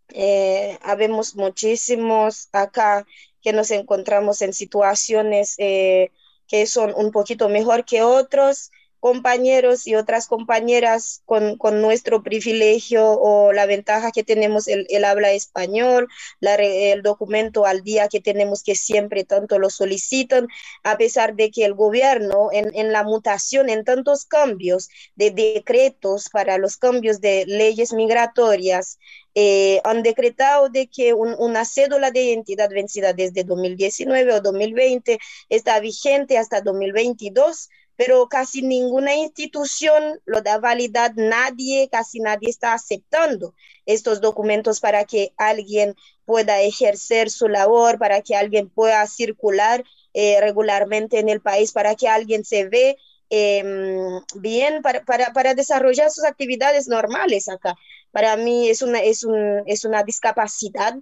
eh, 0.10 0.78
habemos 0.82 1.36
muchísimos 1.36 2.50
acá 2.52 3.06
que 3.42 3.54
nos 3.54 3.72
encontramos 3.72 4.42
en 4.42 4.54
situaciones 4.54 5.56
eh, 5.58 6.12
que 6.48 6.66
son 6.66 6.94
un 6.96 7.12
poquito 7.12 7.50
mejor 7.50 7.86
que 7.86 8.02
otros 8.02 8.72
compañeros 9.00 9.88
y 9.88 9.96
otras 9.96 10.28
compañeras 10.28 11.22
con, 11.26 11.58
nuestro 11.82 12.22
privilegio 12.22 13.10
o 13.10 13.54
la 13.54 13.66
ventaja 13.66 14.12
que 14.12 14.24
tenemos 14.24 14.68
el, 14.68 15.06
habla 15.06 15.32
español, 15.32 16.08
el 16.42 17.02
documento 17.02 17.66
al 17.66 17.82
día 17.84 18.08
que 18.10 18.20
tenemos 18.20 18.64
que 18.64 18.76
siempre 18.76 19.24
tanto 19.24 19.58
lo 19.58 19.70
solicitan, 19.70 20.48
a 20.84 20.98
pesar 20.98 21.36
de 21.36 21.52
que 21.52 21.66
el 21.66 21.74
gobierno 21.74 22.50
en, 22.52 22.92
la 22.92 23.04
mutación, 23.04 23.70
en 23.70 23.86
tantos 23.86 24.26
cambios 24.26 24.90
de 25.16 25.32
decretos 25.32 26.30
para 26.30 26.58
los 26.58 26.78
cambios 26.78 27.22
de 27.22 27.46
leyes 27.48 27.94
migratorias, 27.94 29.00
eh, 29.36 29.80
han 29.84 30.04
decretado 30.04 30.70
de 30.70 30.88
que 30.88 31.14
una 31.14 31.64
cédula 31.64 32.12
de 32.12 32.24
identidad 32.24 32.70
vencida 32.70 33.14
desde 33.14 33.44
2019 33.44 34.34
o 34.34 34.42
2020 34.42 35.20
está 35.50 35.80
vigente 35.80 36.38
hasta 36.38 36.62
2022 36.62 37.70
pero 38.00 38.30
casi 38.30 38.62
ninguna 38.62 39.14
institución 39.14 40.22
lo 40.24 40.42
da 40.42 40.58
validad, 40.58 41.12
nadie, 41.16 41.90
casi 41.92 42.22
nadie 42.22 42.50
está 42.50 42.74
aceptando 42.74 43.54
estos 43.86 44.22
documentos 44.22 44.80
para 44.80 45.04
que 45.04 45.34
alguien 45.36 45.96
pueda 46.24 46.62
ejercer 46.62 47.30
su 47.30 47.50
labor, 47.50 48.00
para 48.00 48.22
que 48.22 48.38
alguien 48.38 48.70
pueda 48.70 49.06
circular 49.06 49.84
eh, 50.14 50.40
regularmente 50.40 51.20
en 51.20 51.28
el 51.28 51.42
país, 51.42 51.74
para 51.74 51.94
que 51.96 52.08
alguien 52.08 52.46
se 52.46 52.70
ve 52.70 52.96
em, 53.30 54.22
bien 54.36 54.82
para, 54.82 55.04
para, 55.04 55.54
desarrollar 55.54 56.10
sus 56.10 56.24
actividades 56.24 56.88
normales 56.88 57.50
acá. 57.50 57.76
Para 58.12 58.38
mí 58.38 58.70
es 58.70 58.82
una, 58.82 59.00
es 59.00 59.26
un, 59.26 59.64
es 59.66 59.84
una 59.84 60.04
discapacidad 60.04 60.96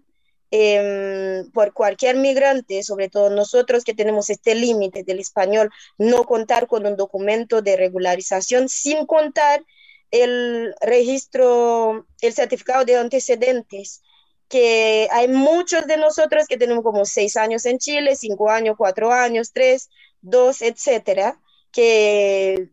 Em, 0.49 1.51
por 1.51 1.73
cualquier 1.73 2.15
migrante, 2.15 2.81
sobre 2.81 3.09
todo 3.09 3.29
nosotros 3.29 3.83
que 3.83 3.93
tenemos 3.93 4.29
este 4.29 4.55
límite 4.55 5.03
del 5.03 5.19
español, 5.19 5.69
no 5.97 6.23
contar 6.23 6.67
con 6.67 6.85
un 6.85 6.95
documento 6.95 7.61
de 7.61 7.75
regularización 7.75 8.69
sin 8.69 9.05
contar 9.05 9.65
el 10.09 10.73
registro, 10.79 12.07
el 12.21 12.33
certificado 12.33 12.85
de 12.85 12.95
antecedentes, 12.95 14.01
que 14.47 15.09
hay 15.11 15.27
muchos 15.27 15.85
de 15.85 15.97
nosotros 15.97 16.47
que 16.47 16.57
tenemos 16.57 16.83
como 16.83 17.03
seis 17.03 17.35
años 17.35 17.65
en 17.65 17.77
Chile, 17.77 18.15
cinco 18.15 18.49
años, 18.49 18.75
cuatro 18.77 19.11
años, 19.11 19.51
tres, 19.53 19.89
dos, 20.21 20.61
etcétera, 20.61 21.41
que 21.73 22.69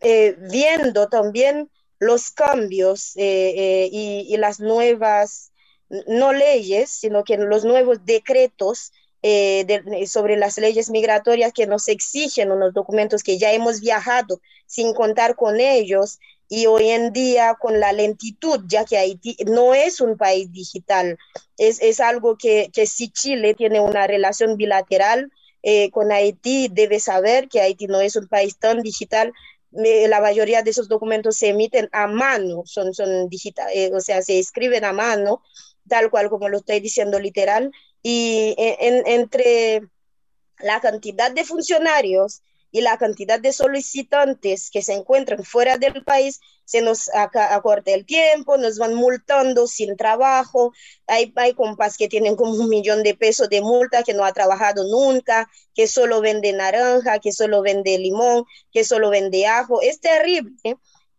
eh, 0.00 0.36
viendo 0.50 1.08
también 1.08 1.70
los 2.00 2.32
cambios 2.32 3.16
eh, 3.16 3.54
eh, 3.56 3.88
y, 3.92 4.26
y, 4.34 4.36
las 4.36 4.58
nuevas 4.58 5.52
no 6.06 6.32
leyes, 6.32 6.90
sino 6.90 7.24
que 7.24 7.36
los 7.36 7.64
nuevos 7.64 8.04
decretos 8.04 8.92
eh, 9.22 10.06
sobre 10.06 10.36
las 10.36 10.58
leyes 10.58 10.90
migratorias 10.90 11.52
que 11.52 11.66
nos 11.66 11.88
exigen 11.88 12.52
unos 12.52 12.74
documentos 12.74 13.22
que 13.22 13.38
ya 13.38 13.52
hemos 13.52 13.80
viajado 13.80 14.40
sin 14.66 14.92
contar 14.92 15.34
con 15.34 15.60
ellos 15.60 16.18
y 16.48 16.66
hoy 16.66 16.90
en 16.90 17.12
día 17.12 17.56
con 17.58 17.80
la 17.80 17.92
lentitud, 17.92 18.60
ya 18.66 18.84
que 18.84 18.98
Haití 18.98 19.36
no 19.46 19.72
es 19.74 20.00
un 20.00 20.18
país 20.18 20.52
digital, 20.52 21.16
es, 21.56 22.00
algo 22.00 22.36
que, 22.36 22.70
si 22.86 23.08
Chile 23.08 23.54
tiene 23.54 23.80
una 23.80 24.06
relación 24.06 24.58
bilateral 24.58 25.32
eh, 25.62 25.90
con 25.90 26.12
Haití, 26.12 26.68
debe 26.70 27.00
saber 27.00 27.48
que 27.48 27.62
Haití 27.62 27.86
no 27.86 28.02
es 28.02 28.16
un 28.16 28.28
país 28.28 28.58
tan 28.58 28.82
digital, 28.82 29.32
la 29.70 30.20
mayoría 30.20 30.62
de 30.62 30.70
esos 30.70 30.86
documentos 30.86 31.36
se 31.36 31.48
emiten 31.48 31.88
a 31.92 32.06
mano, 32.06 32.62
son, 32.66 32.94
son 32.94 33.28
digital, 33.28 33.68
eh, 33.74 33.90
o 33.92 34.00
sea, 34.00 34.22
se 34.22 34.38
escriben 34.38 34.84
a 34.84 34.92
mano 34.92 35.42
tal 35.88 36.10
cual 36.10 36.28
como 36.28 36.48
lo 36.48 36.58
estoy 36.58 36.80
diciendo 36.80 37.18
literal, 37.18 37.70
y 38.02 38.54
entre 38.58 39.82
la 40.58 40.80
cantidad 40.80 41.30
de 41.30 41.44
funcionarios 41.44 42.42
y 42.70 42.80
la 42.80 42.98
cantidad 42.98 43.38
de 43.38 43.52
solicitantes 43.52 44.68
que 44.68 44.82
se 44.82 44.94
encuentran 44.94 45.44
fuera 45.44 45.78
del 45.78 46.02
país, 46.02 46.40
se 46.64 46.82
nos 46.82 47.08
acorta 47.14 47.92
el 47.92 48.04
tiempo, 48.04 48.56
nos 48.56 48.78
van 48.78 48.94
multando 48.94 49.68
sin 49.68 49.96
trabajo. 49.96 50.72
Hay, 51.06 51.32
hay 51.36 51.54
compas 51.54 51.96
que 51.96 52.08
tienen 52.08 52.34
como 52.34 52.52
un 52.52 52.68
millón 52.68 53.04
de 53.04 53.14
pesos 53.14 53.48
de 53.48 53.60
multa, 53.60 54.02
que 54.02 54.12
no 54.12 54.24
ha 54.24 54.32
trabajado 54.32 54.82
nunca, 54.88 55.48
que 55.72 55.86
solo 55.86 56.20
vende 56.20 56.52
naranja, 56.52 57.20
que 57.20 57.30
solo 57.30 57.62
vende 57.62 57.96
limón, 57.98 58.44
que 58.72 58.82
solo 58.82 59.08
vende 59.10 59.46
ajo. 59.46 59.80
Es 59.80 60.00
terrible. 60.00 60.56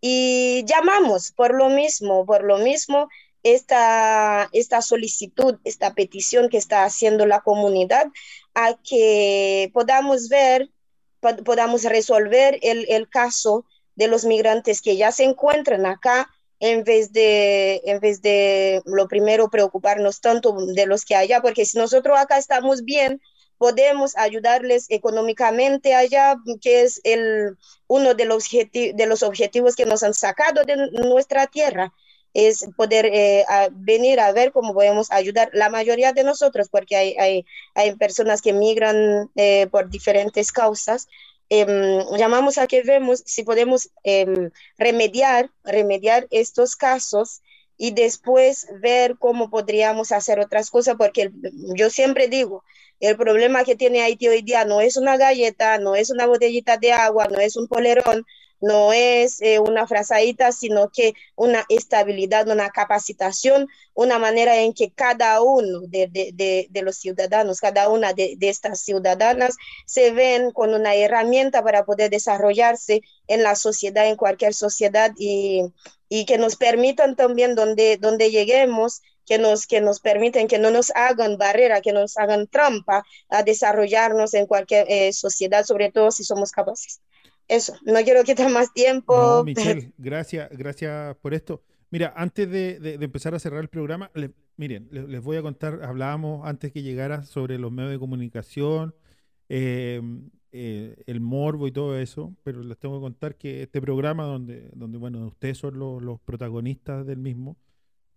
Y 0.01 0.65
llamamos 0.65 1.31
por 1.31 1.55
lo 1.55 1.69
mismo, 1.69 2.25
por 2.25 2.43
lo 2.43 2.57
mismo, 2.57 3.07
esta, 3.45 4.49
esta 4.53 4.81
solicitud, 4.81 5.59
esta 5.65 5.93
petición 5.93 6.49
que 6.49 6.57
está 6.57 6.83
haciendo 6.83 7.27
la 7.27 7.41
comunidad 7.41 8.07
a 8.55 8.75
que 8.83 9.69
podamos 9.71 10.29
ver 10.29 10.71
podamos 11.43 11.83
resolver 11.83 12.59
el, 12.61 12.85
el, 12.89 13.09
caso 13.09 13.65
de 13.95 14.07
los 14.07 14.25
migrantes 14.25 14.81
que 14.81 14.97
ya 14.97 15.11
se 15.11 15.23
encuentran 15.23 15.85
acá 15.85 16.29
en 16.59 16.83
vez 16.83 17.13
de 17.13 17.81
en 17.85 17.99
vez 17.99 18.21
de 18.21 18.81
lo 18.85 19.07
primero 19.07 19.49
preocuparnos 19.49 20.21
tanto 20.21 20.55
de 20.73 20.85
los 20.85 21.03
que 21.03 21.15
allá 21.15 21.41
porque 21.41 21.65
si 21.65 21.77
nosotros 21.77 22.17
acá 22.17 22.37
estamos 22.37 22.83
bien 22.83 23.21
podemos 23.57 24.15
ayudarles 24.17 24.85
económicamente 24.89 25.95
allá 25.95 26.35
que 26.61 26.83
es 26.83 27.01
el 27.03 27.57
uno 27.87 28.13
de 28.13 28.25
los 28.25 28.47
de 28.49 29.05
los 29.07 29.23
objetivos 29.23 29.75
que 29.75 29.85
nos 29.85 30.03
han 30.03 30.13
sacado 30.13 30.63
de 30.63 30.77
nuestra 30.91 31.47
tierra 31.47 31.91
es 32.35 32.67
poder 32.75 33.05
eh, 33.05 33.45
venir 33.71 34.19
a 34.19 34.33
ver 34.33 34.51
cómo 34.51 34.73
podemos 34.73 35.09
ayudar 35.09 35.49
la 35.53 35.69
mayoría 35.69 36.11
de 36.11 36.25
nosotros, 36.25 36.67
porque 36.69 36.97
hay, 36.97 37.15
hay, 37.17 37.45
hay 37.73 37.95
personas 37.95 38.41
que 38.41 38.51
migran 38.51 39.31
eh, 39.35 39.67
por 39.71 39.89
diferentes 39.89 40.51
causas. 40.51 41.07
Em, 41.49 42.03
llamamos 42.17 42.57
a 42.57 42.67
que 42.67 42.83
vemos 42.83 43.23
si 43.25 43.43
podemos 43.43 43.89
em, 44.03 44.51
remediar, 44.77 45.49
remediar 45.63 46.27
estos 46.29 46.75
casos 46.75 47.41
y 47.77 47.91
después 47.91 48.67
ver 48.81 49.15
cómo 49.17 49.49
podríamos 49.49 50.11
hacer 50.11 50.39
otras 50.41 50.69
cosas, 50.69 50.95
porque 50.97 51.31
yo 51.75 51.89
siempre 51.89 52.27
digo, 52.27 52.65
el 52.99 53.15
problema 53.15 53.63
que 53.63 53.77
tiene 53.77 54.01
Haití 54.01 54.27
hoy 54.27 54.41
día 54.41 54.65
no 54.65 54.81
es 54.81 54.97
una 54.97 55.15
galleta, 55.15 55.77
no 55.77 55.95
es 55.95 56.09
una 56.09 56.25
botellita 56.25 56.75
de 56.77 56.91
agua, 56.91 57.27
no 57.29 57.39
es 57.39 57.55
un 57.55 57.67
polerón, 57.67 58.25
no 58.61 58.93
es 58.93 59.41
eh, 59.41 59.59
una 59.59 59.87
frazadita, 59.87 60.51
sino 60.51 60.89
que 60.89 61.13
una 61.35 61.65
estabilidad, 61.69 62.47
una 62.47 62.69
capacitación, 62.69 63.67
una 63.93 64.19
manera 64.19 64.57
en 64.57 64.73
que 64.73 64.91
cada 64.91 65.41
uno 65.41 65.81
de, 65.87 66.69
los 66.83 66.97
ciudadanos, 66.97 67.59
cada 67.59 67.89
una 67.89 68.13
de, 68.13 68.37
estas 68.41 68.81
ciudadanas 68.81 69.55
se 69.85 70.11
ven 70.11 70.51
con 70.51 70.73
una 70.73 70.95
herramienta 70.95 71.63
para 71.63 71.85
poder 71.85 72.09
desarrollarse 72.09 73.01
en 73.27 73.43
la 73.43 73.55
sociedad, 73.55 74.07
en 74.07 74.15
cualquier 74.15 74.53
sociedad 74.53 75.11
y, 75.17 75.71
que 76.27 76.37
nos 76.37 76.55
permitan 76.55 77.15
también 77.15 77.55
donde, 77.55 77.97
donde 77.97 78.31
lleguemos 78.31 79.01
que 79.25 79.37
nos, 79.37 79.67
que 79.67 79.81
nos 79.81 79.99
permiten, 79.99 80.47
que 80.47 80.59
no 80.59 80.71
nos 80.71 80.91
hagan 80.95 81.37
barrera, 81.37 81.81
que 81.81 81.91
nos 81.91 82.15
hagan 82.17 82.47
trampa 82.47 83.03
a 83.27 83.43
desarrollarnos 83.43 84.33
en 84.33 84.45
cualquier 84.45 84.85
eh, 84.89 85.11
sociedad, 85.11 85.65
sobre 85.65 85.91
todo 85.91 86.11
si 86.11 86.23
somos 86.23 86.51
capaces 86.51 87.01
eso, 87.47 87.75
no 87.83 88.01
quiero 88.03 88.23
quitar 88.23 88.51
más 88.51 88.73
tiempo. 88.73 89.43
Michelle, 89.43 89.91
gracias, 89.97 90.49
gracias 90.51 91.15
por 91.17 91.33
esto. 91.33 91.61
Mira, 91.91 92.13
antes 92.17 92.49
de, 92.49 92.97
empezar 92.99 93.35
a 93.35 93.39
cerrar 93.39 93.61
el 93.61 93.69
programa, 93.69 94.11
miren, 94.57 94.89
les, 94.91 95.21
voy 95.21 95.37
a 95.37 95.41
contar, 95.41 95.83
hablábamos 95.83 96.45
antes 96.45 96.71
que 96.71 96.81
llegara 96.81 97.23
sobre 97.23 97.59
los 97.59 97.71
medios 97.71 97.91
de 97.91 97.99
comunicación, 97.99 98.95
em, 99.47 100.29
eh, 100.51 100.95
el 101.05 101.21
morbo 101.21 101.67
y 101.67 101.71
todo 101.71 101.97
eso, 101.97 102.35
pero 102.43 102.63
les 102.63 102.77
tengo 102.77 102.95
que 102.95 103.01
contar 103.01 103.35
que 103.37 103.63
este 103.63 103.79
programa 103.81 104.23
donde, 104.23 104.69
donde 104.73 104.97
bueno, 104.97 105.27
ustedes 105.27 105.57
son 105.57 105.77
los, 105.77 106.19
protagonistas 106.21 107.05
del 107.05 107.19
mismo, 107.19 107.57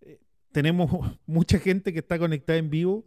eh, 0.01 0.19
tenemos 0.51 0.89
mucha 1.27 1.59
gente 1.59 1.93
que 1.93 1.99
está 1.99 2.17
conectada 2.17 2.57
en 2.57 2.69
vivo 2.69 3.05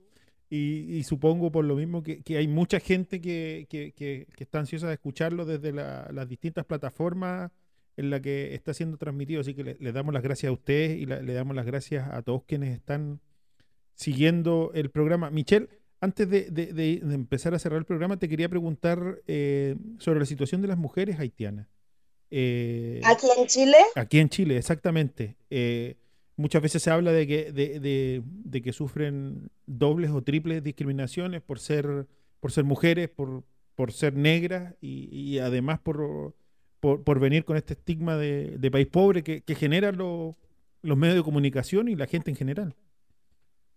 y, 0.55 1.03
supongo 1.05 1.51
por 1.51 1.65
lo 1.65 1.77
mismo 1.77 2.03
que, 2.03 2.23
hay 2.37 2.47
mucha 2.47 2.79
gente 2.79 3.23
que, 3.23 3.67
está 4.37 4.59
ansiosa 4.59 4.87
de 4.87 4.95
escucharlo 4.95 5.47
desde 5.47 5.73
las 5.73 6.29
distintas 6.29 6.67
plataformas 6.67 7.51
en 7.97 8.11
la 8.11 8.21
que 8.21 8.55
está 8.55 8.75
siendo 8.75 8.99
transmitido. 8.99 9.41
Así 9.41 9.55
que 9.55 9.79
le, 9.79 9.93
damos 9.93 10.13
las 10.13 10.23
gracias 10.23 10.51
a 10.51 10.53
ustedes 10.53 10.99
y 10.99 11.07
le 11.07 11.33
damos 11.33 11.57
las 11.57 11.65
gracias 11.65 12.07
a 12.13 12.21
todos 12.21 12.43
quienes 12.45 12.77
están 12.77 13.21
siguiendo 13.95 14.73
el 14.75 14.91
programa. 14.91 15.31
Michelle, 15.31 15.71
antes 16.03 16.29
de, 16.29 17.01
empezar 17.03 17.55
a 17.55 17.59
cerrar 17.59 17.79
el 17.79 17.87
programa, 17.87 18.19
te 18.19 18.29
quería 18.29 18.51
preguntar 18.51 19.23
eh, 19.27 19.77
sobre 20.01 20.21
la 20.21 20.27
situación 20.27 20.61
de 20.61 20.69
las 20.69 20.77
mujeres 20.77 21.19
haitianas. 21.19 21.69
Eh, 22.31 23.01
¿Aquí 23.05 23.27
en 23.39 23.47
Chile? 23.47 23.77
Aquí 23.95 24.19
en 24.19 24.29
Chile, 24.29 24.59
exactamente. 24.59 25.39
Eh, 25.49 25.97
Muchas 26.43 26.61
veces 26.61 26.83
se 26.83 26.91
habla 26.91 27.13
de 27.13 27.29
que, 27.29 27.53
de, 27.53 28.63
que 28.63 28.73
sufren 28.73 29.49
dobles 29.67 30.11
o 30.11 30.23
triples 30.23 30.61
discriminaciones 30.65 31.41
por 31.41 31.61
ser, 31.61 32.09
por 32.41 32.51
ser 32.51 32.65
mujeres, 32.65 33.09
por, 33.09 33.45
por 33.77 33.93
ser 33.93 34.15
negras 34.15 34.75
y, 34.81 35.39
además 35.39 35.79
por, 35.79 36.35
por, 36.81 37.21
venir 37.21 37.45
con 37.45 37.57
este 37.57 37.75
estigma 37.75 38.17
de, 38.17 38.71
país 38.73 38.89
pobre 38.89 39.23
que, 39.23 39.43
que 39.43 39.55
generan 39.55 39.97
los 39.99 40.35
medios 40.83 41.15
de 41.15 41.23
comunicación 41.23 41.87
y 41.87 41.95
la 41.95 42.07
gente 42.09 42.33
en 42.33 42.37
general. 42.37 42.75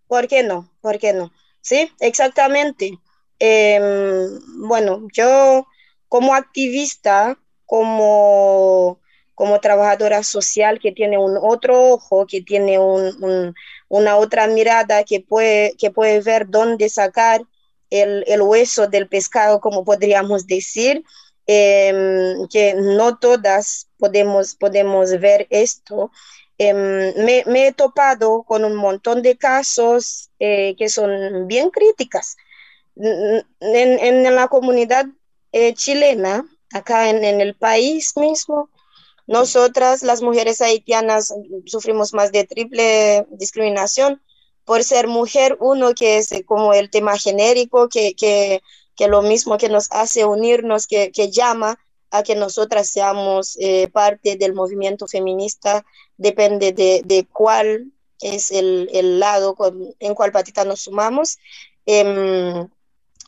¿Por 0.08 0.26
qué 0.26 0.42
no? 0.42 0.68
¿Por 0.80 0.98
qué 0.98 1.12
no? 1.12 1.30
Sí, 1.60 1.88
exactamente. 2.00 2.98
Em, 3.38 4.40
bueno, 4.66 5.06
yo 5.12 5.68
como 6.08 6.34
activista, 6.34 7.38
como 7.64 8.98
como 9.36 9.60
trabajadora 9.60 10.22
social 10.22 10.80
que 10.80 10.92
tiene 10.92 11.18
un 11.18 11.38
otro 11.40 11.92
ojo, 11.92 12.26
que 12.26 12.40
tiene 12.40 12.78
una 12.78 14.16
otra 14.16 14.46
mirada, 14.46 15.04
que 15.04 15.20
puede, 15.20 15.74
que 15.76 15.90
puede 15.90 16.22
ver 16.22 16.48
dónde 16.48 16.88
sacar 16.88 17.42
el, 17.90 18.40
hueso 18.40 18.88
del 18.88 19.08
pescado, 19.08 19.60
como 19.60 19.84
podríamos 19.84 20.46
decir, 20.46 21.04
em, 21.46 22.48
que 22.48 22.74
no 22.76 23.18
todas 23.18 23.88
podemos, 23.98 24.54
podemos 24.54 25.10
ver 25.20 25.46
esto. 25.50 26.10
Em, 26.56 27.12
me, 27.46 27.66
he 27.68 27.72
topado 27.72 28.42
con 28.42 28.64
un 28.64 28.74
montón 28.74 29.20
de 29.20 29.36
casos 29.36 30.30
eh, 30.40 30.74
que 30.78 30.88
son 30.88 31.46
bien 31.46 31.68
críticas. 31.68 32.36
En, 32.96 34.34
la 34.34 34.48
comunidad 34.48 35.04
eh, 35.52 35.74
chilena, 35.74 36.46
acá 36.72 37.10
en, 37.10 37.22
en, 37.22 37.42
el 37.42 37.54
país 37.54 38.16
mismo, 38.16 38.70
nosotras, 39.26 40.02
las 40.02 40.22
mujeres 40.22 40.60
haitianas, 40.60 41.34
sufrimos 41.66 42.14
más 42.14 42.32
de 42.32 42.44
triple 42.44 43.26
discriminación 43.30 44.22
por 44.64 44.82
ser 44.84 45.08
mujer, 45.08 45.56
uno 45.60 45.94
que 45.94 46.18
es 46.18 46.30
como 46.44 46.74
el 46.74 46.90
tema 46.90 47.16
genérico, 47.18 47.88
que, 47.88 48.14
que, 48.14 48.62
que 48.96 49.08
lo 49.08 49.22
mismo 49.22 49.58
que 49.58 49.68
nos 49.68 49.88
hace 49.90 50.24
unirnos, 50.24 50.86
que, 50.86 51.12
que 51.12 51.30
llama 51.30 51.78
a 52.10 52.22
que 52.22 52.34
nosotras 52.34 52.88
seamos 52.88 53.56
eh, 53.60 53.88
parte 53.88 54.36
del 54.36 54.54
movimiento 54.54 55.06
feminista, 55.06 55.84
depende 56.16 56.72
de, 56.72 57.02
de 57.04 57.26
cuál 57.32 57.92
es 58.20 58.50
el, 58.50 58.88
el 58.92 59.18
lado 59.20 59.56
en 59.98 60.14
cuál 60.14 60.32
patita 60.32 60.64
nos 60.64 60.80
sumamos. 60.82 61.38
Em, 61.84 62.68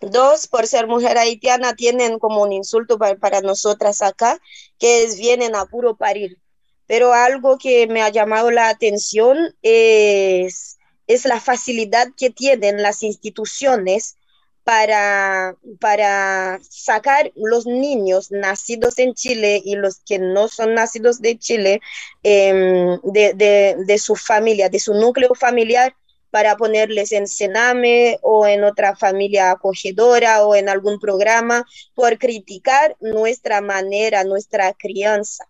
Dos, 0.00 0.46
por 0.46 0.66
ser 0.66 0.86
mujer 0.86 1.18
haitiana, 1.18 1.74
tienen 1.74 2.18
como 2.18 2.42
un 2.42 2.52
insulto 2.52 2.98
para, 2.98 3.40
nosotras 3.40 4.00
acá, 4.02 4.38
que 4.78 5.04
es 5.04 5.18
vienen 5.18 5.56
a 5.56 5.66
puro 5.66 5.96
parir. 5.96 6.38
Pero 6.86 7.12
algo 7.12 7.58
que 7.58 7.86
me 7.86 8.02
ha 8.02 8.08
llamado 8.08 8.50
la 8.50 8.68
atención 8.68 9.36
es, 9.62 10.78
es 11.06 11.24
la 11.24 11.40
facilidad 11.40 12.08
que 12.16 12.30
tienen 12.30 12.80
las 12.80 13.02
instituciones 13.02 14.16
para, 14.62 15.56
para 15.80 16.60
sacar 16.62 17.32
los 17.34 17.66
niños 17.66 18.30
nacidos 18.30 18.98
en 18.98 19.14
Chile 19.14 19.60
y 19.64 19.74
los 19.74 20.00
que 20.06 20.18
no 20.18 20.46
son 20.46 20.74
nacidos 20.74 21.20
de 21.20 21.38
Chile 21.38 21.80
em, 22.22 23.00
de, 23.02 23.76
de 23.84 23.98
su 23.98 24.14
familia, 24.14 24.68
de 24.68 24.78
su 24.78 24.94
núcleo 24.94 25.34
familiar 25.34 25.94
para 26.30 26.56
ponerles 26.56 27.12
en 27.12 27.26
Sename 27.26 28.18
o 28.22 28.46
en 28.46 28.64
otra 28.64 28.94
familia 28.96 29.50
acogedora 29.50 30.44
o 30.46 30.54
en 30.54 30.68
algún 30.68 30.98
programa 30.98 31.64
por 31.94 32.18
criticar 32.18 32.96
nuestra 33.00 33.60
manera, 33.60 34.24
nuestra 34.24 34.72
crianza. 34.74 35.48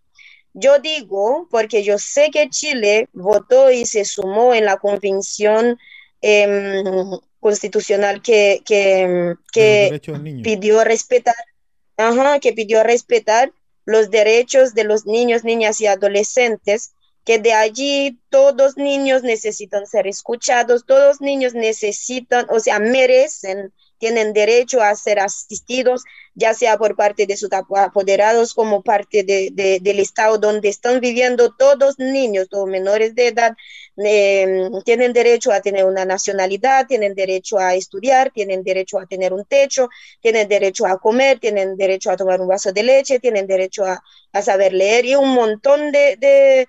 Yo 0.55 0.79
digo, 0.79 1.47
porque 1.51 1.83
yo 1.83 1.99
sé 1.99 2.31
que 2.33 2.49
Chile 2.49 3.09
votó 3.12 3.70
y 3.70 3.87
se 3.87 4.05
sumó 4.05 4.55
en 4.55 4.64
la 4.64 4.76
convención 4.79 5.79
em, 6.20 6.85
constitucional 7.41 8.22
que, 8.22 8.62
que, 8.64 9.35
que 9.53 10.01
pidió 10.43 10.83
respetar, 10.85 11.35
que 12.41 12.53
pidió 12.53 12.83
respetar 12.83 13.53
los 13.85 14.11
derechos 14.11 14.74
de 14.74 14.85
los 14.85 15.07
niños, 15.07 15.45
niñas 15.45 15.81
y 15.81 15.87
adolescentes 15.87 16.93
que 17.29 17.39
de 17.39 17.53
allí 17.53 18.18
todos 18.31 18.79
niños 18.79 19.22
necesitan 19.22 19.87
ser 19.87 20.07
escuchados, 20.07 20.87
todos 20.87 21.20
niños 21.20 21.53
necesitan, 21.53 22.47
o 22.49 22.59
sea, 22.59 22.79
merecen 22.79 23.70
tienen 23.99 24.33
derecho 24.33 24.81
a 24.81 24.95
ser 24.95 25.18
asistidos, 25.18 26.05
ya 26.35 26.55
sea 26.55 26.79
por 26.79 26.97
parte 26.97 27.26
de 27.26 27.37
sus 27.37 27.51
apoderados 27.53 28.55
como 28.55 28.83
parte 28.83 29.24
de, 29.24 29.51
del 29.83 29.99
estado 29.99 30.39
donde 30.39 30.68
están 30.68 31.01
viviendo. 31.01 31.55
Todos 31.59 31.99
niños, 31.99 32.49
todos 32.49 32.68
menores 32.68 33.14
de 33.14 33.29
edad, 33.29 33.57
em, 33.97 34.70
tienen 34.85 35.12
derecho 35.12 35.53
a 35.53 35.61
tener 35.61 35.85
una 35.85 36.05
nacionalidad, 36.05 36.87
tienen 36.87 37.14
derecho 37.14 37.59
a 37.59 37.74
estudiar, 37.74 38.31
tienen 38.31 38.62
derecho 38.62 39.01
a 39.01 39.07
tener 39.07 39.33
un 39.33 39.45
techo, 39.45 39.89
tienen 40.20 40.49
derecho 40.49 40.87
a 40.87 40.99
comer, 40.99 41.41
tienen 41.41 41.76
derecho 41.76 42.11
a 42.11 42.16
tomar 42.16 42.41
un 42.41 42.49
vaso 42.49 42.72
de 42.72 42.85
leche, 42.85 43.18
tienen 43.18 43.47
derecho 43.47 43.85
a, 43.85 44.03
saber 44.43 44.72
leer 44.72 45.05
y 45.05 45.16
un 45.16 45.31
montón 45.31 45.91
de, 45.91 46.68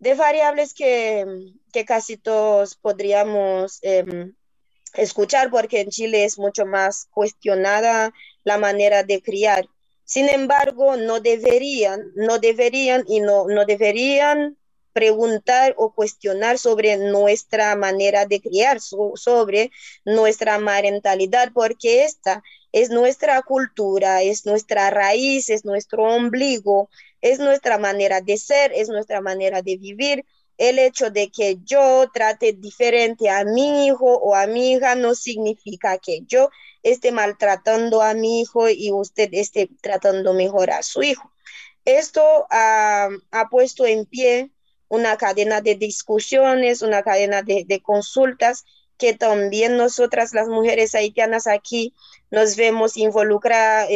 variables 0.00 0.74
que, 0.74 1.24
que, 1.72 1.84
casi 1.84 2.16
todos 2.16 2.76
podríamos... 2.76 3.78
Em, 3.82 4.34
escuchar 4.96 5.50
porque 5.50 5.80
en 5.80 5.90
Chile 5.90 6.24
es 6.24 6.38
mucho 6.38 6.66
más 6.66 7.06
cuestionada 7.10 8.12
la 8.44 8.58
manera 8.58 9.02
de 9.02 9.22
criar. 9.22 9.66
Sin 10.04 10.28
embargo, 10.28 10.96
no 10.96 11.20
deberían, 11.20 12.12
no 12.14 12.38
deberían 12.38 13.04
y 13.08 13.20
no, 13.20 13.46
no 13.48 13.64
deberían 13.64 14.56
preguntar 14.92 15.74
o 15.76 15.92
cuestionar 15.92 16.58
sobre 16.58 16.96
nuestra 16.96 17.76
manera 17.76 18.24
de 18.24 18.40
criar, 18.40 18.78
sobre 18.80 19.70
nuestra 20.04 20.58
parentalidad, 20.58 21.50
porque 21.52 22.04
esta 22.04 22.42
es 22.76 22.90
nuestra 22.90 23.40
cultura, 23.40 24.20
es 24.20 24.44
nuestra 24.44 24.90
raíz, 24.90 25.48
es 25.48 25.64
nuestro 25.64 26.02
ombligo, 26.14 26.90
es 27.22 27.38
nuestra 27.38 27.78
manera 27.78 28.20
de 28.20 28.36
ser, 28.36 28.70
es 28.74 28.90
nuestra 28.90 29.22
manera 29.22 29.62
de 29.62 29.78
vivir 29.78 30.26
el 30.58 30.78
hecho 30.78 31.10
de 31.10 31.30
que 31.30 31.56
yo 31.64 32.10
trate 32.12 32.52
diferente 32.52 33.30
a 33.30 33.44
mi 33.44 33.86
hijo 33.86 34.18
o 34.18 34.34
a 34.34 34.46
mi 34.46 34.72
hija 34.72 34.94
no 34.94 35.14
significa 35.14 35.96
que 35.96 36.20
yo 36.26 36.50
esté 36.82 37.12
maltratando 37.12 38.02
a 38.02 38.12
mi 38.12 38.42
hijo 38.42 38.68
y 38.68 38.92
usted 38.92 39.30
esté 39.32 39.70
tratando 39.80 40.34
mejor 40.34 40.70
a 40.70 40.82
su 40.82 41.02
hijo. 41.02 41.32
Esto 41.86 42.46
ha, 42.50 43.08
puesto 43.50 43.86
en 43.86 44.04
pie 44.04 44.50
una 44.88 45.16
cadena 45.16 45.62
de 45.62 45.76
discusiones, 45.76 46.82
una 46.82 47.02
cadena 47.02 47.40
de, 47.40 47.80
consultas 47.82 48.66
que 48.98 49.14
también 49.14 49.76
nosotras 49.76 50.32
las 50.32 50.48
mujeres 50.48 50.94
haitianas 50.94 51.46
aquí 51.46 51.94
nos 52.30 52.56
vemos 52.56 52.96
involucradas, 52.96 53.88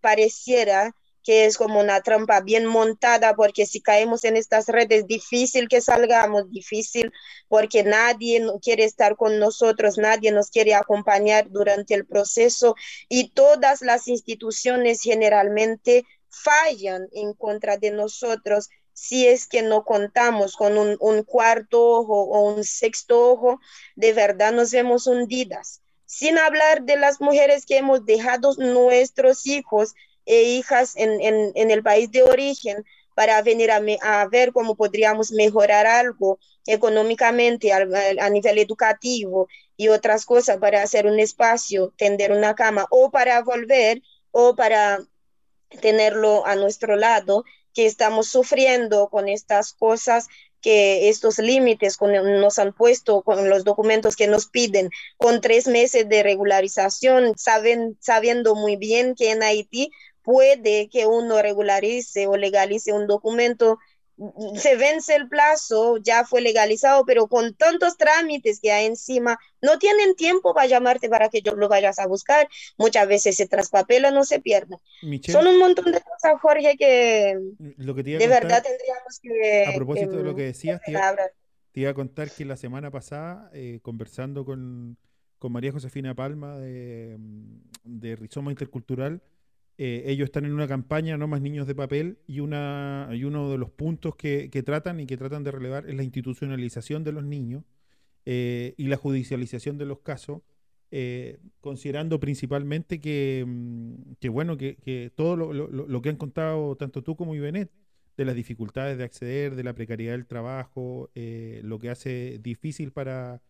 pareciera 0.00 0.94
que 1.22 1.44
es 1.44 1.58
como 1.58 1.80
una 1.80 2.00
trampa 2.00 2.40
bien 2.40 2.66
montada, 2.66 3.34
porque 3.34 3.66
si 3.66 3.80
caemos 3.80 4.24
en 4.24 4.36
estas 4.36 4.66
redes, 4.68 5.06
difícil 5.06 5.68
que 5.68 5.80
salgamos, 5.80 6.50
difícil 6.50 7.12
porque 7.48 7.82
nadie 7.82 8.44
quiere 8.62 8.84
estar 8.84 9.16
con 9.16 9.38
nosotros, 9.38 9.98
nadie 9.98 10.32
nos 10.32 10.50
quiere 10.50 10.74
acompañar 10.74 11.50
durante 11.50 11.94
el 11.94 12.06
proceso 12.06 12.74
y 13.08 13.30
todas 13.30 13.82
las 13.82 14.08
instituciones 14.08 15.02
generalmente 15.02 16.04
fallan 16.30 17.08
en 17.12 17.34
contra 17.34 17.76
de 17.76 17.90
nosotros 17.90 18.68
si 19.00 19.26
es 19.26 19.46
que 19.46 19.62
no 19.62 19.82
contamos 19.82 20.56
con 20.56 20.76
un, 20.76 21.22
cuarto 21.22 21.82
ojo 21.82 22.22
o 22.22 22.52
un 22.52 22.64
sexto 22.64 23.30
ojo, 23.30 23.58
de 23.96 24.12
verdad 24.12 24.52
nos 24.52 24.72
vemos 24.72 25.06
hundidas. 25.06 25.80
Sin 26.04 26.36
hablar 26.36 26.82
de 26.82 26.98
las 26.98 27.18
mujeres 27.18 27.64
que 27.64 27.78
hemos 27.78 28.04
dejado 28.04 28.52
nuestros 28.58 29.46
hijos 29.46 29.94
e 30.26 30.42
hijas 30.42 30.92
en, 30.96 31.18
en, 31.22 31.70
el 31.70 31.82
país 31.82 32.10
de 32.10 32.22
origen 32.22 32.84
para 33.14 33.40
venir 33.40 33.70
a, 33.70 33.80
a, 34.02 34.28
ver 34.28 34.52
cómo 34.52 34.76
podríamos 34.76 35.32
mejorar 35.32 35.86
algo 35.86 36.38
económicamente 36.66 37.72
a, 37.72 38.28
nivel 38.28 38.58
educativo 38.58 39.48
y 39.78 39.88
otras 39.88 40.26
cosas 40.26 40.58
para 40.58 40.82
hacer 40.82 41.06
un 41.06 41.18
espacio, 41.20 41.94
tender 41.96 42.32
una 42.32 42.54
cama 42.54 42.86
o 42.90 43.10
para 43.10 43.40
volver 43.40 44.02
o 44.30 44.54
para 44.54 44.98
tenerlo 45.80 46.46
a 46.46 46.54
nuestro 46.54 46.96
lado, 46.96 47.44
que 47.74 47.86
estamos 47.86 48.28
sufriendo 48.28 49.08
con 49.08 49.28
estas 49.28 49.72
cosas 49.72 50.26
que 50.60 51.08
estos 51.08 51.38
límites 51.38 51.96
nos 52.00 52.58
han 52.58 52.72
puesto 52.72 53.22
con 53.22 53.48
los 53.48 53.64
documentos 53.64 54.16
que 54.16 54.26
nos 54.26 54.46
piden, 54.46 54.90
con 55.16 55.40
tres 55.40 55.66
meses 55.66 56.08
de 56.08 56.22
regularización, 56.22 57.36
saben, 57.36 57.96
sabiendo 58.00 58.54
muy 58.54 58.76
bien 58.76 59.14
que 59.14 59.30
en 59.30 59.42
Haití 59.42 59.90
puede 60.22 60.88
que 60.90 61.06
uno 61.06 61.40
regularice 61.40 62.26
o 62.26 62.36
legalice 62.36 62.92
un 62.92 63.06
documento, 63.06 63.78
se 64.56 64.76
vence 64.76 65.14
el 65.14 65.28
plazo, 65.28 65.96
ya 65.96 66.24
fue 66.24 66.40
legalizado, 66.40 67.04
pero 67.06 67.26
con 67.26 67.54
tantos 67.54 67.96
trámites 67.96 68.60
que 68.60 68.70
hay 68.70 68.86
encima, 68.86 69.38
no 69.62 69.78
tienen 69.78 70.14
tiempo 70.14 70.52
para 70.52 70.66
llamarte 70.66 71.08
para 71.08 71.30
que 71.30 71.40
yo 71.40 71.54
lo 71.54 71.68
vayas 71.68 71.98
a 71.98 72.06
buscar. 72.06 72.48
Muchas 72.76 73.08
veces 73.08 73.36
se 73.36 73.46
traspapela, 73.46 74.10
no 74.10 74.24
se 74.24 74.40
pierde. 74.40 74.76
Son 75.26 75.46
un 75.46 75.58
montón 75.58 75.92
de 75.92 76.00
cosas, 76.00 76.40
Jorge, 76.40 76.76
que, 76.76 77.38
de 77.58 78.28
verdad 78.28 78.62
tendríamos 78.62 79.20
que... 79.22 79.64
A 79.66 79.74
propósito 79.74 80.16
de 80.16 80.22
lo 80.22 80.34
que 80.34 80.42
decías, 80.42 80.80
te 80.82 80.92
iba, 81.80 81.90
a 81.90 81.94
contar 81.94 82.30
que 82.30 82.44
la 82.44 82.56
semana 82.56 82.90
pasada, 82.90 83.50
eh, 83.54 83.80
conversando 83.82 84.44
con, 84.44 84.98
con, 85.38 85.52
María 85.52 85.72
Josefina 85.72 86.14
Palma 86.14 86.58
de, 86.58 87.16
de 87.84 88.16
Rizoma 88.16 88.50
Intercultural, 88.50 89.22
eh, 89.82 90.12
ellos 90.12 90.26
están 90.26 90.44
en 90.44 90.52
una 90.52 90.68
campaña, 90.68 91.16
no 91.16 91.26
más 91.26 91.40
niños 91.40 91.66
de 91.66 91.74
papel, 91.74 92.18
y, 92.26 92.40
una, 92.40 93.08
y 93.12 93.24
uno 93.24 93.50
de 93.50 93.56
los 93.56 93.70
puntos 93.70 94.14
que, 94.14 94.50
tratan 94.62 95.00
y 95.00 95.06
que 95.06 95.16
tratan 95.16 95.42
de 95.42 95.52
relevar 95.52 95.88
es 95.88 95.94
la 95.94 96.02
institucionalización 96.02 97.02
de 97.02 97.12
los 97.12 97.24
niños 97.24 97.64
eh, 98.26 98.74
y 98.76 98.88
la 98.88 98.98
judicialización 98.98 99.78
de 99.78 99.86
los 99.86 100.00
casos, 100.00 100.42
eh, 100.90 101.38
considerando 101.62 102.20
principalmente 102.20 103.00
que, 103.00 103.42
mm, 103.46 104.28
bueno, 104.30 104.58
que, 104.58 105.12
todo 105.14 105.34
lo, 105.34 106.02
que 106.02 106.10
han 106.10 106.16
contado 106.16 106.76
tanto 106.76 107.02
tú 107.02 107.16
como 107.16 107.34
Ibenet, 107.34 107.70
de 108.18 108.24
las 108.26 108.34
dificultades 108.34 108.98
de 108.98 109.04
acceder, 109.04 109.56
de 109.56 109.64
la 109.64 109.72
precariedad 109.72 110.12
del 110.12 110.26
trabajo, 110.26 111.08
lo 111.14 111.78
que 111.78 111.88
hace 111.88 112.38
difícil 112.42 112.92
para 112.92 113.40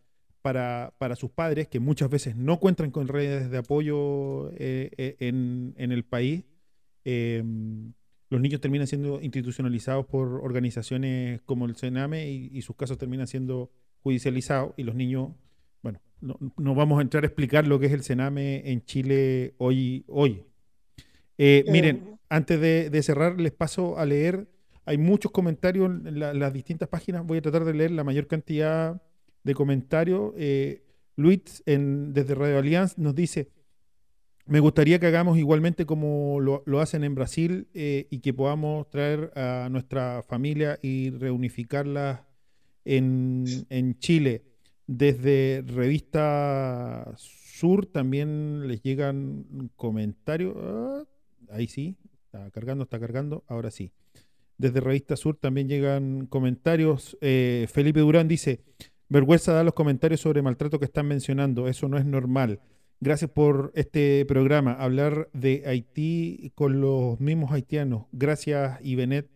para, 0.41 0.93
para, 0.97 1.15
sus 1.15 1.31
padres, 1.31 1.67
que 1.67 1.79
muchas 1.79 2.09
veces 2.09 2.35
no 2.35 2.59
cuentan 2.59 2.91
con 2.91 3.07
redes 3.07 3.49
de 3.49 3.57
apoyo 3.57 4.49
eh, 4.51 4.89
eh, 4.97 5.15
en, 5.19 5.73
en, 5.77 5.91
el 5.91 6.03
país. 6.03 6.43
Em, 7.03 7.93
los 8.29 8.39
niños 8.39 8.61
terminan 8.61 8.87
siendo 8.87 9.21
institucionalizados 9.21 10.05
por 10.05 10.27
organizaciones 10.43 11.41
como 11.41 11.65
el 11.65 11.75
CENAME 11.75 12.31
y, 12.31 12.61
sus 12.61 12.75
casos 12.75 12.97
terminan 12.97 13.27
siendo 13.27 13.69
judicializados 14.03 14.73
y 14.77 14.83
los 14.83 14.95
niños, 14.95 15.31
bueno, 15.83 15.99
no, 16.21 16.75
vamos 16.75 16.99
a 16.99 17.01
entrar 17.01 17.23
a 17.23 17.27
explicar 17.27 17.67
lo 17.67 17.77
que 17.79 17.87
es 17.87 17.91
el 17.91 18.03
CENAME 18.03 18.71
en 18.71 18.85
Chile 18.85 19.53
hoy. 19.57 20.05
hoy. 20.07 20.43
Eh, 21.37 21.65
miren, 21.67 22.19
antes 22.29 22.61
de, 22.61 23.03
cerrar, 23.03 23.39
les 23.39 23.51
paso 23.51 23.97
a 23.97 24.05
leer, 24.05 24.47
hay 24.85 24.97
muchos 24.97 25.31
comentarios 25.31 25.91
en 26.05 26.19
las 26.19 26.53
distintas 26.53 26.87
páginas, 26.87 27.25
voy 27.25 27.39
a 27.39 27.41
tratar 27.41 27.65
de 27.65 27.73
leer 27.73 27.91
la 27.91 28.05
mayor 28.05 28.27
cantidad 28.27 29.01
de 29.43 29.53
comentario. 29.53 30.33
Eh, 30.37 30.83
Luis, 31.15 31.63
en, 31.65 32.13
desde 32.13 32.35
Radio 32.35 32.59
Alianza, 32.59 32.95
nos 32.97 33.15
dice, 33.15 33.49
me 34.45 34.59
gustaría 34.59 34.99
que 34.99 35.07
hagamos 35.07 35.37
igualmente 35.37 35.85
como 35.85 36.39
lo, 36.39 36.79
hacen 36.79 37.03
en 37.03 37.15
Brasil 37.15 37.67
eh, 37.73 38.07
y 38.09 38.19
que 38.19 38.33
podamos 38.33 38.89
traer 38.89 39.31
a 39.35 39.69
nuestra 39.69 40.23
familia 40.23 40.79
y 40.81 41.09
reunificarla 41.11 42.27
en, 42.85 43.45
en 43.69 43.97
Chile. 43.99 44.43
Desde 44.87 45.63
Revista 45.65 47.13
Sur 47.15 47.85
también 47.85 48.67
les 48.67 48.81
llegan 48.81 49.69
comentarios. 49.75 50.55
Ah, 50.57 51.03
ahí 51.51 51.67
sí, 51.67 51.95
está 52.25 52.49
cargando, 52.51 52.83
está 52.83 52.99
cargando, 52.99 53.43
ahora 53.47 53.71
sí. 53.71 53.93
Desde 54.57 54.81
Revista 54.81 55.15
Sur 55.15 55.37
también 55.37 55.69
llegan 55.69 56.25
comentarios. 56.25 57.17
Eh, 57.21 57.67
Felipe 57.71 58.01
Durán 58.01 58.27
dice, 58.27 58.63
Vergüenza 59.11 59.51
da 59.51 59.65
los 59.65 59.73
comentarios 59.73 60.21
sobre 60.21 60.41
maltrato 60.41 60.79
que 60.79 60.85
están 60.85 61.05
mencionando. 61.05 61.67
Eso 61.67 61.89
no 61.89 61.97
es 61.97 62.05
normal. 62.05 62.61
Gracias 63.01 63.29
por 63.29 63.73
este 63.75 64.25
programa. 64.25 64.71
Hablar 64.71 65.29
de 65.33 65.63
Haití 65.65 66.53
con 66.55 66.79
los 66.79 67.19
mismos 67.19 67.51
haitianos. 67.51 68.05
Gracias, 68.13 68.79
Ibenet, 68.81 69.29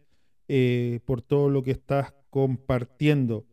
eh, 0.47 1.01
por 1.03 1.21
todo 1.21 1.49
lo 1.49 1.61
que 1.61 1.71
estás 1.71 2.13
compartiendo. 2.29 3.43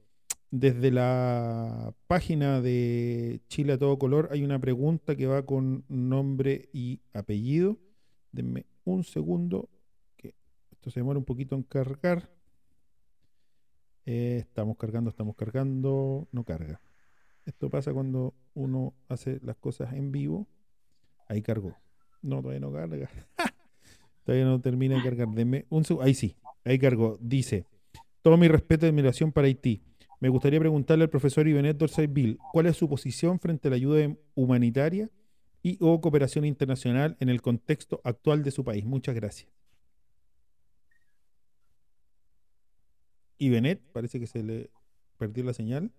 Desde 0.52 0.92
la 0.92 1.92
página 2.06 2.60
de 2.60 3.40
Chile 3.48 3.72
a 3.72 3.78
todo 3.78 3.98
color 3.98 4.28
hay 4.30 4.44
una 4.44 4.60
pregunta 4.60 5.16
que 5.16 5.26
va 5.26 5.44
con 5.44 5.84
nombre 5.88 6.68
y 6.72 7.00
apellido. 7.14 7.78
Denme 8.30 8.66
un 8.84 9.02
segundo, 9.02 9.68
que 10.16 10.36
esto 10.70 10.88
se 10.88 11.00
demora 11.00 11.18
un 11.18 11.24
poquito 11.24 11.56
en 11.56 11.64
cargar. 11.64 12.31
Eh, 14.06 14.38
estamos 14.40 14.76
cargando, 14.76 15.10
estamos 15.10 15.36
cargando. 15.36 16.28
No 16.32 16.44
carga. 16.44 16.80
Esto 17.44 17.70
pasa 17.70 17.92
cuando 17.92 18.34
uno 18.54 18.94
hace 19.08 19.40
las 19.42 19.56
cosas 19.56 19.92
en 19.94 20.12
vivo. 20.12 20.46
Ahí 21.28 21.42
cargó. 21.42 21.76
No, 22.20 22.40
todavía 22.40 22.60
no 22.60 22.72
carga. 22.72 23.10
todavía 24.24 24.44
no 24.44 24.60
termina 24.60 24.96
de 24.96 25.02
cargar. 25.02 25.28
Deme 25.28 25.66
un 25.68 25.84
Ahí 26.00 26.14
sí. 26.14 26.36
Ahí 26.64 26.78
cargó. 26.78 27.18
Dice. 27.20 27.66
Todo 28.22 28.36
mi 28.36 28.46
respeto 28.46 28.86
y 28.86 28.90
admiración 28.90 29.32
para 29.32 29.48
Haití. 29.48 29.82
Me 30.20 30.28
gustaría 30.28 30.60
preguntarle 30.60 31.02
al 31.02 31.10
profesor 31.10 31.48
Ibenet 31.48 31.76
Dorsey 31.76 32.38
cuál 32.52 32.66
es 32.66 32.76
su 32.76 32.88
posición 32.88 33.40
frente 33.40 33.66
a 33.66 33.70
la 33.70 33.76
ayuda 33.76 34.14
humanitaria 34.36 35.10
y 35.64 35.76
o 35.80 36.00
cooperación 36.00 36.44
internacional 36.44 37.16
en 37.18 37.28
el 37.28 37.42
contexto 37.42 38.00
actual 38.04 38.44
de 38.44 38.52
su 38.52 38.62
país. 38.62 38.84
Muchas 38.84 39.16
gracias. 39.16 39.50
Ibenet, 43.44 43.80
parece 43.92 44.20
que 44.20 44.26
se 44.26 44.42
le 44.42 44.70
perdió 45.18 45.44
la 45.44 45.52
señal. 45.52 45.90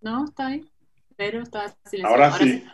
No, 0.00 0.24
está 0.24 0.48
ahí, 0.48 0.64
pero 1.16 1.42
está 1.42 1.76
silenciado. 1.84 2.14
Ahora, 2.14 2.32
sí. 2.38 2.64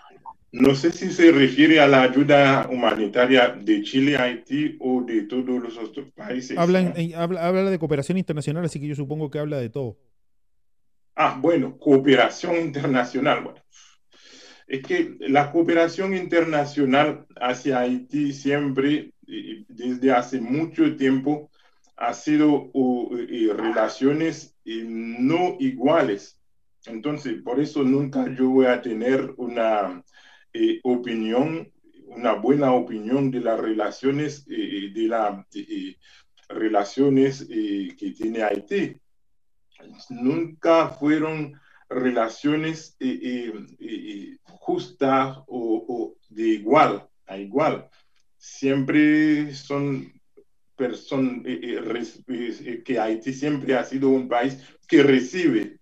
No 0.55 0.75
sé 0.75 0.93
si 0.93 1.11
se 1.11 1.33
refiere 1.33 1.81
a 1.81 1.87
la 1.87 2.03
ayuda 2.03 2.69
humanitaria 2.71 3.49
de 3.49 3.83
Chile, 3.83 4.19
Haití 4.19 4.77
o 4.81 5.03
de 5.03 5.23
todos 5.23 5.63
los 5.63 5.79
otros 5.79 6.13
países. 6.13 6.59
habla, 6.59 6.93
habla 7.15 7.71
de 7.71 7.79
cooperación 7.79 8.19
internacional, 8.19 8.63
así 8.63 8.79
que 8.79 8.87
yo 8.87 8.95
supongo 8.95 9.31
que 9.31 9.39
habla 9.39 9.57
de 9.57 9.71
todo. 9.71 9.97
Ah, 11.15 11.39
bueno, 11.41 11.79
cooperación 11.79 12.57
internacional. 12.57 13.45
Bueno, 13.45 13.63
es 14.67 14.83
que 14.83 15.17
la 15.21 15.51
cooperación 15.53 16.15
internacional 16.15 17.27
hacia 17.41 17.81
Haití 17.81 18.33
siempre, 18.33 19.13
desde 19.69 20.13
hace 20.13 20.41
mucho 20.41 20.97
tiempo, 20.97 21.51
ha 22.03 22.15
sido 22.15 22.71
relaciones 23.57 24.57
no 24.65 25.57
iguales. 25.59 26.39
Entonces, 26.87 27.41
por 27.43 27.61
eso 27.61 27.85
nunca 27.85 28.27
yo 28.35 28.51
voy 28.51 28.67
a 28.67 28.83
tener 28.83 29.33
una 29.37 30.03
eh, 30.53 30.81
opinión, 30.83 31.71
una 32.07 32.33
buena 32.33 32.73
opinión 32.73 33.31
de 33.31 33.41
las 33.41 33.61
relaciones, 33.61 34.45
eh, 34.51 34.91
de 34.93 35.07
las 35.07 35.47
relaciones 36.49 37.47
eh, 37.49 37.95
que 37.97 38.11
tiene 38.11 38.43
Haití 38.43 39.01
nunca 40.11 40.89
fueron 40.89 41.59
relaciones 41.89 42.97
eh, 43.01 43.19
eh, 43.23 43.67
eh, 43.81 44.37
justas 44.45 45.39
o, 45.47 46.17
de 46.29 46.49
igual 46.49 47.07
a 47.27 47.37
igual. 47.37 47.89
Siempre 48.39 49.55
son 49.55 50.13
personas 50.83 51.43
que 52.85 52.99
Haití 52.99 53.33
siempre 53.33 53.77
ha 53.77 53.85
sido 53.85 54.09
un 54.09 54.29
país 54.29 54.59
que 54.89 55.03
recibe 55.03 55.79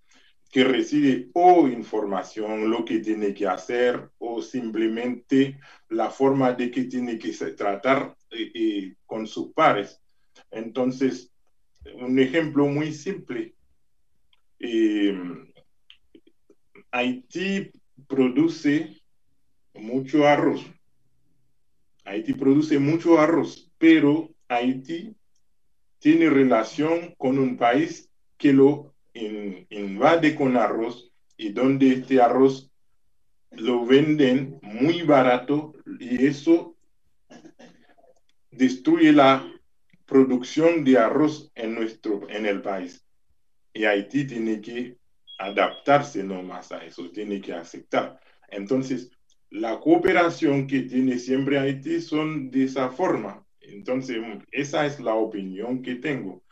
que 0.50 0.64
recibe 0.64 1.30
o 1.32 1.68
información, 1.68 2.70
lo 2.70 2.84
que 2.84 2.98
tiene 2.98 3.32
que 3.32 3.46
hacer, 3.46 4.10
o 4.18 4.42
simplemente 4.42 5.60
la 5.88 6.10
forma 6.10 6.52
de 6.52 6.70
que 6.70 6.84
tiene 6.84 7.18
que 7.18 7.32
tratar 7.56 8.16
con 9.06 9.26
sus 9.26 9.52
pares. 9.52 10.00
Entonces, 10.50 11.32
un 11.94 12.18
ejemplo 12.18 12.66
muy 12.66 12.92
simple, 12.92 13.54
eh, 14.58 15.16
Haití 16.90 17.70
produce 18.08 19.00
mucho 19.74 20.26
arroz. 20.26 20.66
Haití 22.04 22.34
produce 22.34 22.80
mucho 22.80 23.20
arroz, 23.20 23.70
pero 23.78 24.28
Haití 24.50 25.14
tiene 26.00 26.28
relación 26.28 27.14
con 27.16 27.38
un 27.38 27.56
país 27.56 28.10
que 28.36 28.52
lo 28.52 28.94
invade 29.14 30.34
con 30.34 30.56
arroz 30.56 31.12
y 31.36 31.50
donde 31.50 31.92
este 31.92 32.20
arroz 32.20 32.70
lo 33.52 33.86
venden 33.86 34.58
muy 34.62 35.02
barato 35.02 35.72
y 35.98 36.26
eso 36.26 36.76
destruye 38.50 39.12
la 39.12 39.46
producción 40.04 40.84
de 40.84 40.98
arroz 40.98 41.50
en 41.54 41.74
nuestro 41.74 42.28
en 42.28 42.46
el 42.46 42.60
país. 42.60 43.04
Y 43.72 43.84
Haití 43.84 44.26
tiene 44.26 44.60
que 44.60 44.96
adaptarse 45.38 46.24
nomás 46.24 46.72
a 46.72 46.84
eso, 46.84 47.08
tiene 47.10 47.40
que 47.40 47.52
aceptar. 47.52 48.20
Entonces, 48.48 49.10
la 49.50 49.78
cooperación 49.78 50.66
que 50.66 50.82
tiene 50.82 51.18
siempre 51.18 51.58
Haití 51.58 52.00
son 52.00 52.50
de 52.50 52.64
esa 52.64 52.90
forma. 52.90 53.44
Entonces, 53.70 54.18
esa 54.50 54.86
es 54.86 55.00
la 55.00 55.14
opinión 55.14 55.82
que 55.82 55.96
tengo. 55.96 56.42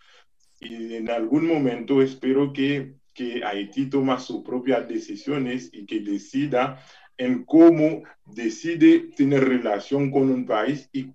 Y 0.61 0.95
en 0.95 1.11
algún 1.11 1.47
momento 1.47 2.03
espero 2.03 2.53
que, 2.53 2.95
que 3.15 3.45
Haití 3.45 3.87
toma 3.87 4.19
sus 4.19 4.43
propias 4.43 4.89
decisiones 4.89 5.71
y 5.73 5.87
que 5.87 6.01
decida 6.01 6.83
en 7.17 7.45
cómo 7.45 8.03
decide 8.25 9.11
tener 9.17 9.45
relación 9.45 10.11
con 10.11 10.31
un 10.31 10.47
país 10.47 10.89
y 10.93 11.13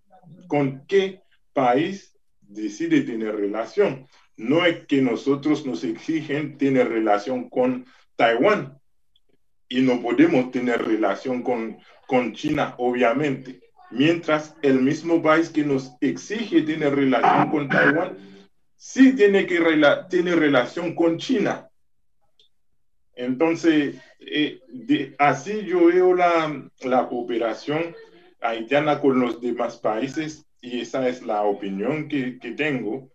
con 0.48 0.86
qué 0.88 1.22
país 1.54 2.16
decide 2.42 3.02
tener 3.02 3.36
relación 3.36 4.08
no 4.38 4.66
es 4.66 4.86
que 4.88 5.02
nosotros 5.02 5.66
nos 5.66 5.84
exigen 5.84 6.58
tener 6.58 6.90
relación 6.90 7.50
con 7.50 7.86
Taiwán 8.16 8.80
y 9.70 9.82
no 9.82 10.02
podemos 10.02 10.52
tener 10.52 10.84
relación 10.84 11.42
con, 11.44 11.78
con 12.08 12.34
China, 12.34 12.76
obviamente. 12.78 13.62
Mientras 13.94 14.56
el 14.64 14.82
mismo 14.82 15.22
país 15.22 15.50
que 15.50 15.64
nos 15.64 15.94
exige 16.02 16.64
tener 16.64 16.96
relación 16.96 17.52
con 17.52 17.70
Taiwán, 17.70 18.18
sí 18.76 19.16
tiene 19.16 19.46
que 19.46 19.60
tener 20.10 20.40
relación 20.40 20.96
con 20.96 21.20
China. 21.20 21.70
Entonces, 23.16 23.98
eh, 24.20 24.60
así 25.20 25.64
yo 25.66 25.86
veo 25.86 26.16
la, 26.16 26.68
la 26.82 27.08
cooperación 27.08 27.96
haitiana 28.42 29.00
con 29.00 29.20
los 29.20 29.40
demás 29.40 29.78
países 29.78 30.44
y 30.60 30.82
esa 30.82 31.08
es 31.08 31.22
la 31.22 31.44
opinión 31.44 32.08
que, 32.08 32.40
que 32.40 32.54
tengo. 32.54 33.12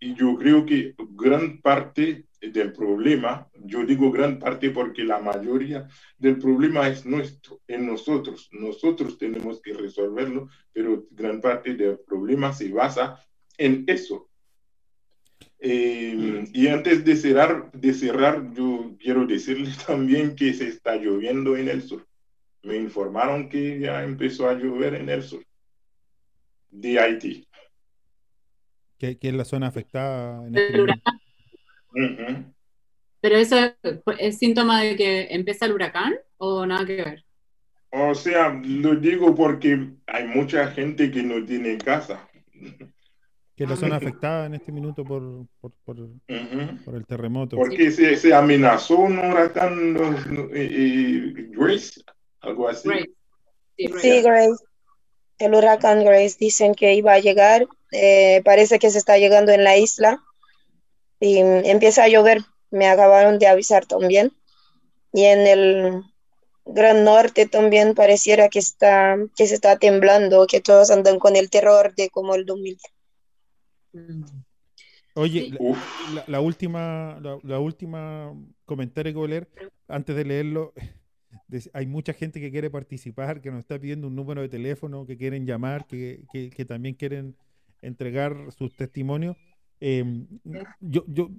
Y 0.00 0.14
yo 0.16 0.34
creo 0.36 0.66
que 0.66 0.96
gran 1.10 1.60
parte 1.60 2.25
del 2.40 2.72
problema, 2.72 3.48
yo 3.54 3.84
digo 3.84 4.10
gran 4.10 4.38
parte 4.38 4.70
porque 4.70 5.04
la 5.04 5.18
mayoría 5.18 5.88
del 6.18 6.38
problema 6.38 6.88
es 6.88 7.06
nuestro, 7.06 7.60
en 7.66 7.86
nosotros. 7.86 8.48
Nosotros 8.52 9.18
tenemos 9.18 9.60
que 9.60 9.72
resolverlo, 9.72 10.48
pero 10.72 11.06
gran 11.10 11.40
parte 11.40 11.74
del 11.74 11.98
problema 12.00 12.52
se 12.52 12.70
basa 12.72 13.24
en 13.56 13.84
eso. 13.86 14.28
Eh, 15.58 16.44
y 16.52 16.66
antes 16.68 17.04
de 17.04 17.16
cerrar, 17.16 17.72
de 17.72 17.94
cerrar, 17.94 18.52
yo 18.52 18.94
quiero 18.98 19.26
decirle 19.26 19.70
también 19.86 20.36
que 20.36 20.52
se 20.52 20.68
está 20.68 20.96
lloviendo 20.96 21.56
en 21.56 21.68
el 21.68 21.82
sur. 21.82 22.06
Me 22.62 22.76
informaron 22.76 23.48
que 23.48 23.80
ya 23.80 24.02
empezó 24.02 24.48
a 24.48 24.54
llover 24.54 24.94
en 24.94 25.08
el 25.08 25.22
sur 25.22 25.44
de 26.70 26.98
Haití 26.98 27.46
que, 28.98 29.18
es 29.20 29.34
la 29.34 29.44
zona 29.44 29.68
afectada. 29.68 30.46
En 30.46 30.56
este 30.56 30.78
huracán. 32.04 32.54
¿Pero 33.20 33.36
eso 33.36 33.56
es, 34.18 34.38
síntoma 34.38 34.82
de 34.82 34.96
que 34.96 35.28
empieza 35.30 35.66
el 35.66 35.72
huracán 35.72 36.14
o 36.36 36.64
nada 36.66 36.86
que 36.86 36.96
ver? 36.96 37.24
O 37.90 38.14
sea, 38.14 38.50
lo 38.62 38.94
digo 38.96 39.34
porque 39.34 39.88
hay 40.06 40.26
mucha 40.26 40.68
gente 40.68 41.10
que 41.10 41.22
no 41.22 41.44
tiene 41.44 41.78
casa. 41.78 42.28
Que 43.56 43.66
la 43.66 43.76
zona 43.76 43.96
afectada 43.96 44.46
en 44.46 44.54
este 44.54 44.70
minuto 44.70 45.02
por, 45.02 45.46
por, 45.60 45.72
por, 45.84 45.96
el 45.96 47.06
terremoto. 47.06 47.56
Porque 47.56 47.90
se, 47.90 48.16
se, 48.16 48.34
amenazó 48.34 48.98
un 48.98 49.18
huracán 49.18 49.94
Grace, 51.52 52.02
algo 52.40 52.68
así. 52.68 52.88
Sí, 53.76 54.22
Grace. 54.22 54.64
El 55.38 55.54
huracán 55.54 56.04
Grace 56.04 56.36
dicen 56.38 56.74
que 56.74 56.94
iba 56.94 57.14
a 57.14 57.18
llegar 57.18 57.66
eh, 57.92 58.42
parece 58.44 58.78
que 58.78 58.90
se 58.90 58.98
está 58.98 59.18
llegando 59.18 59.52
en 59.52 59.64
la 59.64 59.76
isla 59.76 60.20
y 61.20 61.38
empieza 61.38 62.04
a 62.04 62.08
llover, 62.08 62.42
me 62.70 62.88
acabaron 62.88 63.38
de 63.38 63.46
avisar 63.46 63.86
también. 63.86 64.32
Y 65.12 65.24
en 65.24 65.46
el 65.46 66.02
Gran 66.66 67.04
Norte 67.04 67.46
también 67.46 67.94
pareciera 67.94 68.48
que, 68.48 68.58
está, 68.58 69.16
que 69.36 69.46
se 69.46 69.54
está 69.54 69.78
temblando, 69.78 70.46
que 70.46 70.60
todos 70.60 70.90
andan 70.90 71.18
con 71.18 71.36
el 71.36 71.48
terror 71.48 71.94
de 71.94 72.10
como 72.10 72.34
el 72.34 72.44
2000. 72.44 72.78
Oye, 75.14 75.52
la, 76.26 76.40
última, 76.40 77.18
la, 77.42 77.58
última 77.58 78.34
comentario 78.66 79.12
que 79.12 79.18
voy 79.18 79.26
a 79.28 79.30
leer, 79.30 79.48
antes 79.88 80.14
de 80.14 80.24
leerlo, 80.24 80.74
hay 81.72 81.86
mucha 81.86 82.12
gente 82.12 82.40
que 82.40 82.50
quiere 82.50 82.68
participar, 82.68 83.40
que 83.40 83.50
nos 83.50 83.60
está 83.60 83.78
pidiendo 83.78 84.08
un 84.08 84.16
número 84.16 84.42
de 84.42 84.48
teléfono, 84.48 85.06
que 85.06 85.16
quieren 85.16 85.46
llamar, 85.46 85.86
que, 85.86 86.24
que 86.30 86.64
también 86.66 86.94
quieren 86.94 87.36
entregar 87.80 88.52
sus 88.52 88.74
testimonios. 88.76 89.36
Em, 89.80 90.26
yo, 90.80 91.04
yo 91.06 91.30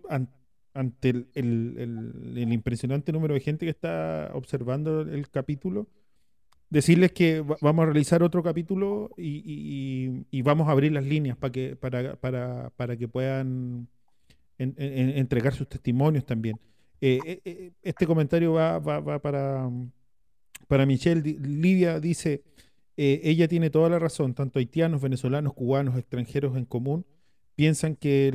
ante 0.74 1.10
el, 1.10 1.28
el, 1.34 2.54
impresionante 2.54 3.12
número 3.12 3.34
de 3.34 3.40
gente 3.40 3.66
que 3.66 3.72
está 3.72 4.32
observando 4.34 5.02
el 5.02 5.30
capítulo, 5.30 5.88
decirles 6.70 7.12
que 7.14 7.44
vamos 7.62 7.84
a 7.84 7.86
realizar 7.88 8.22
otro 8.22 8.44
capítulo 8.44 9.10
y, 9.18 10.26
y, 10.30 10.42
vamos 10.42 10.68
a 10.68 10.72
abrir 10.72 10.92
las 10.92 11.04
líneas 11.04 11.38
para 11.38 11.52
que, 11.52 11.76
para, 11.76 12.16
para, 12.18 12.70
para 12.72 12.98
que 12.98 13.08
puedan 13.08 13.88
entregar 14.58 15.54
sus 15.54 15.68
testimonios 15.68 16.26
también. 16.26 16.60
Eh, 17.00 17.20
eh, 17.26 17.42
eh, 17.46 17.72
este 17.84 18.08
comentario 18.08 18.54
va, 18.54 18.80
va, 18.80 19.00
va 19.00 19.20
para, 19.20 19.70
para 20.68 20.86
Michelle. 20.86 21.22
Livia 21.22 22.00
dice, 22.00 22.44
eh, 22.98 23.22
ella 23.24 23.48
tiene 23.48 23.70
toda 23.70 23.90
la 23.90 24.00
razón, 24.00 24.34
tanto 24.34 24.58
haitianos, 24.58 25.02
venezolanos, 25.02 25.54
cubanos, 25.54 25.98
extranjeros 25.98 26.58
en 26.58 26.66
común, 26.66 27.06
piensan 27.58 27.96
que 27.96 28.32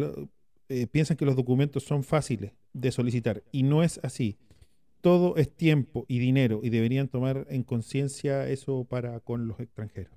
eh, 0.68 0.86
piensan 0.88 1.16
que 1.16 1.24
los 1.24 1.36
documentos 1.36 1.84
son 1.84 2.02
fáciles 2.02 2.52
de 2.72 2.90
solicitar 2.90 3.42
y 3.52 3.62
no 3.62 3.82
es 3.82 4.00
así. 4.02 4.36
Todo 5.00 5.36
es 5.36 5.54
tiempo 5.54 6.04
y 6.08 6.18
dinero 6.18 6.60
y 6.62 6.70
deberían 6.70 7.08
tomar 7.08 7.46
en 7.48 7.62
conciencia 7.62 8.48
eso 8.48 8.84
para 8.84 9.20
con 9.20 9.46
los 9.46 9.60
extranjeros. 9.60 10.12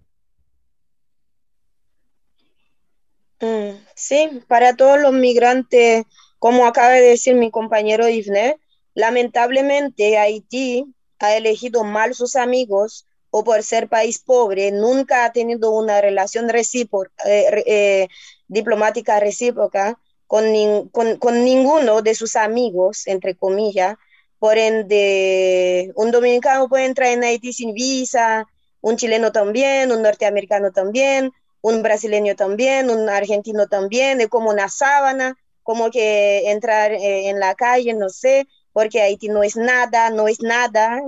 Mm, 3.41 3.77
sí, 3.95 4.41
para 4.47 4.75
todos 4.75 4.99
los 4.99 5.13
migrantes, 5.13 6.03
como 6.39 6.65
acaba 6.65 6.89
de 6.89 7.01
decir 7.01 7.35
mi 7.35 7.51
compañero 7.51 8.09
Ivne, 8.09 8.57
lamentablemente 8.95 10.17
Haití 10.17 10.85
ha 11.19 11.35
elegido 11.35 11.83
mal 11.83 12.15
sus 12.15 12.35
amigos 12.35 13.05
o 13.37 13.43
por 13.43 13.61
ser 13.63 13.89
país 13.89 14.19
pobre, 14.19 14.71
nunca 14.71 15.25
ha 15.25 15.33
tenido 15.33 15.71
una 15.71 15.99
relación 15.99 16.47
recíproca, 16.47 17.11
eh, 17.25 17.63
eh, 17.65 18.07
diplomática 18.47 19.19
recíproca 19.19 19.99
con, 20.25 20.53
ninguno 20.53 22.01
de 22.01 22.15
sus 22.15 22.37
amigos, 22.37 23.05
entre 23.07 23.35
comillas. 23.35 23.97
Por 24.39 24.57
ende, 24.57 25.91
un 25.95 26.11
dominicano 26.11 26.69
puede 26.69 26.85
entrar 26.85 27.09
en 27.09 27.25
Haití 27.25 27.51
sin 27.51 27.73
visa, 27.73 28.45
un 28.79 28.95
chileno 28.95 29.33
también, 29.33 29.91
un 29.91 30.01
norteamericano 30.01 30.71
también, 30.71 31.29
un 31.59 31.83
brasileño 31.83 32.37
también, 32.37 32.89
un 32.89 33.09
argentino 33.09 33.67
también, 33.67 34.21
es 34.21 34.29
como 34.29 34.49
una 34.49 34.69
sábana, 34.69 35.37
como 35.61 35.91
que 35.91 36.51
entrar 36.51 36.93
eh, 36.93 37.27
en 37.27 37.41
la 37.41 37.53
calle, 37.53 37.93
no 37.95 38.07
sé, 38.07 38.47
porque 38.71 39.01
Haití 39.01 39.27
no 39.27 39.43
es 39.43 39.57
nada, 39.57 40.09
no 40.09 40.29
es 40.29 40.39
nada. 40.39 41.01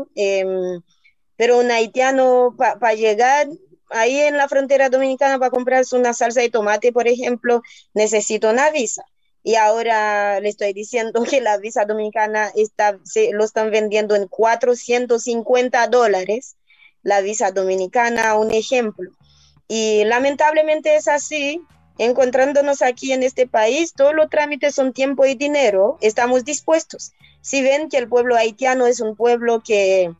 Pero 1.37 1.59
un 1.59 1.71
haitiano 1.71 2.55
para 2.57 2.93
llegar 2.93 3.47
ahí 3.89 4.19
en 4.19 4.37
la 4.37 4.49
frontera 4.49 4.89
dominicana 4.89 5.39
para 5.39 5.51
comprarse 5.51 5.95
una 5.95 6.13
salsa 6.13 6.41
de 6.41 6.49
tomate, 6.49 6.91
por 6.91 7.07
ejemplo, 7.07 7.61
necesita 7.93 8.49
una 8.49 8.69
visa. 8.71 9.05
Y 9.43 9.55
ahora 9.55 10.39
le 10.41 10.49
estoy 10.49 10.73
diciendo 10.73 11.23
que 11.23 11.39
la 11.39 11.57
visa 11.57 11.85
dominicana 11.85 12.51
está, 12.55 12.99
lo 13.31 13.45
están 13.45 13.71
vendiendo 13.71 14.15
en 14.15 14.27
450 14.27 15.87
dólares, 15.87 16.57
la 17.01 17.21
visa 17.21 17.51
dominicana, 17.51 18.35
un 18.35 18.51
ejemplo. 18.51 19.11
Y 19.67 20.03
lamentablemente 20.05 20.95
es 20.95 21.07
así, 21.07 21.61
encontrándonos 21.97 22.81
aquí 22.81 23.13
en 23.13 23.23
este 23.23 23.47
país, 23.47 23.93
todos 23.93 24.13
los 24.13 24.29
trámites 24.29 24.75
son 24.75 24.93
tiempo 24.93 25.25
y 25.25 25.35
dinero, 25.35 25.97
estamos 26.01 26.43
dispuestos. 26.43 27.13
Si 27.41 27.61
ven 27.61 27.89
que 27.89 27.97
el 27.97 28.09
pueblo 28.09 28.35
haitiano 28.35 28.87
es 28.87 28.99
un 28.99 29.15
pueblo 29.15 29.61
que 29.65 30.13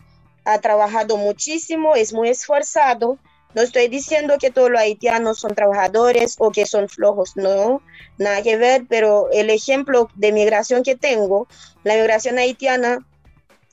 ha 0.48 0.60
trabajado 0.62 1.18
muchísimo, 1.18 1.96
es 1.96 2.14
muy 2.14 2.30
esforzado. 2.30 3.20
No 3.54 3.62
estoy 3.62 3.90
diciendo 3.90 4.38
que 4.40 4.50
todos 4.50 4.70
los 4.70 4.80
haitianos 4.80 5.40
son 5.40 5.56
trabajadores 5.56 6.36
o 6.40 6.52
que 6.52 6.66
son 6.66 6.88
flojos, 6.88 7.36
no, 7.36 7.82
nada 8.18 8.42
que 8.42 8.56
ver, 8.56 8.86
pero 8.88 9.30
el 9.32 9.50
ejemplo 9.50 10.10
de 10.16 10.32
migración 10.32 10.84
que 10.84 10.96
tengo, 10.96 11.48
la 11.84 11.96
migración 11.96 12.38
haitiana, 12.38 13.06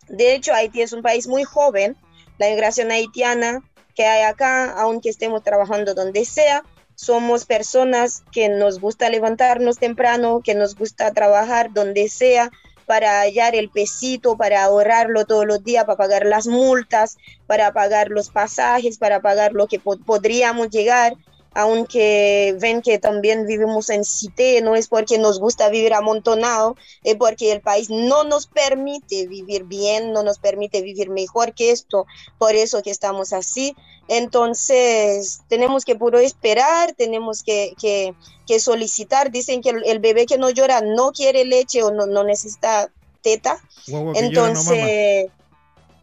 de 0.09 0.35
hecho 0.35 0.53
Haití 0.53 0.83
es 0.83 0.93
un 0.93 1.03
país 1.03 1.29
muy 1.29 1.45
joven, 1.45 1.97
la 2.39 2.49
migración 2.49 2.91
haitiana 2.91 3.63
que 3.95 4.07
hay 4.07 4.23
acá, 4.23 4.73
aunque 4.73 5.11
estemos 5.11 5.43
trabajando 5.45 5.95
donde 5.95 6.25
sea, 6.25 6.65
somos 6.97 7.45
personas 7.45 8.25
que 8.33 8.49
nos 8.49 8.81
gusta 8.81 9.11
levantarnos 9.11 9.79
temprano, 9.79 10.41
que 10.43 10.55
nos 10.55 10.75
gusta 10.75 11.13
trabajar 11.13 11.73
donde 11.73 12.09
sea, 12.09 12.51
para 12.87 13.21
hallar 13.21 13.55
el 13.55 13.71
pesito, 13.71 14.37
para 14.37 14.65
ahorrarlo 14.65 15.25
todos 15.25 15.47
los 15.47 15.63
días, 15.65 15.85
para 15.85 15.97
pagar 15.97 16.27
las 16.27 16.47
multas, 16.47 17.17
para 17.47 17.73
pagar 17.73 18.09
los 18.09 18.31
pasajes, 18.31 18.99
para 18.99 19.21
pagar 19.21 19.53
lo 19.53 19.67
que 19.67 19.81
podríamos 19.81 20.71
llegar, 20.71 21.15
aunque 21.55 22.57
ven 22.61 22.83
que 22.83 22.99
también 22.99 23.47
vivimos 23.47 23.89
en 23.89 24.05
Cité, 24.05 24.61
no 24.61 24.75
es 24.75 24.89
porque 24.89 25.19
nos 25.19 25.39
gusta 25.39 25.69
vivir 25.69 25.95
amontonado, 25.95 26.77
es 27.05 27.15
porque 27.15 27.53
el 27.53 27.61
país 27.61 27.91
no 27.91 28.25
nos 28.25 28.47
permite 28.47 29.29
vivir 29.29 29.65
bien, 29.65 30.13
no 30.13 30.25
nos 30.25 30.39
permite 30.39 30.83
vivir 30.83 31.11
mejor 31.11 31.55
que 31.55 31.71
esto, 31.71 32.07
por 32.39 32.57
eso 32.57 32.83
que 32.83 32.91
estamos 32.91 33.33
así. 33.33 33.77
Entonces, 34.09 35.41
tenemos 35.49 35.85
que 35.85 35.95
puro 35.95 36.19
esperar, 36.19 36.93
tenemos 36.95 37.43
que, 37.43 37.75
solicitar. 38.59 39.31
Dicen 39.31 39.63
que 39.63 39.71
el, 39.71 39.99
bebé 40.01 40.27
que 40.27 40.39
no 40.39 40.51
llora 40.51 40.81
no 40.81 41.13
quiere 41.13 41.45
leche 41.45 41.83
o 41.83 41.91
no, 41.91 42.25
necesita 42.25 42.91
teta. 43.23 43.59
entonces, 43.87 45.31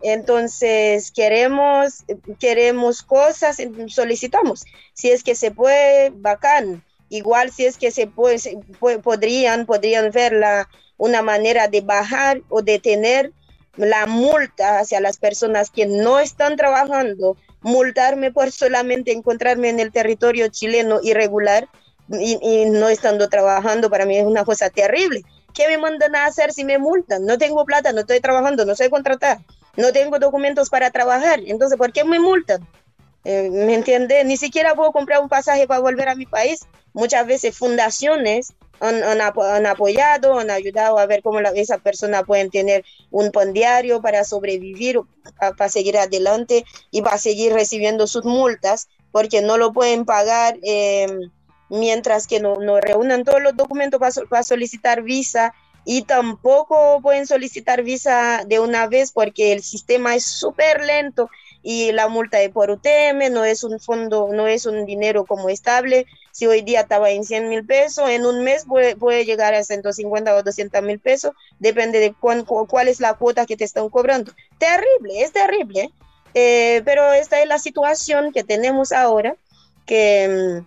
entonces 0.04 1.12
queremos, 1.12 2.04
queremos 2.40 3.02
cosas, 3.02 3.58
solicitamos. 3.88 4.66
Si 4.94 5.12
es 5.12 5.24
que 5.24 5.36
se 5.36 5.52
puede, 5.52 6.12
bacán. 6.12 6.84
Igual 7.10 7.52
si 7.52 7.66
es 7.66 7.78
que 7.78 7.92
se 7.92 8.08
puede, 8.08 8.40
podrían, 9.04 9.66
podrían 9.66 10.12
ver 10.12 10.34
la, 10.34 10.70
una 10.98 11.22
manera 11.22 11.68
de 11.68 11.82
bajar 11.82 12.42
o 12.50 12.62
detener 12.62 13.34
la 13.76 14.06
multa 14.06 14.80
hacia 14.80 15.00
las 15.00 15.18
personas 15.18 15.70
que 15.70 15.86
no 15.86 16.20
están 16.20 16.56
trabajando 16.56 17.38
multarme 17.62 18.32
por 18.32 18.52
solamente 18.52 19.12
encontrarme 19.12 19.70
en 19.70 19.80
el 19.80 19.92
territorio 19.92 20.48
chileno 20.50 21.00
irregular 21.02 21.68
y, 22.10 22.66
no 22.66 22.90
estando 22.90 23.30
trabajando, 23.30 23.90
para 23.90 24.06
mí 24.06 24.18
es 24.18 24.26
una 24.26 24.44
cosa 24.44 24.70
terrible. 24.70 25.24
¿Qué 25.54 25.68
me 25.68 25.78
mandan 25.78 26.16
a 26.16 26.26
hacer 26.26 26.52
si 26.52 26.66
me 26.66 26.78
multan? 26.78 27.26
No 27.26 27.38
tengo 27.38 27.66
plata, 27.66 27.94
no 27.94 28.02
estoy 28.02 28.20
trabajando, 28.20 28.66
no 28.66 28.76
soy 28.76 28.90
contratada, 28.90 29.42
no 29.78 29.92
tengo 29.92 30.20
documentos 30.20 30.70
para 30.70 30.92
trabajar, 30.92 31.40
entonces 31.46 31.78
¿por 31.78 31.92
qué 31.92 32.04
me 32.04 32.20
multan? 32.20 32.68
Eh, 33.24 33.50
¿Me 33.52 33.76
entiende? 33.76 34.24
Ni 34.24 34.38
siquiera 34.38 34.76
puedo 34.76 34.92
comprar 34.92 35.22
un 35.22 35.30
pasaje 35.30 35.68
para 35.68 35.80
volver 35.80 36.10
a 36.10 36.16
mi 36.16 36.26
país. 36.26 36.66
Muchas 36.94 37.26
veces 37.28 37.58
fundaciones 37.58 38.54
han, 38.82 39.68
apoyado, 39.68 40.40
han 40.40 40.50
ayudado 40.50 40.98
a 40.98 41.06
ver 41.06 41.22
cómo 41.22 41.40
esa 41.40 41.78
persona 41.78 42.24
puede 42.24 42.50
tener 42.50 42.84
un 43.12 43.32
pan 43.32 43.54
diario 43.54 44.02
para 44.02 44.24
sobrevivir, 44.24 45.00
para 45.38 45.70
seguir 45.70 45.98
adelante 45.98 46.66
y 46.90 47.04
para 47.04 47.20
seguir 47.20 47.54
recibiendo 47.54 48.08
sus 48.08 48.26
multas, 48.26 48.90
porque 49.12 49.42
no 49.42 49.58
lo 49.58 49.72
pueden 49.72 50.04
pagar 50.06 50.58
em, 50.64 51.30
mientras 51.70 52.26
que 52.26 52.40
no, 52.40 52.60
no, 52.60 52.82
reúnan 52.82 53.24
todos 53.24 53.42
los 53.42 53.56
documentos 53.56 54.00
para, 54.00 54.44
solicitar 54.44 55.04
visa 55.04 55.54
y 55.86 56.04
tampoco 56.04 57.00
pueden 57.02 57.26
solicitar 57.26 57.84
visa 57.84 58.44
de 58.46 58.60
una 58.60 58.88
vez 58.88 59.12
porque 59.12 59.52
el 59.52 59.64
sistema 59.64 60.16
es 60.16 60.26
súper 60.26 60.84
lento 60.84 61.30
y 61.64 61.92
la 61.92 62.08
multa 62.08 62.38
de 62.38 62.50
por 62.50 62.72
UTM 62.72 63.32
no 63.32 63.46
es 63.46 63.64
un 63.64 63.80
fondo, 63.80 64.30
no 64.32 64.48
es 64.48 64.66
un 64.66 64.86
dinero 64.86 65.26
como 65.26 65.50
estable, 65.50 66.08
si 66.32 66.48
hoy 66.48 66.62
día 66.62 66.82
estaba 66.82 67.12
en 67.12 67.24
100 67.24 67.50
mil 67.50 67.66
pesos, 67.66 68.10
en 68.10 68.26
un 68.26 68.44
mes 68.44 68.66
puede, 68.66 68.96
puede, 68.96 69.26
llegar 69.26 69.54
a 69.54 69.64
150 69.64 70.36
o 70.36 70.44
200 70.44 70.82
mil 70.82 71.00
pesos, 71.00 71.34
depende 71.60 72.00
de 72.00 72.14
cuál 72.14 72.88
es 72.88 73.00
la 73.00 73.14
cuota 73.14 73.46
que 73.46 73.58
te 73.58 73.64
están 73.64 73.90
cobrando. 73.90 74.32
Terrible, 74.58 75.22
es 75.22 75.32
terrible, 75.32 75.92
eh, 76.34 76.82
pero 76.86 77.12
esta 77.14 77.42
es 77.42 77.48
la 77.48 77.60
situación 77.60 78.32
que 78.32 78.44
tenemos 78.44 78.92
ahora, 78.92 79.36
que 79.86 80.64
mm, 80.64 80.66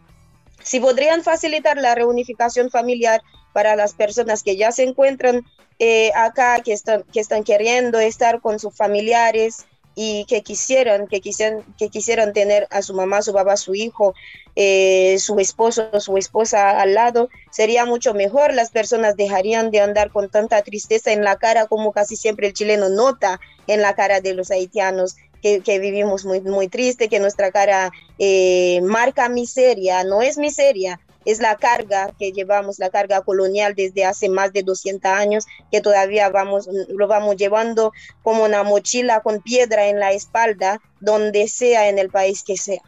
si 0.63 0.81
podrían 0.81 1.23
facilitar 1.23 1.77
la 1.79 1.95
reunificación 1.95 2.71
familiar 2.71 3.23
para 3.55 3.75
las 3.75 3.95
personas 3.95 4.43
que 4.43 4.59
ya 4.59 4.71
se 4.71 4.83
encuentran 4.83 5.47
eh, 5.79 6.11
acá, 6.15 6.61
que 6.61 6.75
están, 6.75 7.05
que 7.05 7.21
están 7.21 7.43
queriendo 7.43 7.99
estar 7.99 8.43
con 8.43 8.59
sus 8.59 8.77
familiares, 8.77 9.65
y 9.95 10.25
que 10.27 10.43
quisieran, 10.43 11.07
que 11.07 11.21
quisieran, 11.21 11.63
que 11.79 11.89
quisieran 11.89 12.33
tener 12.33 12.67
a 12.71 12.83
su 12.83 12.95
mamá, 12.95 13.23
su 13.23 13.33
papá, 13.33 13.57
su 13.57 13.75
hijo, 13.75 14.15
eh, 14.57 15.17
su 15.19 15.39
esposo, 15.39 16.01
su 16.01 16.17
esposa 16.17 16.81
al 16.81 16.95
lado, 16.95 17.29
sería 17.51 17.85
mucho 17.85 18.15
mejor. 18.15 18.55
Las 18.55 18.71
personas 18.71 19.17
dejarían 19.17 19.71
de 19.71 19.81
andar 19.81 20.11
con 20.11 20.31
tanta 20.31 20.63
tristeza 20.63 21.13
en 21.13 21.23
la 21.23 21.37
cara 21.37 21.67
como 21.67 21.93
casi 21.93 22.17
siempre 22.17 22.49
el 22.49 22.55
chileno 22.55 22.89
nota 22.89 23.41
en 23.67 23.83
la 23.83 23.95
cara 23.95 24.21
de 24.21 24.35
los 24.35 24.51
haitianos. 24.51 25.17
Que, 25.43 25.79
vivimos 25.79 26.25
muy, 26.25 26.41
muy 26.41 26.69
triste, 26.69 27.11
que 27.11 27.21
nuestra 27.21 27.51
cara 27.51 27.93
eh, 28.19 28.81
marca 28.83 29.29
miseria, 29.29 30.03
no 30.03 30.23
es 30.23 30.39
miseria, 30.39 31.01
es 31.25 31.41
la 31.41 31.57
carga 31.57 32.13
que 32.19 32.33
llevamos, 32.33 32.79
la 32.79 32.91
carga 32.91 33.23
colonial 33.23 33.75
desde 33.75 34.05
hace 34.05 34.29
más 34.29 34.53
de 34.53 34.63
200 34.63 35.11
años, 35.11 35.47
que 35.71 35.81
todavía 35.81 36.29
vamos, 36.29 36.69
lo 36.89 37.07
vamos 37.07 37.37
llevando 37.37 37.93
como 38.23 38.45
una 38.45 38.63
mochila 38.63 39.21
con 39.21 39.41
piedra 39.41 39.89
en 39.89 40.01
la 40.01 40.13
espalda, 40.13 40.81
donde 41.01 41.49
sea 41.49 41.89
en 41.89 41.99
el 41.99 42.11
país 42.11 42.43
que 42.43 42.57
sea. 42.57 42.83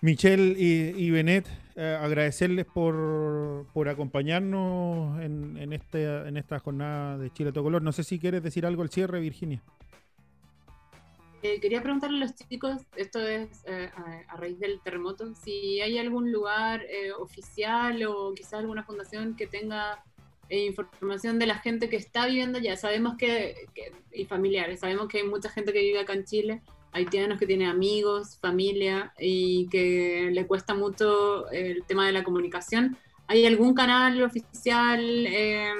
Michelle 0.00 0.54
y, 0.56 1.10
Benet, 1.10 1.46
eh, 1.74 1.98
agradecerles 2.00 2.66
por, 2.66 3.66
acompañarnos 3.88 5.20
en, 5.20 5.72
este, 5.72 6.28
en 6.28 6.36
esta 6.36 6.58
jornada 6.60 7.18
de 7.18 7.32
Chile 7.32 7.50
a 7.50 7.52
todo 7.52 7.64
color. 7.64 7.82
No 7.82 7.92
sé 7.92 8.04
si 8.04 8.18
quieres 8.18 8.42
decir 8.42 8.64
algo 8.64 8.82
al 8.82 8.90
cierre, 8.90 9.20
Virginia. 9.20 9.62
Eh, 11.42 11.60
quería 11.60 11.82
preguntarle 11.82 12.16
a 12.18 12.26
los 12.26 12.34
chicos, 12.34 12.82
esto 12.96 13.20
es 13.20 13.62
eh, 13.66 13.90
a, 14.28 14.36
raíz 14.36 14.58
del 14.58 14.80
terremoto, 14.80 15.34
si 15.36 15.80
hay 15.80 15.96
algún 15.96 16.32
lugar 16.32 16.82
eh, 16.82 17.12
oficial 17.12 18.02
o 18.06 18.34
quizás 18.34 18.54
alguna 18.54 18.82
fundación 18.82 19.36
que 19.36 19.46
tenga 19.46 20.04
información 20.50 21.38
de 21.38 21.46
la 21.46 21.58
gente 21.58 21.90
que 21.90 21.96
está 21.96 22.26
viviendo 22.26 22.58
allá. 22.58 22.74
Sabemos 22.76 23.16
que, 23.18 23.68
y 24.12 24.24
familiares, 24.24 24.80
sabemos 24.80 25.06
que 25.08 25.18
hay 25.18 25.24
mucha 25.24 25.50
gente 25.50 25.74
que 25.74 25.80
vive 25.80 26.00
acá 26.00 26.14
en 26.14 26.24
Chile, 26.24 26.62
haitianos 26.92 27.38
que 27.38 27.46
tienen 27.46 27.68
amigos, 27.68 28.38
familia 28.40 29.12
y 29.18 29.68
que 29.68 30.30
le 30.32 30.46
cuesta 30.46 30.74
mucho 30.74 31.50
el 31.50 31.84
tema 31.84 32.06
de 32.06 32.12
la 32.12 32.24
comunicación. 32.24 32.96
¿Hay 33.26 33.44
algún 33.44 33.74
canal 33.74 34.22
oficial, 34.22 35.26
em, 35.26 35.76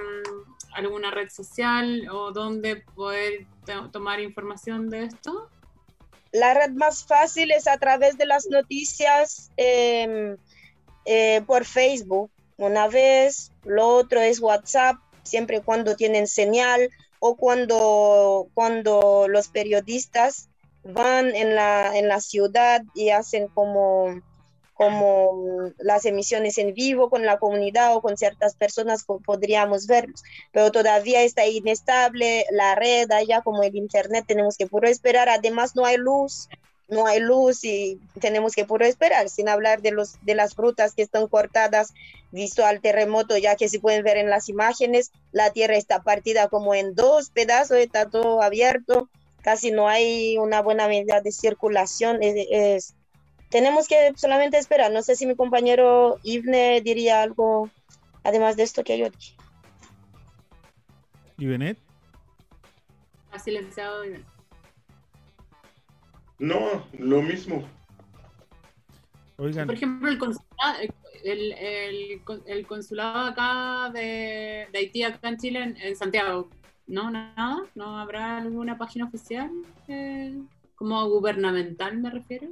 alguna 0.79 1.11
red 1.11 1.29
social 1.29 2.09
o 2.11 2.33
donde 2.33 2.77
poder 2.95 3.47
tomar 3.93 4.21
información 4.21 4.89
de 4.89 5.05
esto? 5.05 5.51
La 6.33 6.55
red 6.55 6.71
más 6.71 7.05
fácil 7.05 7.51
es 7.51 7.67
a 7.67 7.79
través 7.79 8.17
de 8.19 8.27
las 8.27 8.47
noticias 8.47 9.51
em, 9.57 10.37
eh, 11.05 11.43
por 11.47 11.65
Facebook, 11.65 12.31
una 12.57 12.89
vez, 12.89 13.53
lo 13.65 13.89
otro 13.89 14.21
es 14.21 14.41
WhatsApp, 14.41 14.97
siempre 15.23 15.63
cuando 15.63 15.97
tienen 15.97 16.27
señal 16.27 16.91
o 17.19 17.37
cuando, 17.37 18.49
cuando 18.55 19.27
los 19.29 19.49
periodistas 19.49 20.49
van 20.85 21.35
en 21.35 21.55
la, 21.55 21.97
en 21.97 22.09
la 22.09 22.21
ciudad 22.21 22.83
y 22.95 23.11
hacen 23.11 23.49
como 23.49 24.21
como 24.79 25.73
las 25.79 26.05
emisiones 26.05 26.57
en 26.57 26.73
vivo 26.73 27.11
con 27.11 27.27
la 27.27 27.41
comunidad 27.41 27.97
o 27.97 28.01
con 28.01 28.17
ciertas 28.17 28.55
personas 28.55 29.05
podríamos 29.25 29.89
verlos, 29.89 30.23
pero 30.53 30.71
todavía 30.71 31.23
está 31.23 31.45
inestable 31.49 32.47
la 32.53 32.77
red 32.77 33.11
allá 33.11 33.43
como 33.43 33.65
el 33.65 33.75
internet, 33.75 34.25
tenemos 34.29 34.57
que 34.57 34.69
puro 34.69 34.87
esperar, 34.87 35.29
además 35.29 35.75
no 35.75 35.85
hay 35.85 35.97
luz, 35.97 36.49
no 36.87 37.07
hay 37.07 37.19
luz 37.19 37.65
y 37.65 37.99
tenemos 38.21 38.55
que 38.55 38.65
puro 38.65 38.85
esperar, 38.85 39.29
sin 39.29 39.49
hablar 39.49 39.83
de, 39.83 39.91
los, 39.91 40.25
de 40.25 40.37
las 40.37 40.55
frutas 40.55 40.95
que 40.95 41.03
están 41.03 41.27
cortadas, 41.27 41.93
visto 42.31 42.65
al 42.65 42.81
terremoto, 42.81 43.37
ya 43.37 43.57
que 43.57 43.69
se 43.69 43.81
pueden 43.81 44.05
ver 44.05 44.17
en 44.17 44.31
las 44.31 44.49
imágenes, 44.49 45.11
la 45.33 45.51
tierra 45.51 45.75
está 45.75 46.05
partida 46.05 46.47
como 46.47 46.77
en 46.77 46.95
dos 46.95 47.31
pedazos, 47.31 47.79
está 47.79 48.09
todo 48.09 48.43
abierto, 48.43 49.09
casi 49.43 49.73
no 49.73 49.89
hay 49.89 50.39
una 50.39 50.63
buena 50.63 50.87
medida 50.87 51.21
de 51.21 51.33
circulación, 51.33 52.23
tenemos 53.51 53.89
que 53.89 54.13
solamente 54.17 54.59
esperar. 54.59 54.93
No 54.93 55.03
sé 55.03 55.17
si 55.17 55.27
mi 55.27 55.35
compañero 55.35 56.19
Ivne 56.23 56.81
diría 56.83 57.23
algo 57.23 57.71
además 58.25 58.57
de 58.57 58.63
esto 58.65 58.85
que 58.85 58.99
yo 58.99 59.11
dije. 59.11 59.35
¿Y 61.39 61.47
Benet? 61.47 61.79
Ha 63.31 63.39
silenciado 63.39 64.05
No, 66.39 66.87
lo 66.99 67.23
mismo. 67.23 67.67
Oigan. 69.37 69.67
Por 69.67 69.77
ejemplo, 69.77 70.09
el 70.11 70.19
consulado, 70.19 70.79
el, 71.25 72.67
consulado 72.67 73.29
acá 73.29 73.91
de, 73.93 74.67
Haití, 74.75 75.05
acá 75.05 75.29
en 75.29 75.37
Chile, 75.37 75.77
en, 75.79 75.97
Santiago, 75.97 76.51
¿no? 76.89 77.11
Nada, 77.11 77.63
¿no 77.77 77.99
habrá 77.99 78.39
alguna 78.39 78.77
página 78.77 79.05
oficial? 79.05 79.51
Eh, 79.87 80.37
como 80.75 81.09
gubernamental, 81.09 81.99
me 81.99 82.11
refiero 82.11 82.49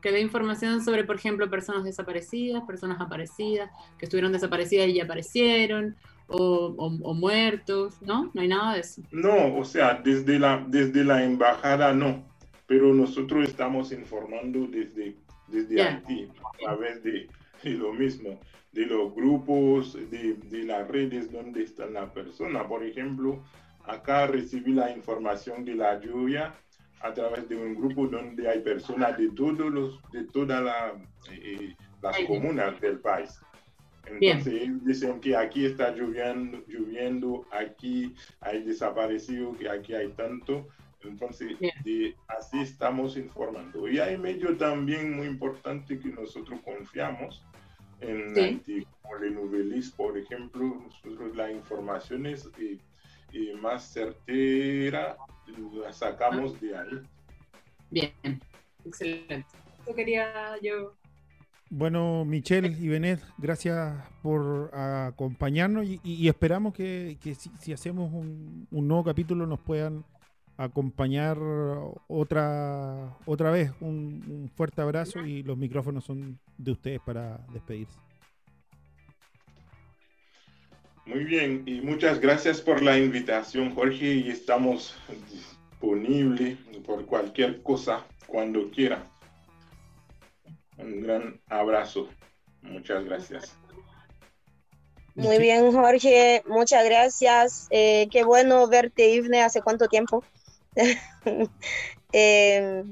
que 0.00 0.12
dé 0.12 0.20
información 0.20 0.84
sobre, 0.84 1.04
por 1.04 1.16
ejemplo, 1.16 1.48
personas 1.50 1.84
desaparecidas, 1.84 2.62
personas 2.64 3.00
aparecidas, 3.00 3.70
que 3.98 4.06
estuvieron 4.06 4.32
desaparecidas 4.32 4.88
y 4.88 4.94
ya 4.94 5.04
aparecieron, 5.04 5.96
o, 6.28 7.14
muertos, 7.14 8.00
¿no? 8.02 8.30
No 8.34 8.40
hay 8.40 8.48
nada 8.48 8.74
de 8.74 8.80
eso. 8.80 9.02
No, 9.10 9.56
o 9.56 9.64
sea, 9.64 9.94
desde 9.94 10.38
la, 10.38 10.64
desde 10.66 11.04
la 11.04 11.24
embajada 11.24 11.92
no, 11.92 12.24
pero 12.66 12.92
nosotros 12.92 13.48
estamos 13.48 13.92
informando 13.92 14.66
desde, 14.66 15.16
desde 15.46 15.82
Haití, 15.82 16.28
a 16.44 16.58
través 16.58 17.02
de, 17.02 17.28
lo 17.64 17.92
mismo, 17.94 18.38
de 18.72 18.86
los 18.86 19.14
grupos, 19.14 19.94
de, 19.94 20.34
de 20.34 20.64
las 20.64 20.86
redes 20.86 21.32
donde 21.32 21.62
está 21.62 21.86
la 21.86 22.12
persona. 22.12 22.68
Por 22.68 22.84
ejemplo, 22.84 23.42
acá 23.84 24.26
recibí 24.26 24.72
la 24.72 24.90
información 24.90 25.64
de 25.64 25.74
la 25.74 25.98
lluvia 25.98 26.54
a 27.00 27.12
través 27.12 27.48
de 27.48 27.56
un 27.56 27.74
grupo 27.74 28.06
donde 28.06 28.48
hay 28.48 28.60
personas 28.60 29.16
de 29.16 29.30
todos 29.30 29.58
los, 29.58 30.00
de 30.12 30.24
todas 30.24 30.62
la, 30.62 30.94
eh, 31.30 31.74
las 32.02 32.18
comunas 32.20 32.80
del 32.80 32.98
país. 32.98 33.40
Entonces 34.06 34.84
dicen 34.84 35.20
que 35.20 35.36
aquí 35.36 35.66
está 35.66 35.90
lloviendo, 35.90 36.62
lloviendo, 36.66 37.46
aquí 37.50 38.14
hay 38.40 38.62
desaparecido, 38.62 39.54
que 39.56 39.68
aquí 39.68 39.94
hay 39.94 40.08
tanto. 40.12 40.66
Entonces, 41.04 41.56
así 42.26 42.60
estamos 42.60 43.16
informando. 43.16 43.86
Y 43.88 43.98
hay 43.98 44.16
medio 44.16 44.56
también 44.56 45.16
muy 45.16 45.26
importante 45.26 45.98
que 45.98 46.08
nosotros 46.08 46.58
confiamos 46.64 47.44
en 48.00 48.34
sí. 48.64 48.86
como 49.02 49.16
el 49.16 49.34
Novelis, 49.34 49.90
por 49.90 50.16
ejemplo, 50.16 50.82
nosotros 50.84 51.36
la 51.36 51.50
información 51.50 52.26
es 52.26 52.48
eh, 52.58 52.78
eh, 53.32 53.54
más 53.60 53.92
certera 53.92 55.16
la 55.56 55.92
sacamos 55.92 56.60
de 56.60 56.76
ahí. 56.76 57.02
Bien, 57.90 58.12
excelente. 58.84 59.46
Eso 59.82 59.94
quería 59.94 60.56
yo. 60.62 60.94
Bueno, 61.70 62.24
Michelle 62.24 62.68
y 62.68 62.88
Benet, 62.88 63.20
gracias 63.36 63.94
por 64.22 64.74
acompañarnos 64.74 65.86
y, 66.02 66.28
esperamos 66.28 66.72
que, 66.72 67.18
si, 67.60 67.72
hacemos 67.72 68.10
un, 68.12 68.66
nuevo 68.70 69.04
capítulo 69.04 69.46
nos 69.46 69.60
puedan 69.60 70.04
acompañar 70.56 71.38
otra 72.08 73.16
otra 73.26 73.50
vez. 73.50 73.70
un 73.80 74.50
fuerte 74.54 74.80
abrazo 74.80 75.20
y 75.26 75.42
los 75.42 75.58
micrófonos 75.58 76.04
son 76.04 76.38
de 76.56 76.72
ustedes 76.72 77.00
para 77.04 77.38
despedirse. 77.52 77.98
Muy 81.08 81.24
bien, 81.24 81.62
y 81.64 81.80
muchas 81.80 82.20
gracias 82.20 82.60
por 82.60 82.82
la 82.82 82.98
invitación, 82.98 83.74
Jorge, 83.74 84.12
y 84.12 84.28
estamos 84.28 84.94
disponibles 85.30 86.58
por 86.84 87.06
cualquier 87.06 87.62
cosa 87.62 88.04
cuando 88.26 88.70
quiera. 88.70 89.02
Un 90.76 91.00
gran 91.00 91.40
abrazo. 91.48 92.10
Muchas 92.60 93.06
gracias. 93.06 93.56
Muy 95.14 95.38
bien, 95.38 95.72
Jorge, 95.72 96.42
muchas 96.46 96.84
gracias. 96.84 97.68
Eh, 97.70 98.08
qué 98.10 98.22
bueno 98.22 98.68
verte, 98.68 99.08
Ivne, 99.08 99.42
hace 99.42 99.62
cuánto 99.62 99.88
tiempo. 99.88 100.22
eh, 102.12 102.84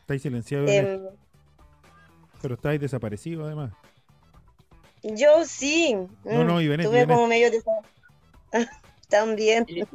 estáis 0.00 0.22
silenciado, 0.22 0.66
em, 0.66 1.02
pero 2.42 2.54
estáis 2.54 2.80
desaparecido 2.80 3.46
además. 3.46 3.70
Yo 5.02 5.44
sí. 5.46 5.96
No, 6.24 6.44
no, 6.44 6.60
y 6.60 6.68
Tuve 6.76 7.06
como 7.06 7.26
medio 7.26 7.50
de... 7.50 7.62
También. 9.08 9.66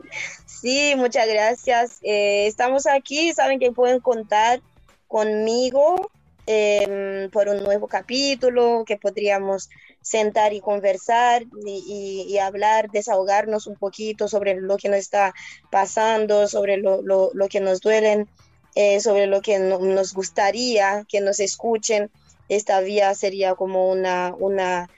Sí, 0.45 0.95
muchas 0.98 1.27
gracias. 1.27 1.99
Eh, 2.02 2.48
estamos 2.48 2.88
aquí, 2.88 3.34
saben 3.34 3.60
que 3.60 3.72
pueden 3.72 3.99
contar 3.99 4.61
conmigo 5.07 6.10
em, 6.48 7.30
por 7.30 7.48
un 7.49 7.64
nuevo 7.64 7.88
capítulo, 7.88 8.84
que 8.84 8.98
podríamos 8.98 9.69
sentar 10.02 10.53
y 10.53 10.61
conversar 10.61 11.44
y, 11.68 12.38
hablar, 12.40 12.90
desahogarnos 12.90 13.68
un 13.68 13.76
poquito 13.76 14.27
sobre 14.27 14.56
lo 14.56 14.77
que 14.77 14.90
nos 14.90 14.99
está 14.99 15.36
pasando, 15.69 16.48
sobre 16.48 16.77
lo, 16.77 17.32
que 17.48 17.60
nos 17.60 17.82
duelen, 17.82 18.27
eh, 18.73 18.99
sobre 19.02 19.27
lo 19.27 19.41
que 19.41 19.60
nos 19.60 20.14
gustaría 20.14 21.06
que 21.07 21.22
nos 21.22 21.40
escuchen 21.40 22.10
esta 22.49 22.80
vía 22.81 23.13
sería 23.15 23.55
como 23.55 23.89
una, 23.89 24.34
una, 24.38 24.89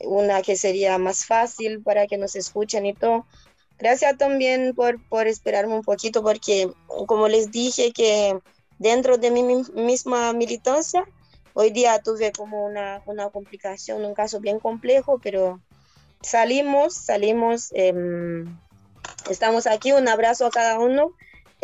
una 0.00 0.42
que 0.42 0.56
sería 0.56 0.98
más 0.98 1.24
fácil 1.24 1.82
para 1.82 2.06
que 2.06 2.18
nos 2.18 2.36
escuchen 2.36 2.86
y 2.86 2.94
todo. 2.94 3.26
Gracias 3.78 4.16
también 4.16 4.74
por, 4.74 5.02
por 5.08 5.26
esperarme 5.26 5.74
un 5.74 5.82
poquito, 5.82 6.22
porque 6.22 6.70
como 7.06 7.28
les 7.28 7.50
dije 7.50 7.92
que 7.92 8.38
dentro 8.78 9.18
de 9.18 9.30
mi 9.30 9.42
misma 9.42 10.32
militancia, 10.32 11.04
hoy 11.54 11.70
día 11.70 12.00
tuve 12.00 12.32
como 12.32 12.64
una, 12.64 13.02
una 13.06 13.28
complicación, 13.30 14.04
un 14.04 14.14
caso 14.14 14.40
bien 14.40 14.60
complejo, 14.60 15.18
pero 15.22 15.60
salimos, 16.22 16.94
salimos, 16.94 17.70
em, 17.72 18.56
estamos 19.28 19.66
aquí, 19.66 19.92
un 19.92 20.08
abrazo 20.08 20.46
a 20.46 20.50
cada 20.50 20.78
uno. 20.78 21.12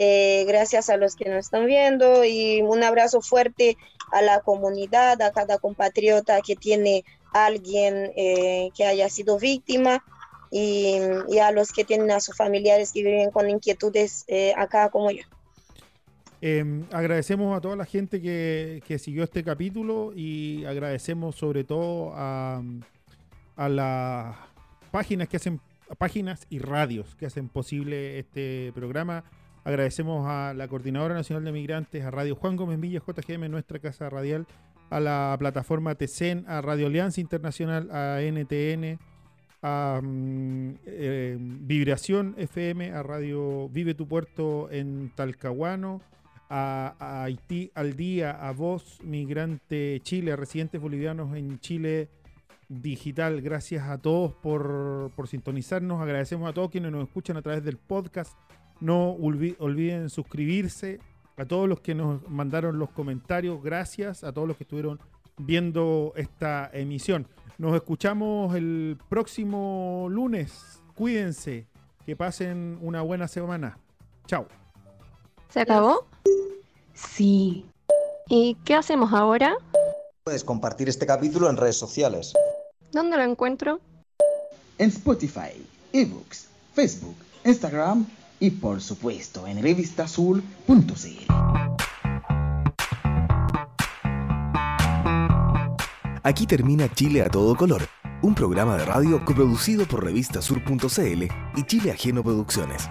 Eh, 0.00 0.44
gracias 0.46 0.90
a 0.90 0.96
los 0.96 1.16
que 1.16 1.28
nos 1.28 1.46
están 1.46 1.66
viendo 1.66 2.24
y 2.24 2.62
un 2.62 2.84
abrazo 2.84 3.20
fuerte 3.20 3.76
a 4.12 4.22
la 4.22 4.38
comunidad, 4.42 5.20
a 5.20 5.32
cada 5.32 5.58
compatriota 5.58 6.40
que 6.40 6.54
tiene 6.54 7.04
alguien 7.32 8.12
eh, 8.16 8.70
que 8.76 8.84
haya 8.84 9.08
sido 9.08 9.40
víctima 9.40 10.04
y, 10.52 11.00
a 11.42 11.50
los 11.50 11.72
que 11.72 11.84
tienen 11.84 12.12
a 12.12 12.20
sus 12.20 12.36
familiares 12.36 12.92
que 12.92 13.02
viven 13.02 13.32
con 13.32 13.50
inquietudes 13.50 14.24
eh, 14.28 14.54
acá 14.56 14.88
como 14.90 15.10
yo. 15.10 15.24
Em, 16.40 16.84
agradecemos 16.92 17.56
a 17.56 17.60
toda 17.60 17.74
la 17.74 17.84
gente 17.84 18.22
que, 18.22 18.98
siguió 19.00 19.24
este 19.24 19.42
capítulo 19.42 20.12
y 20.14 20.64
agradecemos 20.64 21.34
sobre 21.34 21.64
todo 21.64 22.12
a, 22.14 22.62
a 23.56 23.68
las 23.68 24.36
páginas 24.92 25.28
que 25.28 25.38
hacen 25.38 25.60
páginas 25.96 26.46
y 26.50 26.60
radios 26.60 27.16
que 27.16 27.26
hacen 27.26 27.48
posible 27.48 28.20
este 28.20 28.70
programa. 28.76 29.24
Agradecemos 29.68 30.26
a 30.26 30.54
la 30.54 30.66
Coordinadora 30.66 31.12
Nacional 31.12 31.44
de 31.44 31.52
Migrantes, 31.52 32.02
a 32.02 32.10
Radio 32.10 32.34
Juan 32.36 32.56
Gómez 32.56 32.80
Villa, 32.80 33.02
JGM, 33.06 33.50
nuestra 33.50 33.78
casa 33.78 34.08
radial, 34.08 34.46
a 34.88 34.98
la 34.98 35.36
plataforma 35.38 35.94
TECEN, 35.94 36.46
a 36.48 36.62
Radio 36.62 36.86
Alianza 36.86 37.20
Internacional, 37.20 37.90
a 37.90 38.22
NTN, 38.22 38.98
a 39.60 40.00
mm, 40.02 40.74
eh, 40.86 41.36
Vibración 41.38 42.34
FM, 42.38 42.92
a 42.92 43.02
Radio 43.02 43.68
Vive 43.68 43.92
tu 43.92 44.08
Puerto 44.08 44.70
en 44.70 45.12
Talcahuano, 45.14 46.00
a, 46.48 47.24
Haití 47.24 47.70
al 47.74 47.94
Día, 47.94 48.30
a 48.30 48.52
Voz 48.52 49.02
Migrante 49.04 50.00
Chile, 50.02 50.32
a 50.32 50.36
residentes 50.36 50.80
bolivianos 50.80 51.36
en 51.36 51.60
Chile 51.60 52.08
digital. 52.70 53.42
Gracias 53.42 53.86
a 53.86 53.98
todos 53.98 54.32
por, 54.32 55.10
por 55.14 55.28
sintonizarnos. 55.28 56.00
Agradecemos 56.00 56.48
a 56.48 56.54
todos 56.54 56.70
quienes 56.70 56.90
nos 56.90 57.04
escuchan 57.04 57.36
a 57.36 57.42
través 57.42 57.62
del 57.62 57.76
podcast. 57.76 58.32
No 58.80 59.10
olviden 59.12 60.10
suscribirse. 60.10 61.00
A 61.36 61.44
todos 61.44 61.68
los 61.68 61.80
que 61.80 61.94
nos 61.94 62.28
mandaron 62.28 62.78
los 62.78 62.90
comentarios, 62.90 63.62
gracias. 63.62 64.24
A 64.24 64.32
todos 64.32 64.48
los 64.48 64.56
que 64.56 64.64
estuvieron 64.64 64.98
viendo 65.36 66.12
esta 66.16 66.68
emisión. 66.72 67.26
Nos 67.58 67.74
escuchamos 67.74 68.54
el 68.54 68.98
próximo 69.08 70.06
lunes. 70.10 70.82
Cuídense. 70.94 71.66
Que 72.04 72.16
pasen 72.16 72.78
una 72.80 73.02
buena 73.02 73.28
semana. 73.28 73.78
Chao. 74.26 74.46
¿Se 75.48 75.60
acabó? 75.60 76.06
Sí. 76.94 77.66
¿Y 78.28 78.56
qué 78.64 78.74
hacemos 78.74 79.12
ahora? 79.12 79.56
Puedes 80.24 80.44
compartir 80.44 80.88
este 80.88 81.06
capítulo 81.06 81.48
en 81.48 81.56
redes 81.56 81.76
sociales. 81.76 82.34
¿Dónde 82.92 83.16
lo 83.16 83.22
encuentro? 83.22 83.80
En 84.78 84.88
Spotify, 84.88 85.66
eBooks, 85.92 86.48
Facebook, 86.74 87.16
Instagram 87.44 88.06
y 88.40 88.50
por 88.50 88.80
supuesto 88.80 89.46
en 89.46 89.62
revistasul.cl. 89.62 90.42
Aquí 96.22 96.46
termina 96.46 96.92
Chile 96.92 97.22
a 97.22 97.30
todo 97.30 97.56
color, 97.56 97.82
un 98.22 98.34
programa 98.34 98.76
de 98.76 98.84
radio 98.84 99.24
coproducido 99.24 99.86
por 99.86 100.04
revistasur.cl 100.04 101.22
y 101.56 101.62
Chile 101.66 101.90
Ajeno 101.90 102.22
Producciones. 102.22 102.88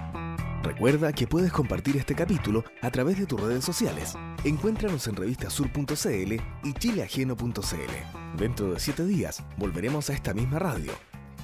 Recuerda 0.64 1.14
que 1.14 1.28
puedes 1.28 1.52
compartir 1.52 1.98
este 1.98 2.16
capítulo 2.16 2.64
a 2.82 2.90
través 2.90 3.18
de 3.20 3.26
tus 3.26 3.40
redes 3.40 3.64
sociales. 3.64 4.16
Encuéntranos 4.44 5.08
en 5.08 5.16
revistasur.cl 5.16 6.34
y 6.64 6.74
chileajeno.cl. 6.74 8.38
Dentro 8.38 8.74
de 8.74 8.80
siete 8.80 9.06
días 9.06 9.44
volveremos 9.58 10.10
a 10.10 10.14
esta 10.14 10.34
misma 10.34 10.60
radio. 10.60 10.92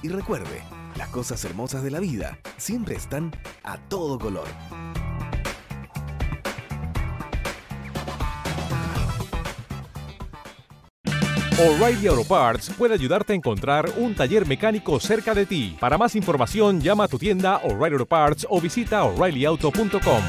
Y 0.02 0.08
recuerde, 0.08 0.62
las 0.96 1.08
cosas 1.08 1.44
hermosas 1.44 1.82
de 1.82 1.90
la 1.90 2.00
vida 2.00 2.38
siempre 2.56 2.94
están 2.94 3.32
a 3.62 3.78
todo 3.78 4.18
color. 4.18 4.48
O'Reilly 11.56 12.08
Auto 12.08 12.24
Parts 12.24 12.70
puede 12.76 12.94
ayudarte 12.94 13.32
a 13.32 13.36
encontrar 13.36 13.88
un 13.96 14.16
taller 14.16 14.44
mecánico 14.44 14.98
cerca 14.98 15.34
de 15.34 15.46
ti. 15.46 15.76
Para 15.78 15.96
más 15.96 16.16
información, 16.16 16.80
llama 16.80 17.04
a 17.04 17.08
tu 17.08 17.16
tienda 17.16 17.58
O'Reilly 17.58 17.94
Auto 17.94 18.06
Parts 18.06 18.46
o 18.50 18.60
visita 18.60 19.04
oreillyauto.com. 19.04 20.22